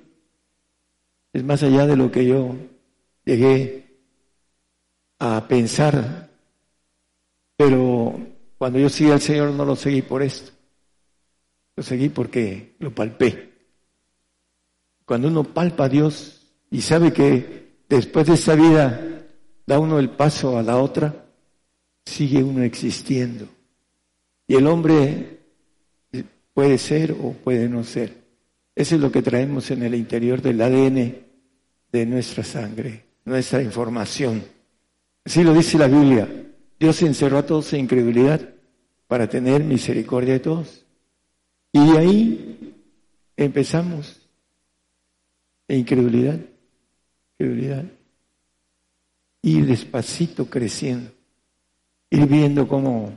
Es 1.34 1.44
más 1.44 1.64
allá 1.64 1.88
de 1.88 1.96
lo 1.96 2.12
que 2.12 2.26
yo 2.26 2.56
llegué 3.26 3.98
a 5.18 5.48
pensar. 5.48 6.30
Pero 7.56 8.31
cuando 8.62 8.78
yo 8.78 8.90
seguí 8.90 9.10
al 9.10 9.20
Señor 9.20 9.50
no 9.54 9.66
lo 9.66 9.76
seguí 9.76 10.04
por 10.04 10.22
esto. 10.22 10.52
Lo 11.76 11.82
seguí 11.82 12.10
porque 12.10 12.76
lo 12.78 12.94
palpé. 12.94 13.54
Cuando 15.04 15.30
uno 15.30 15.44
palpa 15.44 15.86
a 15.86 15.90
Dios 15.90 16.46
y 16.70 16.82
sabe 16.82 17.12
que 17.12 17.80
después 17.90 18.28
de 18.28 18.36
esta 18.36 18.54
vida 18.54 19.26
da 19.66 19.80
uno 19.80 19.98
el 19.98 20.12
paso 20.12 20.60
a 20.60 20.62
la 20.62 20.78
otra, 20.78 21.26
sigue 22.06 22.44
uno 22.44 22.62
existiendo. 22.62 23.48
Y 24.46 24.54
el 24.54 24.68
hombre 24.68 25.40
puede 26.54 26.78
ser 26.78 27.14
o 27.14 27.34
puede 27.34 27.68
no 27.68 27.84
ser. 27.84 28.16
Eso 28.76 28.94
es 28.94 29.02
lo 29.02 29.12
que 29.12 29.24
traemos 29.24 29.72
en 29.72 29.82
el 29.82 29.96
interior 29.96 30.40
del 30.40 30.62
ADN 30.62 31.16
de 31.92 32.06
nuestra 32.06 32.44
sangre, 32.44 33.06
nuestra 33.26 33.64
información. 33.64 34.44
Así 35.26 35.44
lo 35.44 35.52
dice 35.52 35.80
la 35.80 35.88
Biblia. 35.88 36.51
Dios 36.82 37.00
encerró 37.04 37.38
a 37.38 37.46
todos 37.46 37.72
en 37.74 37.82
incredulidad 37.82 38.42
para 39.08 39.30
tener 39.30 39.64
misericordia 39.64 40.34
de 40.34 40.40
todos. 40.40 40.84
Y 41.72 41.92
de 41.92 41.98
ahí 42.00 42.76
empezamos. 43.38 44.20
En 45.68 45.78
incredulidad. 45.78 46.40
Ir 49.44 49.68
despacito 49.68 50.50
creciendo. 50.50 51.12
Ir 52.10 52.26
viendo 52.26 52.68
cómo 52.68 53.14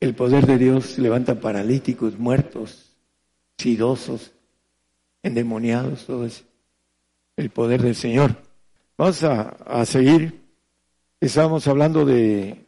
el 0.00 0.16
poder 0.16 0.44
de 0.44 0.58
Dios 0.58 0.98
levanta 0.98 1.38
paralíticos, 1.40 2.18
muertos, 2.18 2.96
sidosos, 3.56 4.32
endemoniados, 5.22 6.06
todo 6.06 6.26
eso. 6.26 6.42
El 7.36 7.50
poder 7.50 7.82
del 7.82 7.94
Señor. 7.94 8.36
Vamos 8.98 9.22
a, 9.22 9.42
a 9.42 9.86
seguir. 9.86 10.42
Estábamos 11.20 11.68
hablando 11.68 12.04
de 12.04 12.65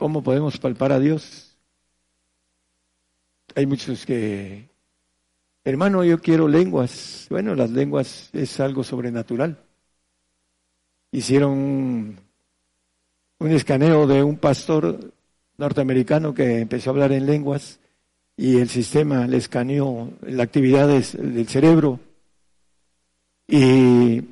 cómo 0.00 0.22
podemos 0.22 0.58
palpar 0.58 0.92
a 0.92 0.98
Dios. 0.98 1.56
Hay 3.54 3.66
muchos 3.66 4.06
que 4.06 4.70
Hermano, 5.62 6.02
yo 6.04 6.18
quiero 6.20 6.48
lenguas. 6.48 7.26
Bueno, 7.28 7.54
las 7.54 7.70
lenguas 7.70 8.30
es 8.32 8.58
algo 8.60 8.82
sobrenatural. 8.82 9.58
Hicieron 11.12 12.16
un, 13.38 13.50
escaneo 13.50 14.06
de 14.06 14.22
un 14.22 14.38
pastor 14.38 15.12
norteamericano 15.58 16.32
que 16.32 16.60
empezó 16.60 16.90
a 16.90 16.92
hablar 16.94 17.12
en 17.12 17.26
lenguas 17.26 17.78
y 18.38 18.56
el 18.56 18.70
sistema 18.70 19.26
le 19.26 19.36
escaneó 19.36 20.10
las 20.22 20.46
actividades 20.46 21.12
del 21.12 21.46
cerebro 21.46 22.00
y 23.46 24.22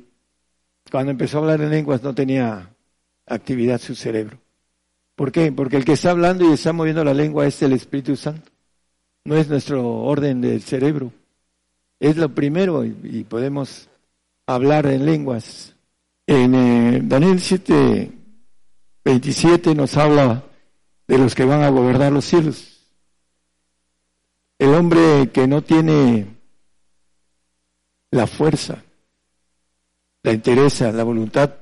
cuando 0.89 1.11
empezó 1.11 1.37
a 1.37 1.41
hablar 1.41 1.61
en 1.61 1.69
lenguas 1.69 2.01
no 2.01 2.15
tenía 2.15 2.73
actividad 3.27 3.79
su 3.79 3.93
cerebro. 3.93 4.39
¿Por 5.19 5.33
qué? 5.33 5.51
Porque 5.51 5.75
el 5.75 5.83
que 5.83 5.91
está 5.91 6.11
hablando 6.11 6.49
y 6.49 6.53
está 6.53 6.71
moviendo 6.71 7.03
la 7.03 7.13
lengua 7.13 7.45
es 7.45 7.61
el 7.61 7.73
Espíritu 7.73 8.15
Santo, 8.15 8.49
no 9.25 9.35
es 9.35 9.49
nuestro 9.49 9.85
orden 9.85 10.39
del 10.39 10.61
cerebro. 10.61 11.11
Es 11.99 12.15
lo 12.15 12.33
primero 12.33 12.85
y, 12.85 13.25
podemos 13.25 13.89
hablar 14.47 14.85
en 14.85 15.05
lenguas. 15.05 15.75
En 16.25 16.55
eh, 16.55 17.01
Daniel 17.03 17.41
7, 17.41 18.13
27 19.03 19.75
nos 19.75 19.97
habla 19.97 20.41
de 21.05 21.17
los 21.17 21.35
que 21.35 21.43
van 21.43 21.63
a 21.63 21.69
gobernar 21.69 22.13
los 22.13 22.23
cielos. 22.23 22.87
El 24.57 24.73
hombre 24.73 25.31
que 25.33 25.47
no 25.47 25.61
tiene 25.61 26.27
la 28.11 28.25
fuerza, 28.25 28.85
la 30.23 30.31
interesa, 30.31 30.93
la 30.93 31.03
voluntad, 31.03 31.58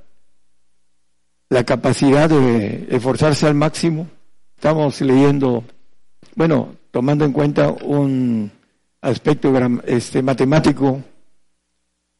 la 1.49 1.63
capacidad 1.63 2.29
de 2.29 2.87
esforzarse 2.89 3.47
al 3.47 3.55
máximo. 3.55 4.07
Estamos 4.55 5.01
leyendo, 5.01 5.63
bueno, 6.35 6.75
tomando 6.91 7.25
en 7.25 7.31
cuenta 7.31 7.69
un 7.69 8.51
aspecto 9.01 9.53
este, 9.85 10.21
matemático 10.21 11.01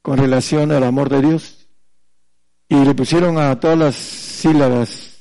con 0.01 0.17
relación 0.17 0.71
al 0.71 0.83
amor 0.83 1.09
de 1.09 1.21
Dios 1.21 1.67
y 2.69 2.75
le 2.75 2.93
pusieron 2.93 3.37
a 3.37 3.59
todas 3.59 3.77
las 3.77 3.95
sílabas 3.95 5.17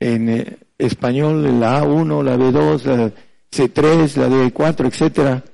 en 0.00 0.28
eh, 0.28 0.58
español 0.78 1.60
la 1.60 1.82
A1, 1.82 2.22
la 2.22 2.36
B2, 2.36 2.84
la 2.84 3.12
C3, 3.50 4.16
la 4.16 4.28
D4, 4.28 4.86
etcétera 4.86 5.44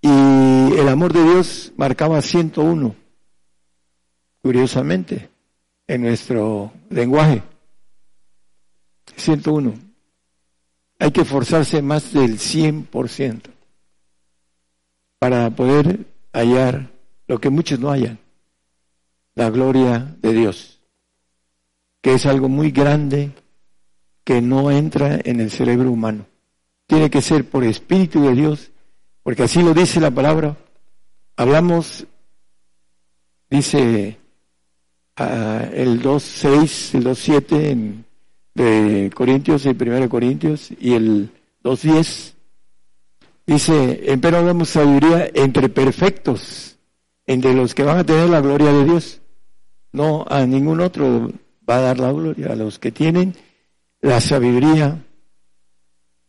y 0.00 0.78
el 0.78 0.88
amor 0.88 1.12
de 1.12 1.22
Dios 1.22 1.72
marcaba 1.76 2.22
101 2.22 2.94
curiosamente 4.42 5.28
en 5.88 6.02
nuestro 6.02 6.72
lenguaje 6.90 7.42
101 9.16 9.74
hay 11.00 11.10
que 11.10 11.22
esforzarse 11.22 11.80
más 11.82 12.12
del 12.12 12.38
100% 12.38 13.50
para 15.18 15.50
poder 15.50 16.06
hallar 16.32 16.90
lo 17.26 17.40
que 17.40 17.50
muchos 17.50 17.78
no 17.78 17.90
hallan, 17.90 18.18
la 19.34 19.50
gloria 19.50 20.16
de 20.20 20.32
Dios, 20.32 20.80
que 22.00 22.14
es 22.14 22.26
algo 22.26 22.48
muy 22.48 22.70
grande 22.70 23.32
que 24.24 24.40
no 24.42 24.70
entra 24.70 25.18
en 25.24 25.40
el 25.40 25.50
cerebro 25.50 25.90
humano. 25.90 26.26
Tiene 26.86 27.10
que 27.10 27.22
ser 27.22 27.48
por 27.48 27.64
Espíritu 27.64 28.22
de 28.22 28.34
Dios, 28.34 28.70
porque 29.22 29.44
así 29.44 29.62
lo 29.62 29.74
dice 29.74 30.00
la 30.00 30.10
palabra. 30.10 30.56
Hablamos, 31.36 32.06
dice 33.50 34.18
uh, 35.18 35.74
el 35.74 36.02
2.6, 36.02 36.94
el 36.94 37.04
2.7 37.04 38.04
de 38.54 39.10
Corintios, 39.14 39.66
el 39.66 39.76
1 39.80 40.08
Corintios, 40.08 40.70
y 40.80 40.94
el 40.94 41.30
2.10 41.62 42.34
Dice, 43.48 44.12
empero 44.12 44.44
damos 44.44 44.68
sabiduría 44.68 45.30
entre 45.32 45.70
perfectos, 45.70 46.76
entre 47.24 47.54
los 47.54 47.74
que 47.74 47.82
van 47.82 47.96
a 47.96 48.04
tener 48.04 48.28
la 48.28 48.42
gloria 48.42 48.70
de 48.70 48.84
Dios. 48.84 49.22
No 49.90 50.26
a 50.28 50.44
ningún 50.44 50.82
otro 50.82 51.32
va 51.66 51.78
a 51.78 51.80
dar 51.80 51.98
la 51.98 52.12
gloria, 52.12 52.52
a 52.52 52.56
los 52.56 52.78
que 52.78 52.92
tienen 52.92 53.34
la 54.02 54.20
sabiduría 54.20 55.02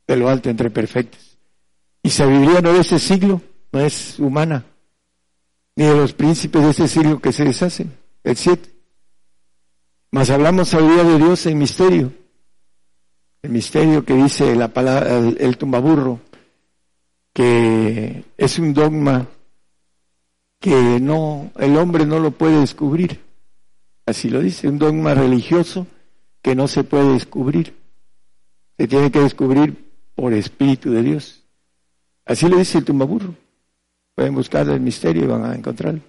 de 0.08 0.16
lo 0.16 0.30
alto 0.30 0.50
entre 0.50 0.70
perfectos. 0.70 1.38
Y 2.02 2.10
sabiduría 2.10 2.62
no 2.62 2.72
de 2.72 2.80
ese 2.80 3.00
siglo, 3.00 3.42
no 3.74 3.82
es 3.82 4.18
humana, 4.18 4.64
ni 5.76 5.84
de 5.84 5.96
los 5.98 6.14
príncipes 6.14 6.64
de 6.64 6.70
ese 6.70 6.88
siglo 6.88 7.20
que 7.20 7.34
se 7.34 7.44
deshacen, 7.44 7.98
el 8.24 8.38
siete. 8.38 8.79
Mas 10.12 10.30
hablamos 10.30 10.70
sabiduría 10.70 11.04
de 11.04 11.18
Dios 11.18 11.46
en 11.46 11.58
misterio, 11.58 12.12
el 13.42 13.52
misterio 13.52 14.04
que 14.04 14.16
dice 14.16 14.56
la 14.56 14.68
palabra, 14.70 15.18
el, 15.18 15.38
el 15.40 15.58
tumbaburro, 15.58 16.20
que 17.34 18.26
es 18.38 18.60
un 18.60 18.74
dogma 18.74 19.28
que 20.60 21.00
no, 21.00 21.52
el 21.58 21.78
hombre 21.78 22.06
no 22.06 22.20
lo 22.20 22.32
puede 22.32 22.60
descubrir. 22.60 23.22
Así 24.06 24.30
lo 24.30 24.42
dice, 24.42 24.68
un 24.68 24.80
dogma 24.80 25.14
religioso 25.14 25.88
que 26.42 26.56
no 26.56 26.68
se 26.68 26.84
puede 26.84 27.14
descubrir. 27.14 27.76
Se 28.78 28.88
tiene 28.88 29.12
que 29.12 29.20
descubrir 29.20 29.92
por 30.16 30.34
Espíritu 30.34 30.92
de 30.92 31.04
Dios. 31.04 31.44
Así 32.26 32.50
lo 32.50 32.58
dice 32.58 32.80
el 32.80 32.86
tumbaburro. 32.86 33.36
Pueden 34.16 34.36
buscar 34.36 34.68
el 34.68 34.82
misterio 34.82 35.24
y 35.24 35.28
van 35.28 35.46
a 35.46 35.56
encontrarlo. 35.56 36.02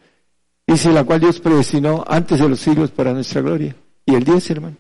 Dice 0.67 0.91
la 0.91 1.05
cual 1.05 1.21
Dios 1.21 1.41
predestinó 1.41 2.05
antes 2.07 2.41
de 2.41 2.49
los 2.49 2.61
siglos 2.61 2.91
para 2.91 3.13
nuestra 3.13 3.41
gloria. 3.41 3.77
Y 4.07 4.15
el 4.15 4.25
10, 4.25 4.51
hermano. 4.51 4.77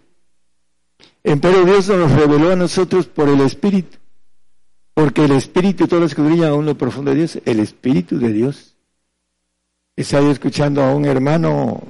Empero 1.22 1.64
Dios 1.64 1.88
nos 1.88 2.12
reveló 2.12 2.52
a 2.52 2.56
nosotros 2.56 3.06
por 3.06 3.28
el 3.28 3.40
Espíritu. 3.40 3.98
Porque 4.94 5.24
el 5.24 5.32
Espíritu, 5.32 5.86
todo 5.86 6.05
escudriña 6.05 6.48
aún 6.48 6.66
lo 6.66 6.76
profundo 6.76 7.10
de 7.10 7.18
Dios, 7.18 7.38
el 7.44 7.60
Espíritu 7.60 8.18
de 8.18 8.32
Dios. 8.32 8.76
Estaba 9.97 10.30
escuchando 10.30 10.82
a 10.82 10.94
un 10.94 11.05
hermano 11.05 11.82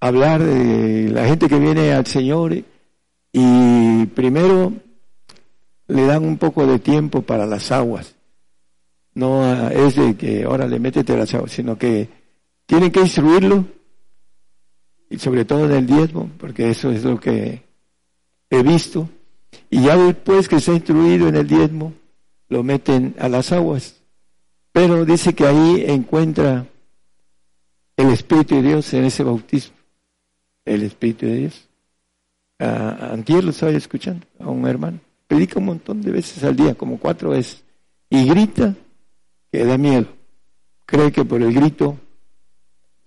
hablar 0.00 0.42
de 0.42 1.10
la 1.10 1.26
gente 1.26 1.48
que 1.48 1.58
viene 1.58 1.92
al 1.92 2.06
Señor 2.06 2.54
y 3.32 4.06
primero 4.06 4.72
le 5.88 6.06
dan 6.06 6.24
un 6.24 6.38
poco 6.38 6.66
de 6.66 6.78
tiempo 6.78 7.22
para 7.22 7.46
las 7.46 7.70
aguas. 7.72 8.14
No 9.14 9.68
es 9.70 9.96
de 9.96 10.16
que 10.16 10.44
ahora 10.44 10.66
le 10.66 10.78
métete 10.78 11.16
las 11.16 11.32
aguas, 11.34 11.52
sino 11.52 11.78
que 11.78 12.08
tienen 12.66 12.90
que 12.90 13.00
instruirlo 13.00 13.64
y 15.14 15.18
sobre 15.18 15.44
todo 15.44 15.66
en 15.66 15.72
el 15.72 15.86
diezmo, 15.86 16.28
porque 16.38 16.70
eso 16.70 16.90
es 16.90 17.04
lo 17.04 17.20
que 17.20 17.62
he 18.50 18.62
visto. 18.64 19.08
Y 19.70 19.84
ya 19.84 19.96
después 19.96 20.48
que 20.48 20.58
se 20.58 20.72
ha 20.72 20.74
instruido 20.74 21.28
en 21.28 21.36
el 21.36 21.46
diezmo, 21.46 21.92
lo 22.48 22.64
meten 22.64 23.14
a 23.20 23.28
las 23.28 23.52
aguas. 23.52 24.02
Pero 24.72 25.04
dice 25.04 25.32
que 25.32 25.46
ahí 25.46 25.84
encuentra 25.86 26.66
el 27.96 28.10
Espíritu 28.10 28.56
de 28.56 28.62
Dios 28.62 28.92
en 28.92 29.04
ese 29.04 29.22
bautismo. 29.22 29.76
El 30.64 30.82
Espíritu 30.82 31.26
de 31.26 31.36
Dios. 31.36 31.68
A, 32.58 33.12
antier 33.12 33.44
lo 33.44 33.50
estaba 33.50 33.70
escuchando 33.70 34.26
a 34.40 34.50
un 34.50 34.66
hermano. 34.66 34.98
Predica 35.28 35.60
un 35.60 35.66
montón 35.66 36.02
de 36.02 36.10
veces 36.10 36.42
al 36.42 36.56
día, 36.56 36.74
como 36.74 36.98
cuatro 36.98 37.30
veces. 37.30 37.62
Y 38.10 38.26
grita 38.26 38.74
que 39.52 39.64
da 39.64 39.78
miedo. 39.78 40.08
Cree 40.86 41.12
que 41.12 41.24
por 41.24 41.40
el 41.40 41.54
grito 41.54 41.96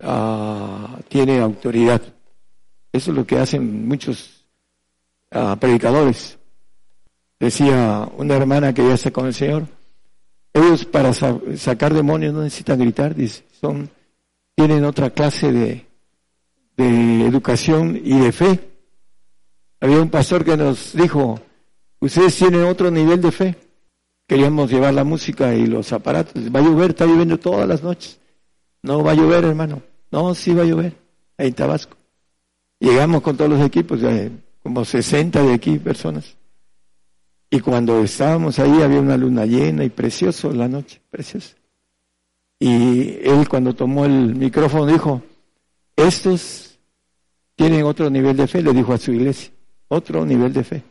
ah, 0.00 0.87
tiene 1.08 1.40
autoridad. 1.40 2.02
Eso 2.92 3.10
es 3.10 3.16
lo 3.16 3.26
que 3.26 3.38
hacen 3.38 3.86
muchos 3.88 4.44
ah, 5.30 5.56
predicadores. 5.58 6.38
Decía 7.38 8.08
una 8.16 8.34
hermana 8.34 8.72
que 8.72 8.86
ya 8.86 8.94
está 8.94 9.10
con 9.10 9.26
el 9.26 9.34
Señor, 9.34 9.66
ellos 10.52 10.84
para 10.84 11.12
sacar 11.12 11.94
demonios 11.94 12.34
no 12.34 12.42
necesitan 12.42 12.80
gritar, 12.80 13.14
dice, 13.14 13.44
son, 13.60 13.88
tienen 14.56 14.84
otra 14.84 15.10
clase 15.10 15.52
de, 15.52 15.86
de 16.76 17.26
educación 17.26 18.00
y 18.02 18.18
de 18.18 18.32
fe. 18.32 18.60
Había 19.80 20.00
un 20.02 20.10
pastor 20.10 20.44
que 20.44 20.56
nos 20.56 20.94
dijo, 20.94 21.40
ustedes 22.00 22.36
tienen 22.36 22.64
otro 22.64 22.90
nivel 22.90 23.20
de 23.20 23.30
fe. 23.30 23.56
Queríamos 24.26 24.70
llevar 24.70 24.92
la 24.94 25.04
música 25.04 25.54
y 25.54 25.66
los 25.66 25.92
aparatos. 25.92 26.34
Va 26.54 26.60
a 26.60 26.62
llover, 26.62 26.90
está 26.90 27.06
lloviendo 27.06 27.38
todas 27.38 27.68
las 27.68 27.82
noches. 27.82 28.18
No 28.82 29.02
va 29.02 29.12
a 29.12 29.14
llover, 29.14 29.44
hermano. 29.44 29.82
No, 30.10 30.34
sí 30.34 30.54
va 30.54 30.62
a 30.62 30.66
llover. 30.66 30.96
Ahí 31.36 31.48
en 31.48 31.54
Tabasco. 31.54 31.96
Llegamos 32.80 33.22
con 33.22 33.36
todos 33.36 33.50
los 33.50 33.60
equipos, 33.60 34.00
como 34.62 34.84
60 34.84 35.42
de 35.42 35.54
aquí 35.54 35.78
personas. 35.78 36.36
Y 37.50 37.60
cuando 37.60 38.02
estábamos 38.02 38.58
ahí 38.58 38.82
había 38.82 39.00
una 39.00 39.16
luna 39.16 39.46
llena 39.46 39.84
y 39.84 39.88
precioso 39.88 40.52
la 40.52 40.68
noche, 40.68 41.00
preciosa. 41.10 41.56
Y 42.60 43.18
él 43.22 43.48
cuando 43.48 43.74
tomó 43.74 44.04
el 44.04 44.34
micrófono 44.34 44.86
dijo, 44.86 45.22
estos 45.96 46.78
tienen 47.54 47.84
otro 47.84 48.10
nivel 48.10 48.36
de 48.36 48.46
fe, 48.46 48.62
le 48.62 48.72
dijo 48.72 48.92
a 48.92 48.98
su 48.98 49.12
iglesia, 49.12 49.50
otro 49.88 50.26
nivel 50.26 50.52
de 50.52 50.64
fe, 50.64 50.82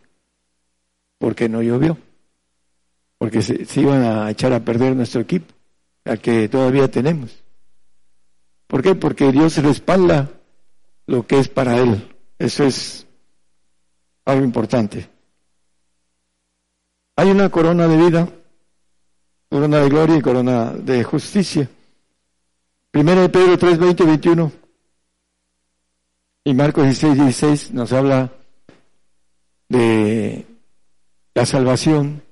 porque 1.18 1.48
no 1.48 1.61
llovió, 1.61 1.98
porque 3.18 3.41
se, 3.41 3.65
se 3.65 3.81
iban 3.81 4.02
a 4.02 4.31
echar 4.31 4.52
a 4.53 4.61
perder 4.61 4.95
nuestro 4.95 5.22
equipo, 5.22 5.53
al 6.06 6.19
que 6.19 6.49
todavía 6.49 6.89
tenemos. 6.89 7.44
¿Por 8.68 8.84
qué? 8.84 8.95
Porque 8.95 9.31
Dios 9.31 9.57
respalda 9.57 10.30
lo 11.06 11.26
que 11.26 11.39
es 11.39 11.48
para 11.48 11.77
Él. 11.77 12.15
Eso 12.38 12.65
es 12.65 13.07
algo 14.26 14.44
importante. 14.44 15.10
Hay 17.15 17.31
una 17.31 17.49
corona 17.49 17.88
de 17.88 17.98
vida, 17.98 18.30
corona 19.49 19.80
de 19.80 19.89
gloria 19.89 20.18
y 20.18 20.22
corona 20.22 20.72
de 20.73 21.03
justicia. 21.03 21.69
Primero 22.91 23.22
de 23.22 23.30
Pedro 23.30 23.57
3, 23.57 23.80
20 23.80 24.03
21 24.03 24.52
y 26.44 26.53
Marcos 26.53 26.85
16, 26.85 27.15
16 27.15 27.73
nos 27.73 27.91
habla 27.91 28.31
de 29.68 30.45
la 31.34 31.45
salvación, 31.45 32.23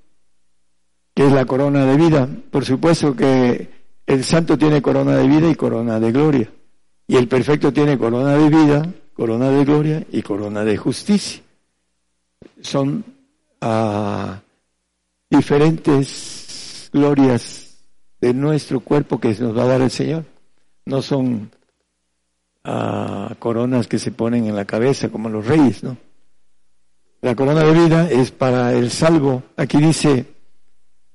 que 1.14 1.28
es 1.28 1.34
la 1.34 1.46
corona 1.46 1.86
de 1.86 1.98
vida. 1.98 2.30
Por 2.50 2.64
supuesto 2.64 3.16
que 3.16 3.75
el 4.08 4.24
santo 4.24 4.58
tiene 4.58 4.82
corona 4.82 5.18
de 5.18 5.28
vida 5.28 5.50
y 5.50 5.56
corona 5.56 6.00
de 6.00 6.12
gloria. 6.12 6.52
Y 7.08 7.18
el 7.18 7.28
perfecto 7.28 7.72
tiene 7.72 7.98
corona 7.98 8.36
de 8.36 8.50
vida, 8.50 8.94
corona 9.14 9.50
de 9.50 9.66
gloria 9.66 10.06
y 10.12 10.22
corona 10.22 10.64
de 10.64 10.78
justicia. 10.78 11.42
Son 12.62 13.04
ah, 13.62 14.42
diferentes 15.30 16.90
glorias 16.92 17.78
de 18.22 18.34
nuestro 18.34 18.80
cuerpo 18.80 19.20
que 19.20 19.30
nos 19.36 19.58
va 19.58 19.64
a 19.64 19.68
dar 19.68 19.82
el 19.82 19.92
Señor. 19.92 20.26
No 20.86 21.02
son 21.02 21.52
ah, 22.64 23.36
coronas 23.40 23.88
que 23.88 24.00
se 24.00 24.12
ponen 24.12 24.46
en 24.46 24.56
la 24.56 24.66
cabeza 24.66 25.10
como 25.10 25.30
los 25.30 25.46
reyes, 25.46 25.84
¿no? 25.84 25.98
La 27.22 27.36
corona 27.36 27.64
de 27.64 27.74
vida 27.74 28.10
es 28.12 28.30
para 28.30 28.74
el 28.74 28.92
salvo. 28.92 29.42
Aquí 29.58 29.80
dice, 29.80 30.35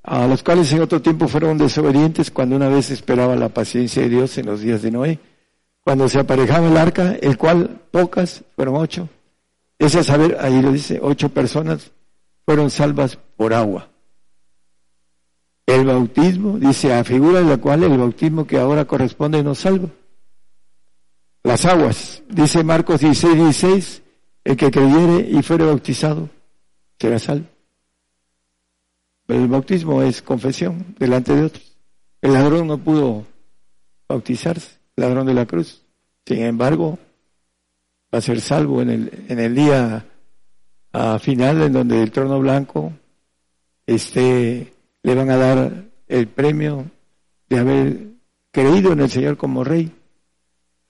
a 0.02 0.27
los 0.27 0.43
cuales 0.43 0.72
en 0.72 0.82
otro 0.82 1.02
tiempo 1.02 1.28
fueron 1.28 1.59
desobedientes 1.59 2.31
cuando 2.31 2.56
una 2.56 2.68
vez 2.68 2.90
esperaba 2.90 3.36
la 3.36 3.48
paciencia 3.51 4.02
de 4.02 4.09
Dios 4.09 4.39
en 4.39 4.47
los 4.47 4.60
días 4.60 4.82
de 4.82 4.90
Noé, 4.90 5.18
cuando 5.82 6.09
se 6.09 6.18
aparejaba 6.18 6.68
el 6.68 6.77
arca, 6.77 7.16
el 7.20 7.36
cual 7.36 7.81
pocas, 7.90 8.44
fueron 8.56 8.77
ocho, 8.77 9.09
es 9.78 9.94
a 9.97 10.05
saber, 10.05 10.36
ahí 10.40 10.60
lo 10.60 10.72
dice, 10.72 11.01
ocho 11.02 11.31
personas 11.31 11.90
fueron 12.44 12.70
salvas 12.70 13.18
por 13.36 13.55
agua. 13.55 13.89
El 15.66 15.86
bautismo, 15.86 16.59
dice, 16.59 16.93
a 16.93 17.05
figura 17.05 17.40
de 17.40 17.47
la 17.47 17.59
cual 17.59 17.85
el 17.85 17.97
bautismo 17.97 18.47
que 18.47 18.59
ahora 18.59 18.85
corresponde 18.85 19.43
nos 19.43 19.60
salva. 19.60 19.89
Las 21.43 21.64
aguas, 21.64 22.22
dice 22.28 22.62
Marcos 22.64 23.01
16, 23.01 23.35
16, 23.35 24.02
el 24.44 24.56
que 24.56 24.70
creyere 24.70 25.28
y 25.31 25.43
fuere 25.43 25.64
bautizado 25.64 26.28
será 26.98 27.18
salvo. 27.18 27.47
El 29.31 29.48
bautismo 29.48 30.02
es 30.02 30.23
confesión 30.23 30.94
delante 30.98 31.35
de 31.35 31.44
otros. 31.44 31.77
El 32.20 32.32
ladrón 32.32 32.66
no 32.66 32.78
pudo 32.78 33.27
bautizarse, 34.09 34.78
el 34.97 35.05
ladrón 35.05 35.27
de 35.27 35.35
la 35.35 35.47
cruz. 35.47 35.82
Sin 36.27 36.43
embargo, 36.43 36.98
va 38.12 38.19
a 38.19 38.23
ser 38.23 38.40
salvo 38.40 38.82
en 38.82 38.90
el, 38.90 39.24
en 39.28 39.39
el 39.39 39.55
día 39.55 40.05
final 41.20 41.62
en 41.62 41.73
donde 41.73 42.02
el 42.02 42.11
trono 42.11 42.40
blanco 42.40 42.93
este, 43.86 44.73
le 45.02 45.15
van 45.15 45.31
a 45.31 45.36
dar 45.36 45.85
el 46.09 46.27
premio 46.27 46.90
de 47.48 47.59
haber 47.59 48.07
creído 48.51 48.93
en 48.93 49.01
el 49.01 49.11
Señor 49.11 49.36
como 49.36 49.62
rey, 49.62 49.93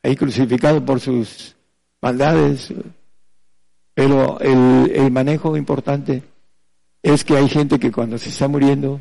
ahí 0.03 0.17
crucificado 0.17 0.85
por 0.85 1.01
sus 1.01 1.57
maldades. 2.01 2.73
Pero 3.93 4.41
el, 4.41 4.91
el 4.95 5.11
manejo 5.11 5.57
importante 5.57 6.23
es 7.03 7.25
que 7.25 7.37
hay 7.37 7.49
gente 7.49 7.79
que 7.79 7.91
cuando 7.91 8.19
se 8.19 8.29
está 8.29 8.49
muriendo 8.49 9.01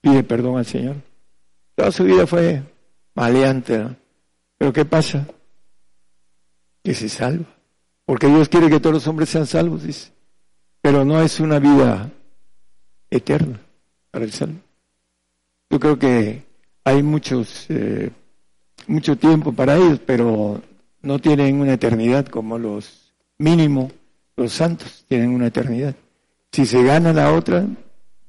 pide 0.00 0.22
perdón 0.22 0.58
al 0.58 0.66
Señor. 0.66 0.96
Toda 1.74 1.90
su 1.92 2.04
vida 2.04 2.26
fue 2.26 2.62
maleante, 3.14 3.96
Pero 4.58 4.72
¿qué 4.72 4.84
pasa? 4.84 5.26
Que 6.82 6.94
se 6.94 7.08
salva. 7.08 7.46
Porque 8.04 8.28
Dios 8.28 8.48
quiere 8.48 8.70
que 8.70 8.80
todos 8.80 8.94
los 8.94 9.06
hombres 9.08 9.28
sean 9.28 9.46
salvos, 9.46 9.82
dice. 9.82 10.12
Pero 10.80 11.04
no 11.04 11.20
es 11.20 11.40
una 11.40 11.58
vida 11.58 12.10
eterna 13.10 13.60
para 14.10 14.24
el 14.24 14.32
salvo. 14.32 14.60
Yo 15.68 15.80
creo 15.80 15.98
que 15.98 16.44
hay 16.84 17.02
muchos, 17.02 17.66
eh, 17.68 18.10
mucho 18.86 19.16
tiempo 19.16 19.52
para 19.52 19.76
ellos, 19.76 20.00
pero 20.06 20.62
no 21.02 21.18
tienen 21.18 21.60
una 21.60 21.72
eternidad 21.72 22.26
como 22.26 22.58
los 22.58 23.12
mínimo 23.38 23.90
los 24.36 24.52
santos 24.52 25.04
tienen 25.08 25.30
una 25.30 25.46
eternidad. 25.46 25.94
Si 26.52 26.66
se 26.66 26.82
ganan 26.82 27.16
la 27.16 27.32
otra, 27.32 27.66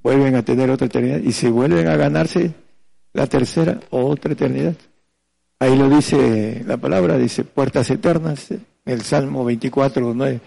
vuelven 0.01 0.35
a 0.35 0.43
tener 0.43 0.69
otra 0.69 0.87
eternidad. 0.87 1.19
Y 1.19 1.31
si 1.31 1.49
vuelven 1.49 1.87
a 1.87 1.95
ganarse 1.95 2.53
la 3.13 3.27
tercera, 3.27 3.79
otra 3.89 4.33
eternidad. 4.33 4.75
Ahí 5.59 5.75
lo 5.77 5.89
dice 5.89 6.63
la 6.65 6.77
palabra, 6.77 7.17
dice 7.17 7.43
puertas 7.43 7.89
eternas. 7.89 8.47
El 8.85 9.01
Salmo 9.01 9.43
24, 9.43 10.13
9. 10.13 10.39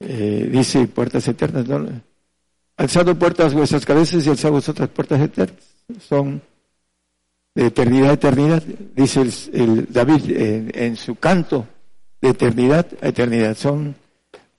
Eh, 0.00 0.48
dice 0.52 0.86
puertas 0.86 1.26
eternas. 1.26 1.66
¿no? 1.66 1.88
Alzado 2.76 3.18
puertas 3.18 3.54
vuestras 3.54 3.84
cabezas 3.84 4.26
y 4.26 4.30
alzado 4.30 4.54
vosotras 4.54 4.88
puertas 4.88 5.20
eternas. 5.20 5.64
Son 6.06 6.40
de 7.54 7.66
eternidad 7.66 8.10
a 8.10 8.12
eternidad, 8.12 8.62
dice 8.94 9.22
el, 9.52 9.86
David 9.90 10.30
en, 10.74 10.96
su 10.96 11.16
canto, 11.16 11.66
de 12.20 12.28
eternidad 12.28 12.86
a 13.02 13.08
eternidad. 13.08 13.56
Son 13.56 13.96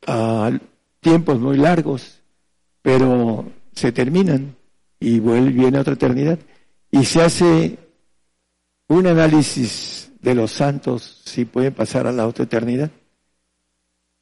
ah, 0.07 0.51
tiempos 0.99 1.39
muy 1.39 1.57
largos, 1.57 2.21
pero 2.81 3.45
se 3.73 3.91
terminan 3.91 4.55
y 4.99 5.19
vuelve, 5.19 5.51
viene 5.51 5.79
otra 5.79 5.93
eternidad. 5.93 6.39
Y 6.91 7.05
se 7.05 7.21
hace 7.21 7.77
un 8.87 9.07
análisis 9.07 10.11
de 10.21 10.35
los 10.35 10.51
santos 10.51 11.21
si 11.25 11.45
pueden 11.45 11.73
pasar 11.73 12.07
a 12.07 12.11
la 12.11 12.27
otra 12.27 12.45
eternidad. 12.45 12.91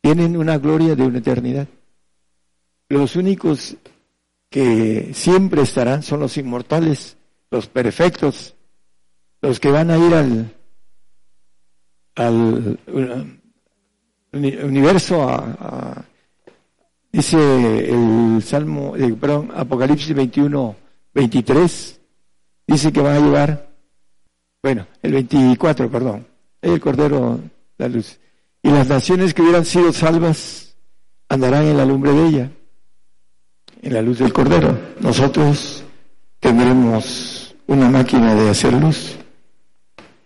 Tienen 0.01 0.37
una 0.37 0.57
gloria 0.57 0.95
de 0.95 1.03
una 1.03 1.19
eternidad. 1.19 1.67
Los 2.89 3.15
únicos 3.15 3.77
que 4.49 5.11
siempre 5.13 5.61
estarán 5.61 6.03
son 6.03 6.19
los 6.19 6.37
inmortales, 6.37 7.17
los 7.51 7.67
perfectos, 7.67 8.55
los 9.41 9.59
que 9.59 9.71
van 9.71 9.91
a 9.91 9.97
ir 9.97 10.13
al, 10.13 10.55
al 12.15 13.36
universo 14.37 15.27
a, 15.27 16.03
dice 17.11 17.37
el 17.89 18.41
Salmo, 18.43 18.95
eh, 18.95 19.13
perdón, 19.19 19.51
Apocalipsis 19.55 20.13
21, 20.13 20.75
23, 21.13 21.99
dice 22.67 22.91
que 22.91 23.01
van 23.01 23.15
a 23.15 23.19
llevar, 23.19 23.69
bueno, 24.61 24.87
el 25.01 25.13
24, 25.13 25.89
perdón, 25.89 26.27
el 26.61 26.79
Cordero, 26.79 27.39
la 27.77 27.87
luz. 27.87 28.19
Y 28.61 28.69
las 28.69 28.87
naciones 28.87 29.33
que 29.33 29.41
hubieran 29.41 29.65
sido 29.65 29.93
salvas 29.93 30.75
andarán 31.29 31.65
en 31.65 31.77
la 31.77 31.85
lumbre 31.85 32.11
de 32.11 32.27
ella, 32.27 32.51
en 33.81 33.93
la 33.93 34.01
luz 34.01 34.19
del 34.19 34.33
Cordero. 34.33 34.77
Nosotros 34.99 35.83
tendremos 36.39 37.55
una 37.67 37.89
máquina 37.89 38.35
de 38.35 38.49
hacer 38.49 38.73
luz 38.73 39.15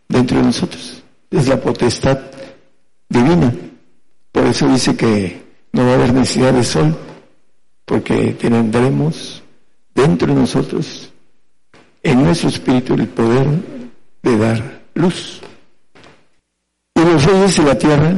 dentro 0.07 0.37
de 0.37 0.43
nosotros. 0.43 1.03
Es 1.29 1.47
la 1.47 1.59
potestad 1.59 2.19
divina. 3.09 3.53
Eso 4.51 4.67
dice 4.67 4.97
que 4.97 5.41
no 5.71 5.85
va 5.85 5.91
a 5.91 5.93
haber 5.93 6.13
necesidad 6.13 6.51
de 6.51 6.65
sol, 6.65 6.93
porque 7.85 8.33
tendremos 8.33 9.41
dentro 9.95 10.27
de 10.27 10.41
nosotros, 10.41 11.09
en 12.03 12.21
nuestro 12.21 12.49
espíritu, 12.49 12.95
el 12.95 13.07
poder 13.07 13.47
de 14.21 14.37
dar 14.37 14.81
luz. 14.93 15.39
Y 16.95 16.99
los 16.99 17.23
reyes 17.23 17.55
de 17.55 17.63
la 17.63 17.77
tierra, 17.77 18.13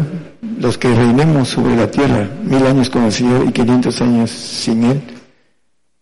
los 0.57 0.75
que 0.75 0.95
reinemos 0.95 1.49
sobre 1.49 1.75
la 1.75 1.91
tierra, 1.91 2.27
mil 2.43 2.65
años 2.65 2.89
con 2.89 3.07
y 3.09 3.51
quinientos 3.51 4.01
años 4.01 4.31
sin 4.31 4.85
Él, 4.85 5.03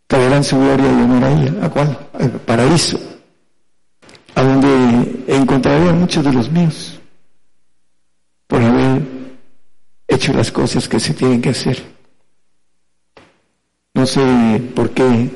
traerán 0.08 0.46
su 0.46 0.58
gloria 0.58 0.94
y 0.94 1.04
honor 1.04 1.24
a 1.26 1.32
ella. 1.34 1.66
¿A 1.66 1.70
cuál? 1.70 2.00
Paraíso 2.46 2.98
a 4.36 4.44
donde 4.44 5.26
encontraré 5.28 5.90
a 5.90 5.94
muchos 5.94 6.24
de 6.24 6.32
los 6.32 6.50
míos 6.50 6.98
por 8.48 8.62
haber 8.62 9.21
hecho 10.14 10.34
las 10.34 10.52
cosas 10.52 10.88
que 10.88 11.00
se 11.00 11.14
tienen 11.14 11.42
que 11.42 11.50
hacer. 11.50 11.82
No 13.94 14.06
sé 14.06 14.62
por 14.76 14.92
qué 14.92 15.30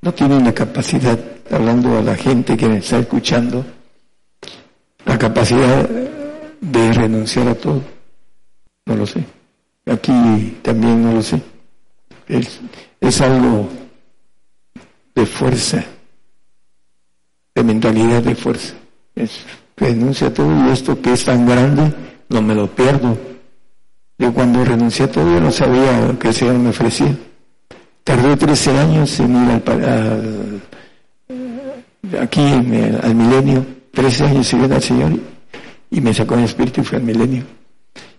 no 0.00 0.12
tienen 0.14 0.44
la 0.44 0.52
capacidad, 0.52 1.18
hablando 1.50 1.98
a 1.98 2.02
la 2.02 2.16
gente 2.16 2.56
que 2.56 2.68
me 2.68 2.78
está 2.78 2.98
escuchando, 2.98 3.64
la 5.04 5.18
capacidad 5.18 5.88
de 6.60 6.92
renunciar 6.92 7.48
a 7.48 7.54
todo. 7.54 7.82
No 8.86 8.96
lo 8.96 9.06
sé. 9.06 9.24
Aquí 9.86 10.58
también 10.62 11.02
no 11.02 11.12
lo 11.12 11.22
sé. 11.22 11.40
Es, 12.28 12.60
es 13.00 13.20
algo 13.20 13.68
de 15.14 15.26
fuerza 15.26 15.84
de 17.54 17.62
mentalidad 17.62 18.22
de 18.22 18.34
fuerza. 18.34 18.74
Es, 19.14 19.44
renuncia 19.76 20.28
a 20.28 20.34
todo 20.34 20.68
y 20.68 20.70
esto 20.70 21.00
que 21.00 21.12
es 21.12 21.24
tan 21.24 21.46
grande, 21.46 21.92
no 22.28 22.42
me 22.42 22.54
lo 22.54 22.66
pierdo. 22.68 23.16
Yo 24.22 24.32
cuando 24.32 24.64
renuncié 24.64 25.06
a 25.06 25.10
todo 25.10 25.28
yo 25.34 25.40
no 25.40 25.50
sabía 25.50 26.16
que 26.20 26.28
el 26.28 26.34
Señor 26.34 26.54
me 26.54 26.70
ofrecía. 26.70 27.12
Tardé 28.04 28.36
13 28.36 28.78
años 28.78 29.18
en 29.18 29.34
ir 29.34 29.50
al, 29.50 30.62
aquí 32.20 32.40
al 32.40 33.14
milenio, 33.16 33.66
13 33.90 34.24
años 34.26 34.46
siguiendo 34.46 34.76
al 34.76 34.82
Señor 34.82 35.18
y 35.90 36.00
me 36.00 36.14
sacó 36.14 36.36
el 36.36 36.44
Espíritu 36.44 36.82
y 36.82 36.84
fui 36.84 36.98
al 36.98 37.02
milenio. 37.02 37.42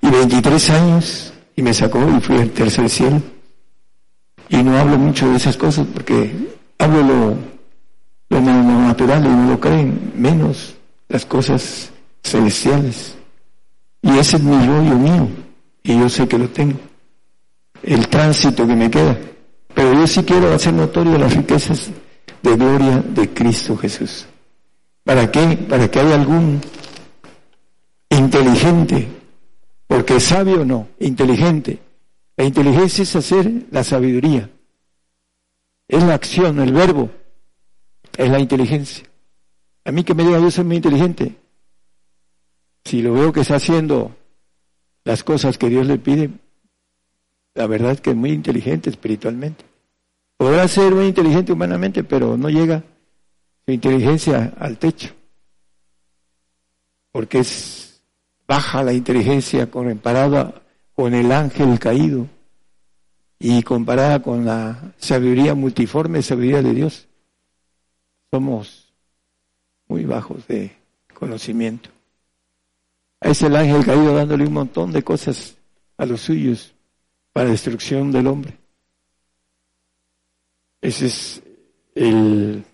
Y 0.02 0.10
23 0.10 0.70
años 0.72 1.34
y 1.56 1.62
me 1.62 1.74
sacó 1.74 2.06
y 2.06 2.20
fui 2.20 2.36
al 2.36 2.50
tercer 2.50 2.90
cielo. 2.90 3.22
Y 4.50 4.62
no 4.62 4.78
hablo 4.78 4.98
mucho 4.98 5.30
de 5.30 5.38
esas 5.38 5.56
cosas 5.56 5.88
porque 5.94 6.34
hablo 6.80 7.02
lo, 7.02 7.38
lo 8.30 8.42
natural 8.42 9.26
y 9.26 9.30
no 9.30 9.52
lo 9.52 9.58
creen, 9.58 10.12
menos 10.18 10.76
las 11.08 11.26
cosas 11.26 11.92
celestiales. 12.22 13.16
Y 14.02 14.18
ese 14.18 14.36
es 14.36 14.44
mi 14.44 14.68
rollo 14.68 14.96
mío, 14.96 15.30
y 15.84 16.00
yo 16.00 16.10
sé 16.10 16.28
que 16.28 16.38
lo 16.38 16.50
tengo. 16.50 16.80
El 17.84 18.08
tránsito 18.08 18.66
que 18.66 18.76
me 18.76 18.90
queda. 18.90 19.18
Pero 19.74 19.94
yo 19.94 20.08
sí 20.08 20.24
quiero 20.24 20.54
hacer 20.54 20.74
notorio 20.74 21.18
las 21.18 21.36
riquezas 21.36 21.92
de 22.42 22.56
gloria 22.56 23.02
de 23.02 23.34
Cristo 23.34 23.76
Jesús. 23.76 24.26
¿Para 25.04 25.30
qué? 25.30 25.58
Para 25.58 25.90
que 25.92 26.00
haya 26.00 26.16
algún 26.16 26.62
inteligente, 28.10 29.08
porque 29.88 30.20
sabio 30.20 30.64
no, 30.64 30.88
inteligente. 31.00 31.80
La 32.38 32.46
inteligencia 32.46 33.04
es 33.04 33.16
hacer 33.16 33.52
la 33.72 33.84
sabiduría. 33.84 34.50
Es 35.88 36.04
la 36.04 36.14
acción, 36.14 36.60
el 36.60 36.72
verbo 36.72 37.10
es 38.18 38.30
la 38.30 38.40
inteligencia. 38.40 39.06
A 39.86 39.92
mí 39.92 40.04
que 40.04 40.14
me 40.14 40.24
diga 40.24 40.40
yo 40.40 40.50
soy 40.50 40.64
muy 40.64 40.78
inteligente. 40.78 41.36
Si 42.86 43.02
lo 43.02 43.14
veo 43.14 43.34
que 43.34 43.42
está 43.42 43.56
haciendo 43.56 44.16
las 45.04 45.24
cosas 45.24 45.58
que 45.58 45.70
Dios 45.70 45.86
le 45.88 45.98
pide, 45.98 46.30
la 47.54 47.68
verdad 47.68 47.92
es 47.92 48.02
que 48.02 48.12
es 48.12 48.16
muy 48.16 48.32
inteligente 48.32 48.90
espiritualmente. 48.90 49.66
Podrá 50.38 50.68
ser 50.68 50.94
muy 50.94 51.06
inteligente 51.06 51.52
humanamente, 51.52 52.04
pero 52.04 52.38
no 52.38 52.50
llega 52.50 52.84
su 53.66 53.72
inteligencia 53.72 54.54
al 54.58 54.78
techo. 54.78 55.14
Porque 57.12 57.40
es 57.40 58.02
baja 58.48 58.84
la 58.84 58.94
inteligencia 58.94 59.70
comparada 59.70 60.62
con 60.96 61.14
el 61.14 61.32
ángel 61.32 61.80
caído 61.80 62.28
y 63.40 63.62
comparada 63.64 64.22
con 64.22 64.46
la 64.46 64.94
sabiduría 64.98 65.54
multiforme, 65.54 66.22
sabiduría 66.22 66.62
de 66.62 66.74
Dios 66.74 67.08
somos 68.34 68.92
muy 69.88 70.06
bajos 70.06 70.48
de 70.48 70.76
conocimiento. 71.14 71.93
Es 73.24 73.42
el 73.42 73.56
ángel 73.56 73.86
caído 73.86 74.14
dándole 74.14 74.46
un 74.46 74.54
montón 74.54 74.92
de 74.92 75.02
cosas 75.02 75.56
a 75.98 76.06
los 76.06 76.22
suyos 76.22 76.74
para 77.32 77.50
destrucción 77.50 78.12
del 78.12 78.28
hombre. 78.28 78.58
Ese 80.82 81.06
es 81.06 81.42
el 81.96 82.66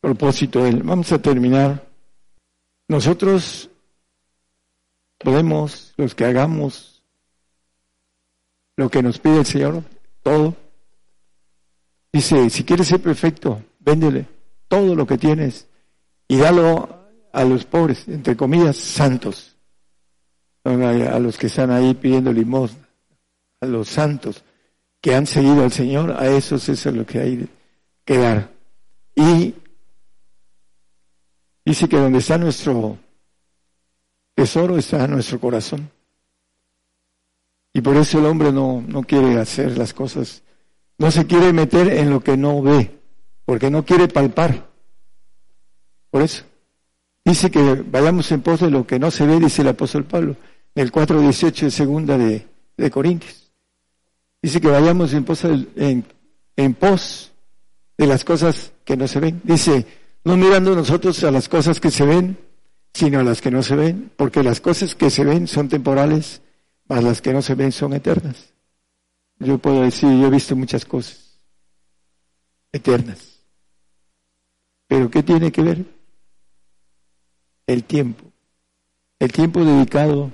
propósito 0.00 0.64
de 0.64 0.70
él. 0.70 0.82
Vamos 0.82 1.12
a 1.12 1.20
terminar. 1.20 1.86
Nosotros 2.88 3.68
podemos, 5.18 5.92
los 5.98 6.14
que 6.14 6.24
hagamos 6.24 7.02
lo 8.76 8.90
que 8.90 9.02
nos 9.02 9.18
pide 9.18 9.40
el 9.40 9.46
Señor, 9.46 9.84
todo. 10.22 10.56
Dice, 12.10 12.48
si 12.48 12.64
quieres 12.64 12.88
ser 12.88 13.02
perfecto, 13.02 13.62
véndele 13.78 14.26
todo 14.68 14.94
lo 14.94 15.06
que 15.06 15.18
tienes 15.18 15.68
y 16.28 16.38
dalo 16.38 17.10
a 17.30 17.44
los 17.44 17.66
pobres, 17.66 18.08
entre 18.08 18.36
comillas, 18.36 18.76
santos, 18.78 19.51
a 20.64 21.18
los 21.18 21.38
que 21.38 21.48
están 21.48 21.70
ahí 21.70 21.94
pidiendo 21.94 22.32
limosna, 22.32 22.88
a 23.60 23.66
los 23.66 23.88
santos 23.88 24.44
que 25.00 25.14
han 25.14 25.26
seguido 25.26 25.64
al 25.64 25.72
Señor, 25.72 26.12
a 26.12 26.28
esos 26.28 26.68
eso 26.68 26.88
es 26.88 26.94
lo 26.94 27.04
que 27.04 27.18
hay 27.18 27.48
que 28.04 28.18
dar. 28.18 28.50
Y 29.14 29.54
dice 31.64 31.88
que 31.88 31.96
donde 31.96 32.18
está 32.18 32.38
nuestro 32.38 32.98
tesoro 34.34 34.78
está 34.78 35.06
nuestro 35.08 35.40
corazón. 35.40 35.90
Y 37.74 37.80
por 37.80 37.96
eso 37.96 38.18
el 38.18 38.26
hombre 38.26 38.52
no, 38.52 38.84
no 38.86 39.02
quiere 39.02 39.40
hacer 39.40 39.76
las 39.76 39.92
cosas, 39.92 40.42
no 40.98 41.10
se 41.10 41.26
quiere 41.26 41.52
meter 41.52 41.88
en 41.88 42.10
lo 42.10 42.20
que 42.20 42.36
no 42.36 42.62
ve 42.62 43.02
porque 43.44 43.70
no 43.70 43.84
quiere 43.84 44.08
palpar. 44.08 44.68
Por 46.10 46.22
eso. 46.22 46.44
Dice 47.24 47.50
que 47.50 47.84
vayamos 47.86 48.30
en 48.32 48.42
pos 48.42 48.60
de 48.60 48.70
lo 48.70 48.86
que 48.86 48.98
no 48.98 49.10
se 49.10 49.26
ve, 49.26 49.38
dice 49.38 49.62
el 49.62 49.68
apóstol 49.68 50.04
Pablo, 50.04 50.36
en 50.74 50.82
el 50.82 50.92
4.18 50.92 51.62
de 51.62 51.70
segunda 51.70 52.18
de, 52.18 52.46
de, 52.76 52.90
Corintios. 52.90 53.52
Dice 54.40 54.60
que 54.60 54.68
vayamos 54.68 55.12
en 55.12 55.24
pos, 55.24 55.44
en, 55.44 56.04
en 56.56 56.74
pos 56.74 57.32
de 57.96 58.06
las 58.06 58.24
cosas 58.24 58.72
que 58.84 58.96
no 58.96 59.06
se 59.06 59.20
ven. 59.20 59.40
Dice, 59.44 59.86
no 60.24 60.36
mirando 60.36 60.74
nosotros 60.74 61.22
a 61.24 61.30
las 61.30 61.48
cosas 61.48 61.80
que 61.80 61.90
se 61.90 62.04
ven, 62.04 62.38
sino 62.92 63.20
a 63.20 63.24
las 63.24 63.40
que 63.40 63.50
no 63.50 63.62
se 63.62 63.76
ven, 63.76 64.10
porque 64.16 64.42
las 64.42 64.60
cosas 64.60 64.94
que 64.94 65.10
se 65.10 65.24
ven 65.24 65.46
son 65.46 65.68
temporales, 65.68 66.42
mas 66.88 67.04
las 67.04 67.22
que 67.22 67.32
no 67.32 67.42
se 67.42 67.54
ven 67.54 67.72
son 67.72 67.92
eternas. 67.92 68.52
Yo 69.38 69.58
puedo 69.58 69.82
decir, 69.82 70.08
yo 70.10 70.26
he 70.26 70.30
visto 70.30 70.56
muchas 70.56 70.84
cosas 70.84 71.40
eternas. 72.72 73.40
Pero 74.88 75.10
¿qué 75.10 75.22
tiene 75.22 75.50
que 75.50 75.62
ver? 75.62 75.84
el 77.66 77.84
tiempo. 77.84 78.24
El 79.18 79.32
tiempo 79.32 79.64
dedicado 79.64 80.32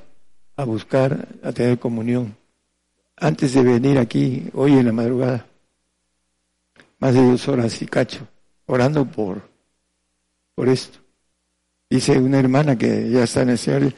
a 0.58 0.64
buscar, 0.64 1.28
a 1.44 1.52
tener 1.52 1.78
comunión. 1.78 2.36
Antes 3.16 3.54
de 3.54 3.62
venir 3.62 3.96
aquí, 3.96 4.50
hoy 4.52 4.72
en 4.72 4.86
la 4.86 4.92
madrugada, 4.92 5.46
más 6.98 7.14
de 7.14 7.22
dos 7.22 7.46
horas 7.46 7.80
y 7.80 7.86
cacho, 7.86 8.26
orando 8.66 9.04
por, 9.06 9.48
por 10.56 10.68
esto. 10.68 10.98
Dice 11.88 12.18
una 12.18 12.40
hermana 12.40 12.76
que 12.76 13.08
ya 13.08 13.22
está 13.22 13.42
en 13.42 13.50
el 13.50 13.58
Señor, 13.58 13.94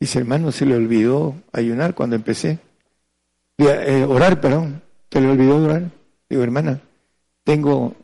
dice, 0.00 0.18
hermano, 0.18 0.50
se 0.50 0.66
le 0.66 0.74
olvidó 0.74 1.36
ayunar 1.52 1.94
cuando 1.94 2.16
empecé. 2.16 2.58
Eh, 3.58 4.04
orar, 4.08 4.40
perdón, 4.40 4.82
se 5.12 5.20
le 5.20 5.30
olvidó 5.30 5.56
orar. 5.58 5.90
Digo, 6.28 6.42
hermana, 6.42 6.80
tengo 7.44 7.94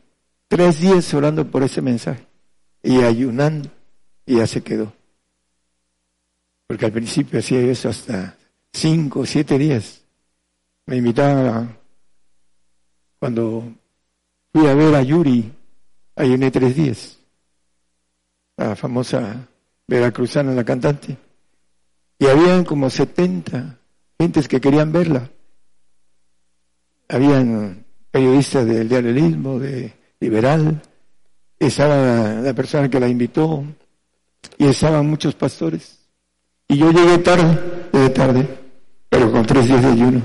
tres 0.47 0.79
días 0.79 1.13
orando 1.13 1.45
por 1.51 1.61
ese 1.61 1.81
mensaje 1.81 2.25
y 2.81 3.01
ayunando 3.01 3.69
y 4.25 4.37
ya 4.37 4.47
se 4.47 4.61
quedó. 4.63 4.93
Porque 6.71 6.85
al 6.85 6.93
principio 6.93 7.39
hacía 7.39 7.59
eso 7.59 7.89
hasta 7.89 8.37
cinco, 8.71 9.25
siete 9.25 9.57
días. 9.57 10.05
Me 10.85 10.95
invitaba 10.95 11.67
cuando 13.19 13.73
fui 14.53 14.65
a 14.67 14.73
ver 14.73 14.95
a 14.95 15.03
Yuri, 15.03 15.51
ayuné 16.15 16.49
tres 16.49 16.73
días. 16.73 17.19
La 18.55 18.77
famosa 18.77 19.49
veracruzana, 19.85 20.53
la 20.53 20.63
cantante. 20.63 21.17
Y 22.17 22.27
habían 22.27 22.63
como 22.63 22.89
setenta 22.89 23.77
gentes 24.17 24.47
que 24.47 24.61
querían 24.61 24.93
verla. 24.93 25.29
Habían 27.09 27.83
periodistas 28.11 28.65
del 28.65 28.87
diario 28.87 29.59
de 29.59 29.93
Liberal, 30.21 30.81
estaba 31.59 32.35
la 32.35 32.53
persona 32.53 32.89
que 32.89 33.01
la 33.01 33.09
invitó 33.09 33.61
y 34.57 34.67
estaban 34.67 35.05
muchos 35.09 35.35
pastores. 35.35 36.00
Y 36.71 36.77
yo 36.77 36.89
llegué 36.89 37.17
tarde, 37.17 38.09
tarde, 38.11 38.47
pero 39.09 39.29
con 39.29 39.45
tres 39.45 39.67
días 39.67 39.81
de 39.81 39.89
ayuno 39.89 40.21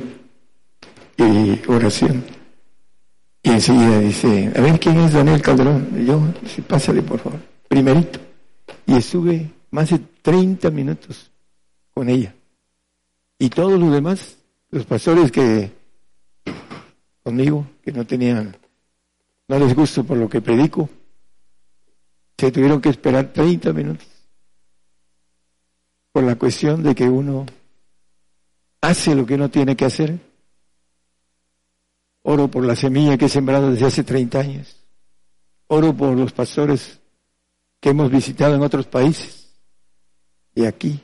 y 1.17 1.61
oración. 1.69 2.25
Y 3.43 3.51
enseguida 3.51 3.99
dice, 3.99 4.53
a 4.55 4.61
ver 4.61 4.79
quién 4.79 5.01
es 5.01 5.13
Daniel 5.13 5.43
Calderón. 5.43 5.89
Y 5.97 6.05
yo, 6.05 6.23
pásale 6.69 7.03
por 7.03 7.19
favor, 7.19 7.41
primerito. 7.67 8.21
Y 8.87 8.95
estuve 8.95 9.51
más 9.73 9.91
de 9.91 9.99
30 10.23 10.71
minutos 10.71 11.33
con 11.93 12.09
ella. 12.09 12.33
Y 13.41 13.49
todos 13.51 13.81
los 13.81 13.93
demás, 13.93 14.39
los 14.71 14.87
pastores 14.87 15.33
que 15.33 15.73
conmigo, 17.25 17.67
que 17.83 17.91
no 17.91 18.07
tenían, 18.07 18.57
no 19.49 19.59
les 19.59 19.75
gusto 19.75 20.05
por 20.05 20.17
lo 20.17 20.29
que 20.29 20.41
predico, 20.41 20.89
se 22.39 22.53
tuvieron 22.53 22.81
que 22.81 22.91
esperar 22.91 23.33
30 23.33 23.73
minutos 23.73 24.16
por 26.17 26.25
la 26.25 26.37
cuestión 26.37 26.83
de 26.83 26.95
que 26.95 27.05
uno 27.05 27.45
hace 28.81 29.15
lo 29.15 29.27
que 29.27 29.35
uno 29.35 29.51
tiene 29.51 29.77
que 29.77 29.85
hacer. 29.85 30.19
Oro 32.23 32.51
por 32.51 32.65
la 32.65 32.75
semilla 32.75 33.19
que 33.19 33.27
he 33.27 33.29
sembrado 33.29 33.71
desde 33.71 33.85
hace 33.85 34.03
30 34.03 34.41
años. 34.41 34.83
Oro 35.67 35.95
por 35.95 36.17
los 36.17 36.33
pastores 36.33 37.01
que 37.81 37.91
hemos 37.91 38.11
visitado 38.11 38.55
en 38.55 38.63
otros 38.63 38.87
países 38.87 39.53
y 40.55 40.65
aquí. 40.65 40.99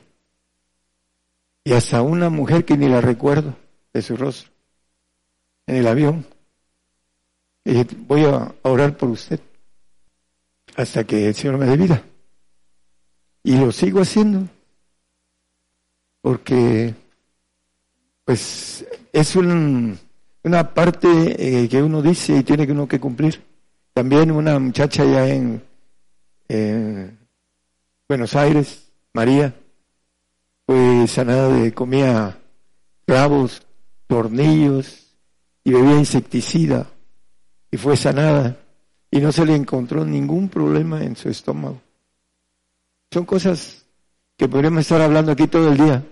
Y 1.63 1.73
hasta 1.73 2.01
una 2.01 2.31
mujer 2.31 2.65
que 2.65 2.75
ni 2.75 2.89
la 2.89 2.99
recuerdo 2.99 3.55
de 3.93 4.01
su 4.01 4.17
rostro 4.17 4.49
en 5.67 5.75
el 5.75 5.85
avión. 5.85 6.25
Y 7.65 7.83
voy 8.07 8.25
a 8.25 8.51
orar 8.63 8.97
por 8.97 9.09
usted 9.09 9.39
hasta 10.75 11.03
que 11.03 11.27
el 11.27 11.35
Señor 11.35 11.59
me 11.59 11.67
dé 11.67 11.77
vida. 11.77 12.03
Y 13.43 13.59
lo 13.59 13.71
sigo 13.71 14.01
haciendo 14.01 14.49
porque 16.23 16.95
pues 18.23 18.85
es 19.11 19.35
una 19.35 20.73
parte 20.73 21.09
eh, 21.37 21.67
que 21.67 21.83
uno 21.83 22.01
dice 22.01 22.37
y 22.37 22.43
tiene 22.43 22.65
que 22.65 22.71
uno 22.71 22.87
que 22.87 22.99
cumplir. 22.99 23.43
También 23.93 24.31
una 24.31 24.57
muchacha 24.57 25.03
ya 25.03 25.27
en, 25.27 25.61
Buenos 28.07 28.35
Aires, 28.35 28.89
María, 29.13 29.53
fue 30.65 31.07
sanada 31.07 31.49
de 31.49 31.73
comía 31.73 32.37
clavos, 33.05 33.61
tornillos 34.07 35.13
y 35.63 35.71
bebía 35.71 35.97
insecticida 35.97 36.87
y 37.69 37.77
fue 37.77 37.97
sanada 37.97 38.57
y 39.11 39.19
no 39.19 39.31
se 39.31 39.45
le 39.45 39.55
encontró 39.55 40.05
ningún 40.05 40.47
problema 40.47 41.03
en 41.03 41.17
su 41.17 41.27
estómago. 41.27 41.81
Son 43.11 43.25
cosas 43.25 43.85
que 44.37 44.47
podríamos 44.47 44.81
estar 44.81 45.01
hablando 45.01 45.33
aquí 45.33 45.47
todo 45.47 45.69
el 45.69 45.77
día. 45.77 46.03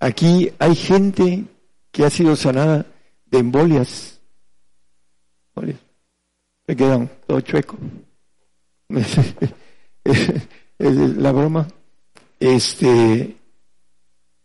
Aquí 0.00 0.52
hay 0.58 0.74
gente 0.74 1.44
que 1.90 2.04
ha 2.04 2.10
sido 2.10 2.36
sanada 2.36 2.86
de 3.26 3.38
embolias. 3.38 4.20
Me 6.66 6.76
quedan 6.76 7.10
todo 7.26 7.40
chueco. 7.40 7.76
la 10.78 11.32
broma. 11.32 11.66
Este, 12.38 13.36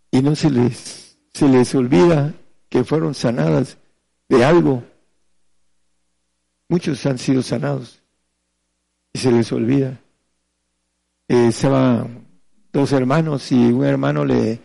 y 0.09 0.21
no 0.21 0.35
se 0.35 0.49
les, 0.49 1.17
se 1.33 1.47
les 1.47 1.75
olvida 1.75 2.33
que 2.69 2.83
fueron 2.83 3.13
sanadas 3.13 3.77
de 4.29 4.43
algo 4.43 4.83
Muchos 6.73 7.05
han 7.05 7.19
sido 7.19 7.43
sanados 7.43 8.01
y 9.13 9.19
se 9.19 9.31
les 9.31 9.51
olvida. 9.51 9.99
Eh, 11.27 11.49
estaban 11.49 12.25
dos 12.71 12.91
hermanos 12.93 13.51
y 13.51 13.71
un 13.71 13.85
hermano 13.85 14.25
le, 14.25 14.59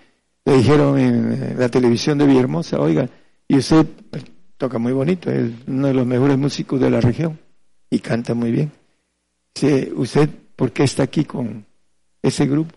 le 0.49 0.57
dijeron 0.57 0.99
en 0.99 1.59
la 1.59 1.69
televisión 1.69 2.17
de 2.17 2.27
Villahermosa, 2.27 2.81
oiga, 2.81 3.07
y 3.47 3.59
usted 3.59 3.87
toca 4.57 4.79
muy 4.79 4.95
bonito, 4.95 5.31
es 5.31 5.53
uno 5.67 5.89
de 5.89 5.93
los 5.93 6.07
mejores 6.07 6.39
músicos 6.39 6.81
de 6.81 6.89
la 6.89 7.03
región 7.03 7.39
y 7.91 7.99
canta 7.99 8.33
muy 8.33 8.51
bien. 8.51 8.73
Dice, 9.55 9.93
¿usted 9.95 10.31
por 10.57 10.73
qué 10.73 10.85
está 10.85 11.03
aquí 11.03 11.27
con 11.27 11.67
ese 12.23 12.47
grupo? 12.47 12.75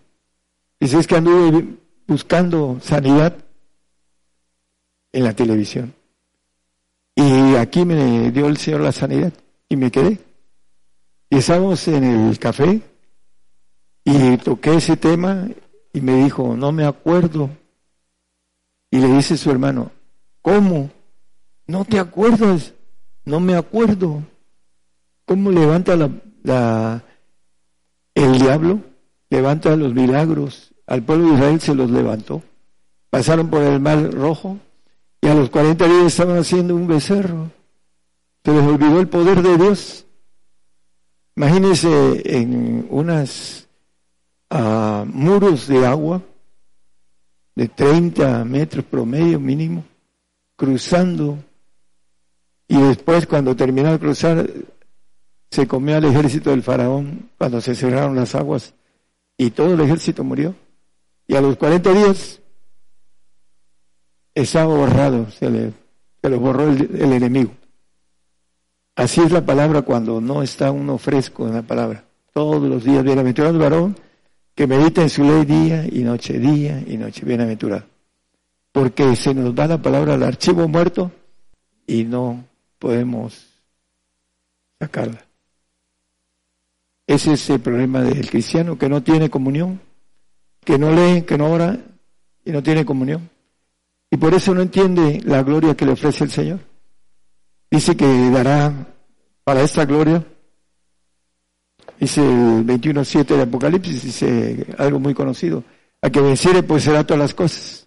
Dice, 0.78 0.98
es 0.98 1.06
que 1.06 1.16
anduve 1.16 1.64
buscando 2.06 2.78
sanidad 2.82 3.38
en 5.10 5.24
la 5.24 5.32
televisión. 5.32 5.94
Y 7.14 7.54
aquí 7.54 7.86
me 7.86 8.30
dio 8.32 8.48
el 8.48 8.58
Señor 8.58 8.82
la 8.82 8.92
sanidad 8.92 9.32
y 9.70 9.76
me 9.76 9.90
quedé. 9.90 10.18
Y 11.30 11.38
estábamos 11.38 11.88
en 11.88 12.04
el 12.04 12.38
café 12.38 12.82
y 14.04 14.36
toqué 14.36 14.74
ese 14.74 14.98
tema 14.98 15.48
y 15.94 16.02
me 16.02 16.22
dijo, 16.22 16.54
no 16.54 16.70
me 16.70 16.84
acuerdo. 16.84 17.48
Y 18.92 18.98
le 18.98 19.08
dice 19.08 19.38
su 19.38 19.50
hermano, 19.50 19.90
¿cómo? 20.42 20.90
¿No 21.66 21.86
te 21.86 21.98
acuerdas? 21.98 22.74
No 23.24 23.40
me 23.40 23.56
acuerdo. 23.56 24.22
¿Cómo 25.24 25.50
levanta 25.50 25.96
la, 25.96 26.10
la, 26.42 27.02
el 28.14 28.38
diablo? 28.38 28.80
Levanta 29.30 29.74
los 29.76 29.94
milagros. 29.94 30.74
Al 30.86 31.02
pueblo 31.02 31.28
de 31.28 31.34
Israel 31.36 31.60
se 31.62 31.74
los 31.74 31.90
levantó. 31.90 32.42
Pasaron 33.08 33.48
por 33.48 33.62
el 33.62 33.80
mar 33.80 34.12
rojo, 34.12 34.58
y 35.22 35.28
a 35.28 35.34
los 35.34 35.48
40 35.48 35.86
días 35.86 36.06
estaban 36.08 36.36
haciendo 36.36 36.76
un 36.76 36.86
becerro. 36.86 37.50
Se 38.44 38.52
les 38.52 38.62
olvidó 38.62 39.00
el 39.00 39.08
poder 39.08 39.40
de 39.40 39.56
Dios. 39.56 40.04
Imagínense 41.34 42.22
en 42.24 42.86
unas 42.90 43.68
uh, 44.50 45.06
muros 45.06 45.66
de 45.66 45.86
agua 45.86 46.20
de 47.54 47.68
30 47.68 48.44
metros 48.44 48.84
promedio 48.84 49.38
mínimo, 49.38 49.84
cruzando. 50.56 51.38
Y 52.68 52.80
después, 52.80 53.26
cuando 53.26 53.54
terminó 53.54 53.92
de 53.92 53.98
cruzar, 53.98 54.48
se 55.50 55.66
comió 55.66 55.96
al 55.96 56.04
ejército 56.04 56.50
del 56.50 56.62
faraón 56.62 57.30
cuando 57.36 57.60
se 57.60 57.74
cerraron 57.74 58.16
las 58.16 58.34
aguas 58.34 58.74
y 59.36 59.50
todo 59.50 59.74
el 59.74 59.80
ejército 59.80 60.24
murió. 60.24 60.54
Y 61.26 61.34
a 61.34 61.40
los 61.40 61.56
40 61.56 61.92
días 61.92 62.40
estaba 64.34 64.74
borrado, 64.74 65.30
se 65.30 65.50
le, 65.50 65.72
se 66.22 66.30
lo 66.30 66.40
borró 66.40 66.68
el, 66.70 67.12
enemigo. 67.12 67.52
Así 68.96 69.20
es 69.20 69.30
la 69.30 69.44
palabra 69.44 69.82
cuando 69.82 70.20
no 70.20 70.42
está 70.42 70.70
uno 70.70 70.98
fresco 70.98 71.46
en 71.46 71.54
la 71.54 71.62
palabra. 71.62 72.04
Todos 72.32 72.62
los 72.62 72.84
días, 72.84 73.04
bienaventurado 73.04 73.54
el 73.54 73.60
varón 73.60 73.96
que 74.54 74.66
medita 74.66 75.02
en 75.02 75.10
su 75.10 75.24
ley 75.24 75.44
día 75.44 75.86
y 75.90 76.02
noche, 76.02 76.38
día 76.38 76.82
y 76.86 76.96
noche, 76.96 77.24
bienaventurado. 77.24 77.84
Porque 78.70 79.16
se 79.16 79.34
nos 79.34 79.54
va 79.54 79.66
la 79.66 79.80
palabra 79.80 80.14
al 80.14 80.22
archivo 80.22 80.68
muerto 80.68 81.10
y 81.86 82.04
no 82.04 82.44
podemos 82.78 83.46
sacarla. 84.78 85.24
Ese 87.06 87.32
es 87.32 87.50
el 87.50 87.60
problema 87.60 88.02
del 88.02 88.28
cristiano 88.30 88.78
que 88.78 88.88
no 88.88 89.02
tiene 89.02 89.28
comunión, 89.28 89.80
que 90.64 90.78
no 90.78 90.92
lee, 90.92 91.22
que 91.22 91.36
no 91.36 91.50
ora 91.50 91.78
y 92.44 92.52
no 92.52 92.62
tiene 92.62 92.84
comunión. 92.84 93.28
Y 94.10 94.16
por 94.16 94.34
eso 94.34 94.54
no 94.54 94.62
entiende 94.62 95.20
la 95.24 95.42
gloria 95.42 95.74
que 95.74 95.86
le 95.86 95.92
ofrece 95.92 96.24
el 96.24 96.30
Señor. 96.30 96.60
Dice 97.70 97.96
que 97.96 98.30
dará 98.30 98.86
para 99.44 99.62
esta 99.62 99.84
gloria 99.84 100.24
Dice 102.02 102.20
el 102.20 102.66
21.7 102.66 103.36
de 103.36 103.42
Apocalipsis, 103.42 104.02
dice 104.02 104.66
algo 104.76 104.98
muy 104.98 105.14
conocido. 105.14 105.62
A 106.00 106.10
que 106.10 106.20
venciere 106.20 106.64
pues 106.64 106.82
será 106.82 107.06
todas 107.06 107.20
las 107.20 107.32
cosas. 107.32 107.86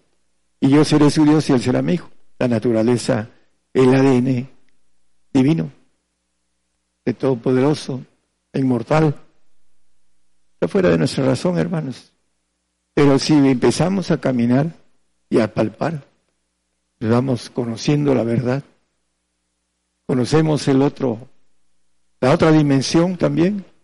Y 0.58 0.70
yo 0.70 0.86
seré 0.86 1.10
su 1.10 1.22
Dios 1.26 1.50
y 1.50 1.52
él 1.52 1.60
será 1.60 1.82
mi 1.82 1.92
hijo. 1.92 2.08
La 2.38 2.48
naturaleza, 2.48 3.28
el 3.74 3.94
ADN 3.94 4.48
divino, 5.34 5.70
de 7.04 7.12
Todopoderoso, 7.12 8.06
inmortal. 8.54 9.14
Está 10.54 10.68
fuera 10.68 10.88
de 10.88 10.96
nuestra 10.96 11.26
razón, 11.26 11.58
hermanos. 11.58 12.14
Pero 12.94 13.18
si 13.18 13.34
empezamos 13.34 14.10
a 14.10 14.18
caminar 14.18 14.72
y 15.28 15.40
a 15.40 15.52
palpar, 15.52 16.06
vamos 17.00 17.50
conociendo 17.50 18.14
la 18.14 18.22
verdad. 18.22 18.64
Conocemos 20.06 20.66
el 20.68 20.80
otro, 20.80 21.28
la 22.22 22.32
otra 22.32 22.50
dimensión 22.50 23.18
también. 23.18 23.75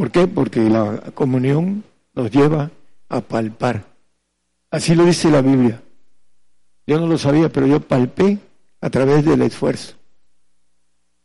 ¿Por 0.00 0.10
qué? 0.10 0.26
Porque 0.26 0.60
la 0.60 0.98
comunión 1.12 1.84
nos 2.14 2.30
lleva 2.30 2.70
a 3.10 3.20
palpar. 3.20 3.84
Así 4.70 4.94
lo 4.94 5.04
dice 5.04 5.30
la 5.30 5.42
Biblia. 5.42 5.82
Yo 6.86 6.98
no 6.98 7.06
lo 7.06 7.18
sabía, 7.18 7.50
pero 7.50 7.66
yo 7.66 7.80
palpé 7.80 8.38
a 8.80 8.88
través 8.88 9.26
del 9.26 9.42
esfuerzo. 9.42 9.92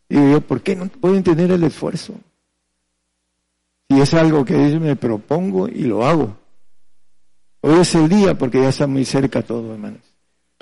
Y 0.09 0.15
yo, 0.15 0.41
¿por 0.41 0.61
qué 0.61 0.75
no 0.75 0.87
puedo 0.87 1.15
entender 1.15 1.51
el 1.51 1.63
esfuerzo? 1.63 2.15
Si 3.87 4.01
es 4.01 4.13
algo 4.13 4.43
que 4.43 4.69
yo 4.69 4.81
me 4.81 4.97
propongo 4.97 5.69
y 5.69 5.83
lo 5.83 6.05
hago. 6.05 6.35
Hoy 7.61 7.79
es 7.79 7.95
el 7.95 8.09
día 8.09 8.37
porque 8.37 8.59
ya 8.59 8.67
está 8.67 8.87
muy 8.87 9.05
cerca 9.05 9.41
todo, 9.41 9.71
hermanos. 9.71 10.01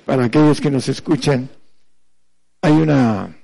Para 0.05 0.25
aquellos 0.25 0.61
que 0.61 0.69
nos 0.69 0.87
escuchan, 0.87 1.49
hay 2.61 2.73
una... 2.73 3.35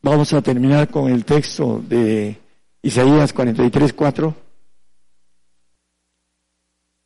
Vamos 0.00 0.32
a 0.32 0.40
terminar 0.40 0.88
con 0.88 1.12
el 1.12 1.26
texto 1.26 1.84
de 1.86 2.48
Isaías 2.82 3.32
43, 3.32 3.92
4. 3.92 4.34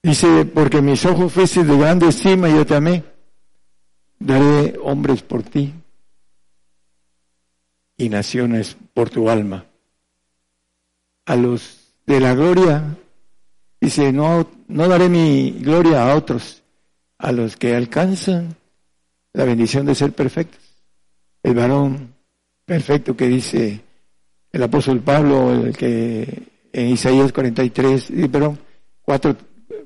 Dice, 0.03 0.45
porque 0.45 0.83
mis 0.83 1.05
ojos 1.07 1.33
fuesen 1.33 1.67
de 1.67 1.79
grande 1.79 2.09
estima 2.09 2.49
yo 2.49 2.67
te 2.67 2.75
amé, 2.75 3.03
daré 4.19 4.79
hombres 4.83 5.23
por 5.23 5.43
ti 5.43 5.73
y 7.97 8.09
naciones 8.09 8.77
por 8.93 9.11
tu 9.11 9.31
alma. 9.31 9.67
A 11.27 11.37
los 11.37 11.95
de 12.07 12.21
la 12.21 12.35
gloria, 12.35 12.97
dice, 13.81 14.13
no, 14.13 14.47
no 14.69 14.89
daré 14.89 15.09
mi 15.09 15.53
gloria 15.53 16.11
a 16.11 16.17
otros, 16.17 16.63
a 17.19 17.33
los 17.33 17.57
que 17.57 17.75
alcanzan 17.75 18.57
la 19.33 19.45
bendición 19.45 19.87
de 19.87 19.95
ser 19.95 20.13
perfectos. 20.13 20.61
El 21.43 21.55
varón 21.55 22.15
perfecto 22.67 23.17
que 23.17 23.27
dice 23.27 23.81
el 24.55 24.63
apóstol 24.63 25.01
Pablo, 25.01 25.51
el 25.51 25.77
que 25.77 26.69
en 26.73 26.89
Isaías 26.89 27.33
43, 27.33 28.13
perdón, 28.31 28.57
4, 29.03 29.37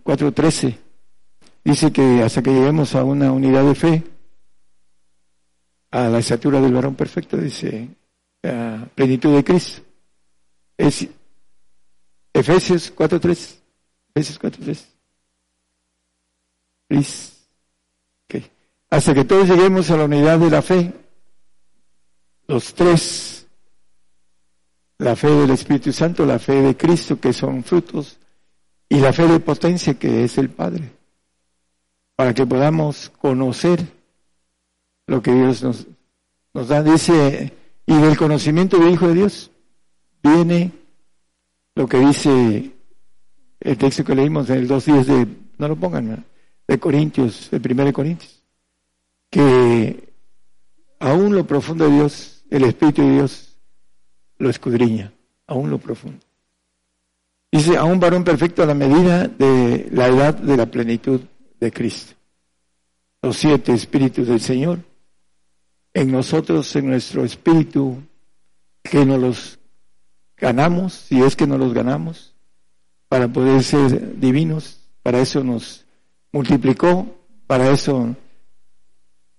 4.13, 0.05 0.77
dice 1.65 1.91
que 1.91 2.23
hasta 2.23 2.43
que 2.43 2.53
lleguemos 2.53 2.95
a 2.95 3.03
una 3.03 3.33
unidad 3.33 3.65
de 3.65 3.75
fe, 3.75 4.05
a 5.91 6.11
la 6.11 6.19
estatura 6.19 6.61
del 6.61 6.75
varón 6.75 6.95
perfecto, 6.95 7.39
dice, 7.39 7.89
a 8.45 8.87
plenitud 8.95 9.35
de 9.35 9.43
Cristo. 9.43 9.83
Es 10.77 11.09
Efesios 12.35 12.95
4.3. 12.95 13.57
Efesios 14.15 14.39
4.3. 14.39 14.85
Please. 16.89 17.33
Okay. 18.27 18.51
Hasta 18.91 19.15
que 19.15 19.25
todos 19.25 19.49
lleguemos 19.49 19.91
a 19.91 19.97
la 19.97 20.05
unidad 20.05 20.39
de 20.39 20.51
la 20.51 20.61
fe, 20.61 20.93
los 22.47 22.75
tres, 22.75 23.38
la 24.99 25.15
fe 25.15 25.31
del 25.31 25.51
Espíritu 25.51 25.93
Santo, 25.93 26.27
la 26.27 26.39
fe 26.39 26.61
de 26.61 26.77
Cristo, 26.77 27.21
que 27.21 27.33
son 27.33 27.63
frutos, 27.63 28.19
y 28.89 28.99
la 28.99 29.13
fe 29.13 29.27
de 29.27 29.41
potencia 29.41 29.95
que 29.95 30.25
es 30.25 30.39
el 30.39 30.51
Padre, 30.51 30.91
para 32.17 32.35
que 32.35 32.47
podamos 32.47 33.11
conocer 33.21 33.81
lo 35.07 35.23
que 35.23 35.33
Dios 35.33 35.63
nos, 35.63 35.87
nos 36.53 36.69
da. 36.69 36.83
Dice, 36.83 37.53
y 37.87 37.95
del 37.95 38.17
conocimiento 38.17 38.79
del 38.79 38.93
Hijo 38.93 39.09
de 39.09 39.15
Dios 39.15 39.51
viene 40.23 40.73
lo 41.75 41.87
que 41.87 41.99
dice 41.99 42.73
el 43.61 43.79
texto 43.79 44.05
que 44.05 44.15
leímos 44.15 44.51
en 44.51 44.59
el 44.59 44.69
2.10 44.69 45.05
de, 45.05 45.27
no 45.59 45.69
lo 45.69 45.77
pongan, 45.77 46.25
de 46.67 46.79
Corintios, 46.79 47.51
de 47.51 47.93
Corintios, 47.93 48.43
que 49.31 50.13
aún 50.99 51.35
lo 51.35 51.47
profundo 51.47 51.89
de 51.89 51.95
Dios, 51.95 52.45
el 52.51 52.65
Espíritu 52.65 53.03
de 53.03 53.13
Dios, 53.15 53.48
lo 54.39 54.51
escudriña, 54.51 55.13
aún 55.47 55.71
lo 55.71 55.79
profundo. 55.79 56.21
Dice, 57.51 57.77
a 57.77 57.85
un 57.85 57.99
varón 57.99 58.25
perfecto 58.25 58.63
a 58.63 58.67
la 58.67 58.75
medida 58.75 59.27
de 59.27 59.89
la 59.91 60.09
edad 60.09 60.35
de 60.35 60.57
la 60.57 60.67
plenitud 60.67 61.21
de 61.59 61.73
Cristo. 61.73 62.15
Los 63.23 63.37
siete 63.37 63.73
espíritus 63.73 64.29
del 64.29 64.41
Señor, 64.41 64.81
en 65.95 66.13
nosotros, 66.13 66.75
en 66.77 66.89
nuestro 66.89 67.25
espíritu, 67.25 68.03
que 68.83 69.05
nos 69.05 69.21
los 69.21 69.59
ganamos, 70.37 70.93
si 70.93 71.23
es 71.23 71.35
que 71.35 71.47
nos 71.47 71.59
los 71.59 71.75
ganamos, 71.75 72.35
para 73.09 73.29
poder 73.29 73.63
ser 73.63 74.19
divinos, 74.21 74.81
para 75.03 75.21
eso 75.21 75.43
nos 75.43 75.85
multiplicó, 76.31 77.07
para 77.47 77.71
eso 77.71 78.15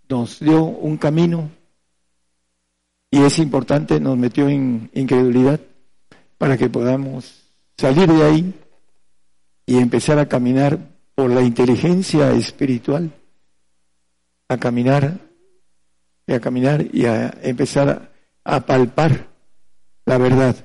nos 0.09 0.39
dio 0.39 0.63
un 0.63 0.97
camino 0.97 1.51
y 3.11 3.23
es 3.23 3.39
importante, 3.39 3.99
nos 3.99 4.17
metió 4.17 4.49
en 4.49 4.89
incredulidad 4.93 5.59
para 6.37 6.57
que 6.57 6.69
podamos 6.69 7.43
salir 7.77 8.11
de 8.11 8.23
ahí 8.23 8.53
y 9.65 9.77
empezar 9.77 10.19
a 10.19 10.27
caminar 10.27 10.79
por 11.15 11.29
la 11.29 11.41
inteligencia 11.41 12.31
espiritual, 12.31 13.11
a 14.47 14.57
caminar 14.57 15.19
y 16.25 16.33
a 16.33 16.39
caminar 16.39 16.85
y 16.93 17.05
a 17.05 17.37
empezar 17.41 18.11
a, 18.43 18.59
palpar 18.61 19.27
la 20.05 20.17
verdad. 20.17 20.55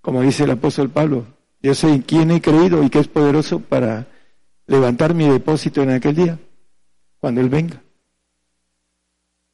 Como 0.00 0.22
dice 0.22 0.44
el 0.44 0.50
apóstol 0.52 0.90
Pablo, 0.90 1.26
yo 1.60 1.74
sé 1.74 1.88
en 1.88 2.02
quién 2.02 2.30
he 2.30 2.40
creído 2.40 2.82
y 2.82 2.90
que 2.90 3.00
es 3.00 3.08
poderoso 3.08 3.60
para 3.60 4.06
levantar 4.66 5.14
mi 5.14 5.28
depósito 5.28 5.82
en 5.82 5.90
aquel 5.90 6.14
día, 6.14 6.38
cuando 7.18 7.40
Él 7.40 7.48
venga. 7.48 7.83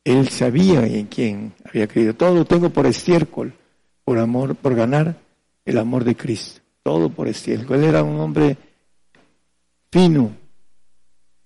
Él 0.05 0.29
sabía 0.29 0.87
en 0.87 1.07
quién 1.07 1.53
había 1.65 1.87
creído. 1.87 2.15
Todo 2.15 2.35
lo 2.35 2.45
tengo 2.45 2.71
por 2.71 2.87
estiércol, 2.87 3.53
por 4.05 4.19
amor, 4.19 4.55
por 4.57 4.75
ganar 4.75 5.17
el 5.65 5.79
amor 5.79 6.05
de 6.05 6.17
Cristo. 6.17 6.61
Todo 6.83 7.11
por 7.11 7.29
estiércol. 7.29 7.79
Él 7.79 7.85
era 7.85 8.03
un 8.03 8.19
hombre 8.19 8.57
fino, 9.91 10.33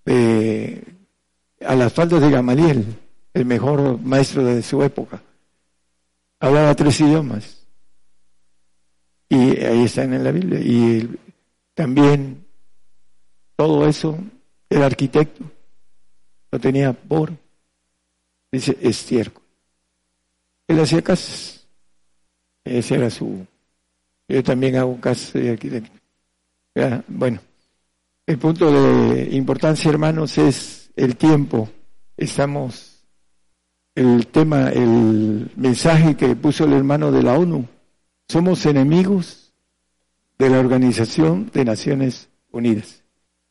a 0.06 1.74
las 1.74 1.93
faldas 1.93 2.20
de 2.20 2.31
Gamaliel, 2.31 2.85
el 3.32 3.44
mejor 3.44 4.01
maestro 4.01 4.44
de 4.44 4.62
su 4.62 4.82
época. 4.82 5.22
Hablaba 6.40 6.74
tres 6.74 7.01
idiomas. 7.01 7.66
Y 9.28 9.59
ahí 9.64 9.85
están 9.85 10.12
en 10.12 10.22
la 10.22 10.31
Biblia. 10.31 10.60
Y 10.60 11.18
también 11.74 12.44
todo 13.56 13.86
eso, 13.86 14.18
el 14.68 14.82
arquitecto, 14.82 15.44
lo 16.52 16.60
tenía 16.60 16.93
por, 16.93 17.32
dice, 18.59 18.76
estiércol. 18.81 19.43
Él 20.66 20.81
hacía 20.81 21.02
casas. 21.02 21.66
Ese 22.64 22.94
era 22.94 23.10
su 23.10 23.47
yo 24.28 24.43
también 24.43 24.76
hago 24.76 24.98
caso 25.01 25.39
de 25.39 25.51
arquitecto. 25.51 25.98
Bueno, 27.09 27.40
el 28.26 28.39
punto 28.39 28.70
de 28.70 29.28
importancia, 29.36 29.90
hermanos, 29.90 30.39
es 30.39 30.90
el 30.97 31.16
tiempo. 31.16 31.68
Estamos, 32.16 33.05
el 33.94 34.26
tema, 34.28 34.70
el 34.70 35.51
mensaje 35.56 36.16
que 36.16 36.35
puso 36.36 36.64
el 36.64 36.72
hermano 36.72 37.12
de 37.12 37.22
la 37.22 37.39
ONU. 37.39 37.66
Somos 38.28 38.64
enemigos 38.66 39.52
de 40.39 40.48
la 40.48 40.59
Organización 40.59 41.51
de 41.52 41.64
Naciones 41.64 42.28
Unidas. 42.51 43.02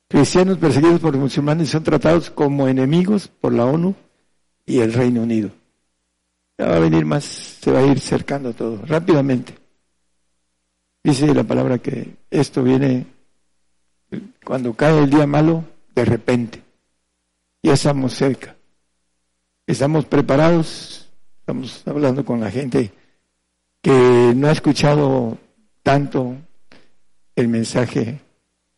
Cristianos 0.07 0.57
perseguidos 0.57 0.99
por 0.99 1.15
musulmanes 1.15 1.69
son 1.69 1.83
tratados 1.83 2.29
como 2.29 2.67
enemigos 2.67 3.27
por 3.27 3.53
la 3.53 3.65
ONU 3.65 3.95
y 4.65 4.79
el 4.79 4.93
Reino 4.93 5.23
Unido. 5.23 5.51
Ya 6.57 6.67
va 6.67 6.75
a 6.77 6.79
venir 6.79 7.05
más, 7.05 7.23
se 7.23 7.71
va 7.71 7.79
a 7.79 7.85
ir 7.85 7.99
cercando 7.99 8.53
todo 8.53 8.85
rápidamente. 8.85 9.55
Dice 11.03 11.33
la 11.33 11.43
palabra 11.43 11.79
que 11.79 12.15
esto 12.29 12.63
viene 12.63 13.07
cuando 14.43 14.73
cae 14.73 15.03
el 15.03 15.09
día 15.09 15.27
malo, 15.27 15.65
de 15.95 16.05
repente. 16.05 16.63
Ya 17.61 17.73
estamos 17.73 18.13
cerca. 18.13 18.55
Estamos 19.65 20.05
preparados. 20.05 21.09
Estamos 21.39 21.85
hablando 21.87 22.23
con 22.23 22.39
la 22.39 22.51
gente 22.51 22.93
que 23.81 24.33
no 24.35 24.47
ha 24.47 24.51
escuchado 24.51 25.37
tanto 25.81 26.37
el 27.35 27.47
mensaje 27.49 28.21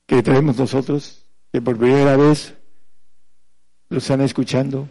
que 0.07 0.23
traemos 0.23 0.57
nosotros, 0.57 1.23
que 1.51 1.61
por 1.61 1.77
primera 1.77 2.17
vez 2.17 2.55
lo 3.89 3.99
están 3.99 4.21
escuchando. 4.21 4.89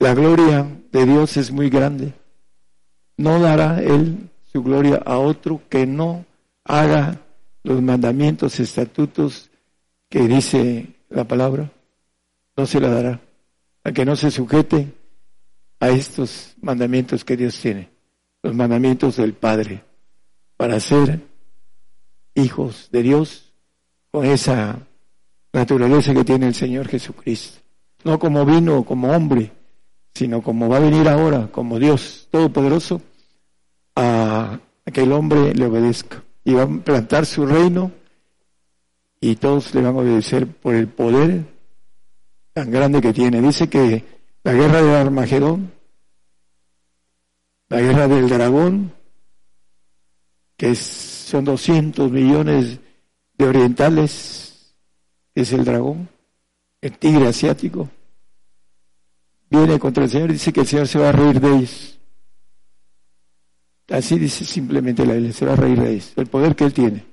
La 0.00 0.14
gloria 0.14 0.66
de 0.90 1.04
Dios 1.04 1.36
es 1.36 1.52
muy 1.52 1.68
grande. 1.68 2.14
No 3.18 3.38
dará 3.38 3.82
Él 3.82 4.30
su 4.50 4.62
gloria 4.62 5.02
a 5.04 5.18
otro 5.18 5.60
que 5.68 5.86
no 5.86 6.24
haga 6.64 7.20
los 7.62 7.82
mandamientos, 7.82 8.58
estatutos 8.60 9.50
que 10.08 10.26
dice 10.26 10.86
la 11.10 11.24
palabra, 11.24 11.70
no 12.56 12.64
se 12.64 12.80
la 12.80 12.88
dará. 12.88 13.20
A 13.84 13.92
que 13.92 14.06
no 14.06 14.16
se 14.16 14.30
sujete 14.30 14.90
a 15.80 15.90
estos 15.90 16.54
mandamientos 16.62 17.22
que 17.22 17.36
Dios 17.36 17.60
tiene, 17.60 17.90
los 18.42 18.54
mandamientos 18.54 19.16
del 19.16 19.34
Padre, 19.34 19.84
para 20.56 20.80
ser 20.80 21.20
hijos 22.34 22.88
de 22.90 23.02
Dios 23.02 23.52
con 24.10 24.24
esa 24.24 24.78
naturaleza 25.52 26.14
que 26.14 26.24
tiene 26.24 26.48
el 26.48 26.54
Señor 26.54 26.88
Jesucristo. 26.88 27.60
No 28.02 28.18
como 28.18 28.46
vino 28.46 28.82
como 28.82 29.10
hombre, 29.10 29.59
sino 30.14 30.42
como 30.42 30.68
va 30.68 30.78
a 30.78 30.80
venir 30.80 31.08
ahora, 31.08 31.48
como 31.50 31.78
Dios 31.78 32.28
Todopoderoso, 32.30 33.00
a, 33.96 34.58
que 34.92 35.02
el 35.02 35.12
hombre 35.12 35.54
le 35.54 35.66
obedezca. 35.66 36.22
Y 36.44 36.54
va 36.54 36.62
a 36.62 36.68
plantar 36.68 37.26
su 37.26 37.46
reino 37.46 37.92
y 39.20 39.36
todos 39.36 39.74
le 39.74 39.82
van 39.82 39.94
a 39.94 39.98
obedecer 39.98 40.46
por 40.46 40.74
el 40.74 40.88
poder 40.88 41.44
tan 42.52 42.70
grande 42.70 43.00
que 43.00 43.12
tiene. 43.12 43.40
Dice 43.40 43.68
que 43.68 44.04
la 44.42 44.52
guerra 44.52 44.82
de 44.82 44.96
Armagedón, 44.96 45.72
la 47.68 47.80
guerra 47.80 48.08
del 48.08 48.28
dragón, 48.28 48.92
que 50.56 50.74
son 50.74 51.44
200 51.44 52.10
millones 52.10 52.80
de 53.38 53.46
orientales, 53.46 54.74
es 55.34 55.52
el 55.52 55.64
dragón, 55.64 56.08
el 56.80 56.98
tigre 56.98 57.28
asiático, 57.28 57.88
viene 59.50 59.78
contra 59.78 60.04
el 60.04 60.10
Señor 60.10 60.30
y 60.30 60.34
dice 60.34 60.52
que 60.52 60.60
el 60.60 60.66
Señor 60.66 60.88
se 60.88 60.98
va 60.98 61.08
a 61.08 61.12
reír 61.12 61.40
de 61.40 61.56
ellos. 61.56 61.98
Así 63.88 64.18
dice 64.18 64.44
simplemente 64.44 65.04
la 65.04 65.14
Biblia, 65.14 65.32
se 65.32 65.44
va 65.44 65.54
a 65.54 65.56
reír 65.56 65.80
de 65.80 65.92
ellos, 65.92 66.12
el 66.16 66.26
poder 66.26 66.54
que 66.54 66.64
Él 66.64 66.72
tiene. 66.72 67.04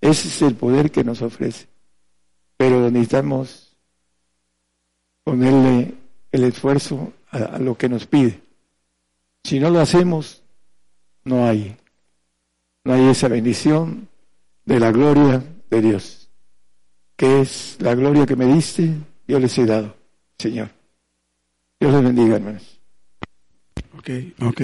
Ese 0.00 0.28
es 0.28 0.42
el 0.42 0.54
poder 0.54 0.90
que 0.90 1.02
nos 1.02 1.22
ofrece. 1.22 1.66
Pero 2.58 2.90
necesitamos 2.90 3.76
ponerle 5.24 5.94
el 6.30 6.44
esfuerzo 6.44 7.12
a, 7.30 7.58
lo 7.58 7.76
que 7.76 7.88
nos 7.88 8.06
pide. 8.06 8.40
Si 9.42 9.58
no 9.58 9.70
lo 9.70 9.80
hacemos, 9.80 10.42
no 11.24 11.46
hay, 11.46 11.76
no 12.84 12.92
hay 12.92 13.08
esa 13.08 13.28
bendición 13.28 14.08
de 14.64 14.80
la 14.80 14.92
gloria 14.92 15.42
de 15.70 15.80
Dios, 15.80 16.28
que 17.16 17.40
es 17.40 17.76
la 17.80 17.94
gloria 17.94 18.26
que 18.26 18.36
me 18.36 18.46
diste, 18.46 18.92
yo 19.26 19.38
les 19.38 19.56
he 19.58 19.64
dado, 19.64 19.96
Señor. 20.38 20.75
Dios 21.78 21.92
les 21.92 22.02
bendiga, 22.02 22.36
hermanos. 22.36 22.80
Ok, 23.98 24.10
ok. 24.40 24.60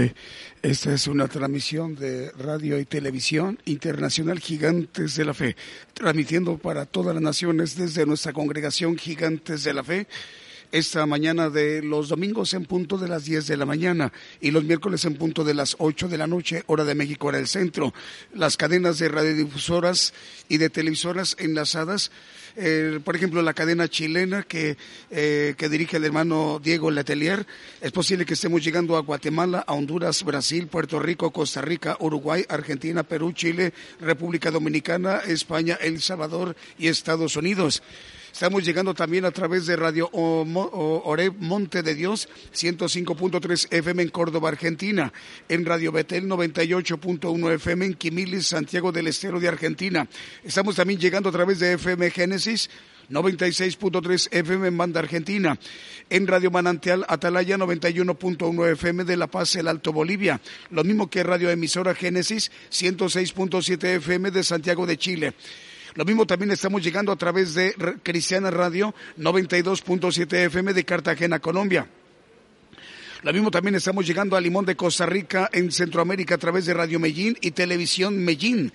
Esta 0.62 0.94
es 0.94 1.06
una 1.08 1.28
transmisión 1.28 1.94
de 1.94 2.30
radio 2.32 2.78
y 2.78 2.86
televisión 2.86 3.58
internacional 3.66 4.40
Gigantes 4.40 5.16
de 5.16 5.24
la 5.26 5.34
Fe, 5.34 5.56
transmitiendo 5.92 6.56
para 6.56 6.86
todas 6.86 7.14
las 7.14 7.22
naciones 7.22 7.76
desde 7.76 8.06
nuestra 8.06 8.32
congregación 8.32 8.96
Gigantes 8.96 9.64
de 9.64 9.74
la 9.74 9.84
Fe 9.84 10.06
esta 10.72 11.04
mañana 11.04 11.50
de 11.50 11.82
los 11.82 12.08
domingos 12.08 12.54
en 12.54 12.64
punto 12.64 12.96
de 12.96 13.06
las 13.06 13.26
10 13.26 13.46
de 13.46 13.56
la 13.58 13.66
mañana 13.66 14.10
y 14.40 14.50
los 14.50 14.64
miércoles 14.64 15.04
en 15.04 15.14
punto 15.14 15.44
de 15.44 15.52
las 15.52 15.76
8 15.78 16.08
de 16.08 16.16
la 16.16 16.26
noche, 16.26 16.64
hora 16.66 16.84
de 16.84 16.94
México, 16.94 17.28
hora 17.28 17.36
del 17.36 17.46
centro. 17.46 17.92
Las 18.34 18.56
cadenas 18.56 18.98
de 18.98 19.08
radiodifusoras 19.08 20.14
y 20.48 20.56
de 20.56 20.70
televisoras 20.70 21.36
enlazadas, 21.38 22.10
eh, 22.56 23.00
por 23.04 23.14
ejemplo, 23.14 23.42
la 23.42 23.52
cadena 23.52 23.86
chilena 23.88 24.44
que, 24.44 24.78
eh, 25.10 25.54
que 25.58 25.68
dirige 25.68 25.98
el 25.98 26.04
hermano 26.04 26.58
Diego 26.62 26.90
Letelier, 26.90 27.46
es 27.82 27.92
posible 27.92 28.24
que 28.24 28.34
estemos 28.34 28.64
llegando 28.64 28.96
a 28.96 29.02
Guatemala, 29.02 29.64
a 29.66 29.74
Honduras, 29.74 30.24
Brasil, 30.24 30.68
Puerto 30.68 30.98
Rico, 30.98 31.32
Costa 31.32 31.60
Rica, 31.60 31.98
Uruguay, 32.00 32.46
Argentina, 32.48 33.02
Perú, 33.02 33.32
Chile, 33.32 33.74
República 34.00 34.50
Dominicana, 34.50 35.18
España, 35.18 35.78
El 35.80 36.00
Salvador 36.00 36.56
y 36.78 36.88
Estados 36.88 37.36
Unidos. 37.36 37.82
Estamos 38.32 38.64
llegando 38.64 38.94
también 38.94 39.26
a 39.26 39.30
través 39.30 39.66
de 39.66 39.76
Radio 39.76 40.08
Oreb 40.10 41.34
Monte 41.38 41.82
de 41.82 41.94
Dios, 41.94 42.30
105.3 42.54 43.68
FM 43.70 44.02
en 44.02 44.08
Córdoba, 44.08 44.48
Argentina. 44.48 45.12
En 45.50 45.66
Radio 45.66 45.92
Betel, 45.92 46.24
98.1 46.26 47.52
FM 47.52 47.84
en 47.84 47.94
Quimilis, 47.94 48.46
Santiago 48.46 48.90
del 48.90 49.08
Estero 49.08 49.38
de 49.38 49.48
Argentina. 49.48 50.08
Estamos 50.42 50.76
también 50.76 50.98
llegando 50.98 51.28
a 51.28 51.32
través 51.32 51.58
de 51.58 51.74
FM 51.74 52.10
Génesis, 52.10 52.70
96.3 53.10 54.28
FM 54.32 54.68
en 54.68 54.78
Banda 54.78 55.00
Argentina. 55.00 55.58
En 56.08 56.26
Radio 56.26 56.50
Manantial 56.50 57.04
Atalaya 57.08 57.58
91.1 57.58 58.72
FM 58.72 59.04
de 59.04 59.16
La 59.18 59.26
Paz, 59.26 59.54
el 59.56 59.68
Alto 59.68 59.92
Bolivia. 59.92 60.40
Lo 60.70 60.84
mismo 60.84 61.10
que 61.10 61.22
Radio 61.22 61.50
Emisora 61.50 61.94
Génesis 61.94 62.50
106.7 62.70 63.84
FM 63.96 64.30
de 64.30 64.42
Santiago 64.42 64.86
de 64.86 64.96
Chile. 64.96 65.34
Lo 65.94 66.04
mismo 66.06 66.26
también 66.26 66.50
estamos 66.50 66.82
llegando 66.82 67.12
a 67.12 67.16
través 67.16 67.54
de 67.54 67.74
Cristiana 68.02 68.50
Radio 68.50 68.94
92.7 69.18 70.46
FM 70.46 70.72
de 70.72 70.84
Cartagena, 70.84 71.38
Colombia. 71.38 71.86
Lo 73.22 73.32
mismo 73.32 73.50
también 73.50 73.74
estamos 73.74 74.06
llegando 74.06 74.34
a 74.34 74.40
Limón 74.40 74.64
de 74.64 74.74
Costa 74.74 75.04
Rica 75.04 75.50
en 75.52 75.70
Centroamérica 75.70 76.36
a 76.36 76.38
través 76.38 76.64
de 76.66 76.74
Radio 76.74 76.98
Medellín 76.98 77.36
y 77.40 77.50
Televisión 77.50 78.18
Medellín. 78.24 78.72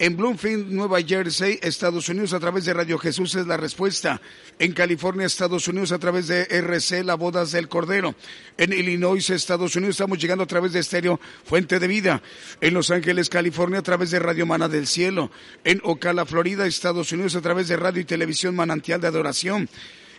En 0.00 0.16
Bloomfield, 0.16 0.70
Nueva 0.70 1.02
Jersey, 1.02 1.58
Estados 1.60 2.08
Unidos, 2.08 2.32
a 2.32 2.38
través 2.38 2.64
de 2.64 2.72
Radio 2.72 2.98
Jesús 2.98 3.34
es 3.34 3.48
la 3.48 3.56
respuesta. 3.56 4.20
En 4.60 4.72
California, 4.72 5.26
Estados 5.26 5.66
Unidos, 5.66 5.90
a 5.90 5.98
través 5.98 6.28
de 6.28 6.46
RC, 6.48 7.02
La 7.02 7.16
Bodas 7.16 7.50
del 7.50 7.68
Cordero. 7.68 8.14
En 8.56 8.72
Illinois, 8.72 9.28
Estados 9.28 9.74
Unidos, 9.74 9.96
estamos 9.96 10.18
llegando 10.18 10.44
a 10.44 10.46
través 10.46 10.72
de 10.72 10.78
Estéreo 10.78 11.18
Fuente 11.44 11.80
de 11.80 11.88
Vida. 11.88 12.22
En 12.60 12.74
Los 12.74 12.92
Ángeles, 12.92 13.28
California, 13.28 13.80
a 13.80 13.82
través 13.82 14.12
de 14.12 14.20
Radio 14.20 14.46
Mana 14.46 14.68
del 14.68 14.86
Cielo. 14.86 15.32
En 15.64 15.80
Ocala, 15.82 16.24
Florida, 16.26 16.64
Estados 16.64 17.10
Unidos, 17.10 17.34
a 17.34 17.40
través 17.40 17.66
de 17.66 17.76
Radio 17.76 18.00
y 18.00 18.04
Televisión 18.04 18.54
Manantial 18.54 19.00
de 19.00 19.08
Adoración 19.08 19.68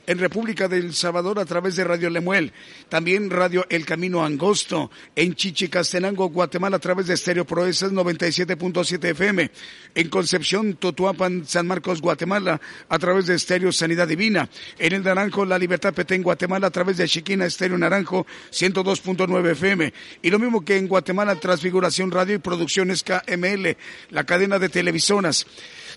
en 0.09 0.17
República 0.17 0.67
del 0.67 0.95
Salvador 0.95 1.37
a 1.37 1.45
través 1.45 1.75
de 1.75 1.83
Radio 1.83 2.09
Lemuel, 2.09 2.51
también 2.89 3.29
Radio 3.29 3.67
El 3.69 3.85
Camino 3.85 4.25
Angosto, 4.25 4.89
en 5.15 5.35
Chichicastenango, 5.35 6.29
Guatemala 6.29 6.77
a 6.77 6.79
través 6.79 7.05
de 7.05 7.13
Estéreo 7.13 7.45
Proezas 7.45 7.91
97.7 7.91 9.09
FM, 9.09 9.51
en 9.93 10.09
Concepción, 10.09 10.73
Totuapan, 10.77 11.45
San 11.45 11.67
Marcos, 11.67 12.01
Guatemala 12.01 12.59
a 12.89 12.97
través 12.97 13.27
de 13.27 13.35
Estéreo 13.35 13.71
Sanidad 13.71 14.07
Divina, 14.07 14.49
en 14.79 14.93
El 14.93 15.03
Naranjo, 15.03 15.45
La 15.45 15.59
Libertad 15.59 15.93
Petén, 15.93 16.23
Guatemala 16.23 16.65
a 16.65 16.71
través 16.71 16.97
de 16.97 17.07
Chiquina, 17.07 17.45
Estéreo 17.45 17.77
Naranjo 17.77 18.25
102.9 18.51 19.51
FM, 19.51 19.93
y 20.23 20.31
lo 20.31 20.39
mismo 20.39 20.65
que 20.65 20.77
en 20.77 20.87
Guatemala, 20.87 21.35
Transfiguración 21.35 22.09
Radio 22.09 22.33
y 22.33 22.39
Producciones 22.39 23.03
KML, 23.03 23.77
la 24.09 24.23
cadena 24.23 24.57
de 24.57 24.69
televisoras. 24.69 25.45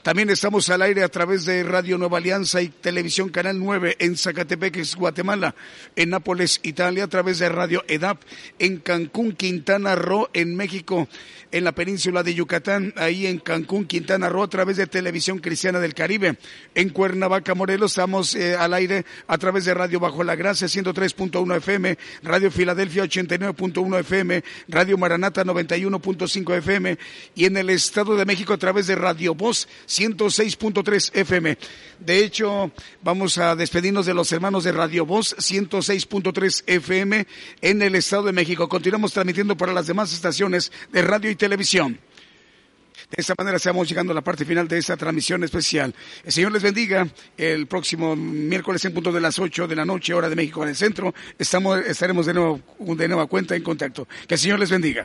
También 0.03 0.31
estamos 0.31 0.69
al 0.69 0.83
aire 0.83 1.05
a 1.05 1.09
través 1.09 1.45
de 1.45 1.63
Radio 1.63 1.97
Nueva 1.97 2.19
Alianza 2.19 2.61
y 2.61 2.71
Televisión 2.71 3.29
Canal 3.29 3.61
9 3.61 3.99
en 4.01 4.17
Zacatepec, 4.17 4.97
Guatemala, 4.97 5.55
en 5.95 6.11
Nápoles, 6.11 6.59
Italia, 6.65 7.05
a 7.05 7.09
través 7.09 7.39
de 7.39 7.49
Radio 7.49 7.85
EDAP, 7.87 8.21
en 8.59 8.79
Cancún, 8.79 9.31
Quintana 9.31 9.95
Roo, 9.95 10.29
en 10.33 10.57
México, 10.57 11.07
en 11.53 11.63
la 11.63 11.71
península 11.71 12.25
de 12.25 12.35
Yucatán, 12.35 12.93
ahí 12.97 13.29
en 13.29 13.39
Cancún, 13.39 13.85
Quintana 13.85 14.29
Roo, 14.29 14.43
a 14.43 14.49
través 14.51 14.77
de 14.77 14.89
Televisión 14.89 15.39
Cristiana 15.39 15.79
del 15.79 15.95
Caribe. 15.95 16.37
En 16.75 16.89
Cuernavaca, 16.89 17.55
Morelos, 17.55 17.93
estamos 17.93 18.35
eh, 18.35 18.57
al 18.57 18.75
aire 18.75 19.05
a 19.29 19.39
través 19.39 19.67
de 19.67 19.75
Radio 19.75 20.01
Bajo 20.01 20.25
la 20.25 20.35
Gracia, 20.35 20.67
103.1 20.67 21.57
FM, 21.59 21.97
Radio 22.25 22.51
Filadelfia, 22.51 23.05
89.1 23.05 24.01
FM, 24.01 24.43
Radio 24.67 24.99
Maranata, 24.99 25.45
91.5 25.45 26.57
FM, 26.57 26.99
y 27.37 27.45
en 27.45 27.57
el 27.57 27.71
Estado 27.71 28.17
de 28.17 28.25
México 28.25 28.53
a 28.53 28.59
través 28.59 28.89
de 28.89 28.97
Radio 28.97 29.37
Voz, 29.37 29.69
106.3 29.93 31.11
FM. 31.13 31.59
De 31.99 32.25
hecho, 32.25 32.73
vamos 33.03 33.37
a 33.37 33.55
despedirnos 33.55 34.07
de 34.07 34.15
los 34.15 34.33
hermanos 34.33 34.65
de 34.65 34.73
Radio 34.73 35.05
Voz 35.05 35.37
106.3 35.37 36.65
FM 36.67 37.27
en 37.61 37.83
el 37.83 37.95
Estado 37.95 38.25
de 38.25 38.33
México. 38.33 38.69
Continuamos 38.69 39.13
transmitiendo 39.13 39.57
para 39.57 39.73
las 39.73 39.87
demás 39.87 40.13
estaciones 40.13 40.73
de 40.93 41.03
radio 41.03 41.31
y 41.31 41.37
televisión. 41.37 42.01
De 43.11 43.21
esta 43.21 43.35
manera 43.37 43.59
estamos 43.59 43.87
llegando 43.87 44.13
a 44.13 44.15
la 44.15 44.23
parte 44.23 44.47
final 44.47 44.67
de 44.67 44.79
esta 44.79 44.97
transmisión 44.97 45.45
especial. 45.45 45.95
El 46.25 46.33
Señor 46.33 46.53
les 46.53 46.63
bendiga. 46.63 47.07
El 47.37 47.67
próximo 47.67 48.17
miércoles 48.17 48.83
en 48.87 48.95
punto 48.95 49.13
de 49.13 49.21
las 49.21 49.39
8 49.39 49.69
de 49.69 49.77
la 49.77 49.85
noche, 49.85 50.15
hora 50.15 50.31
de 50.31 50.37
México 50.37 50.63
en 50.63 50.71
el 50.71 50.77
centro, 50.77 51.15
estamos, 51.39 51.79
estaremos 51.81 52.25
de 52.25 52.33
nuevo, 52.33 52.61
de 52.79 53.09
nueva 53.09 53.27
cuenta 53.27 53.55
en 53.55 53.63
contacto. 53.63 54.09
Que 54.27 54.37
el 54.37 54.41
Señor 54.41 54.59
les 54.59 54.71
bendiga. 54.71 55.05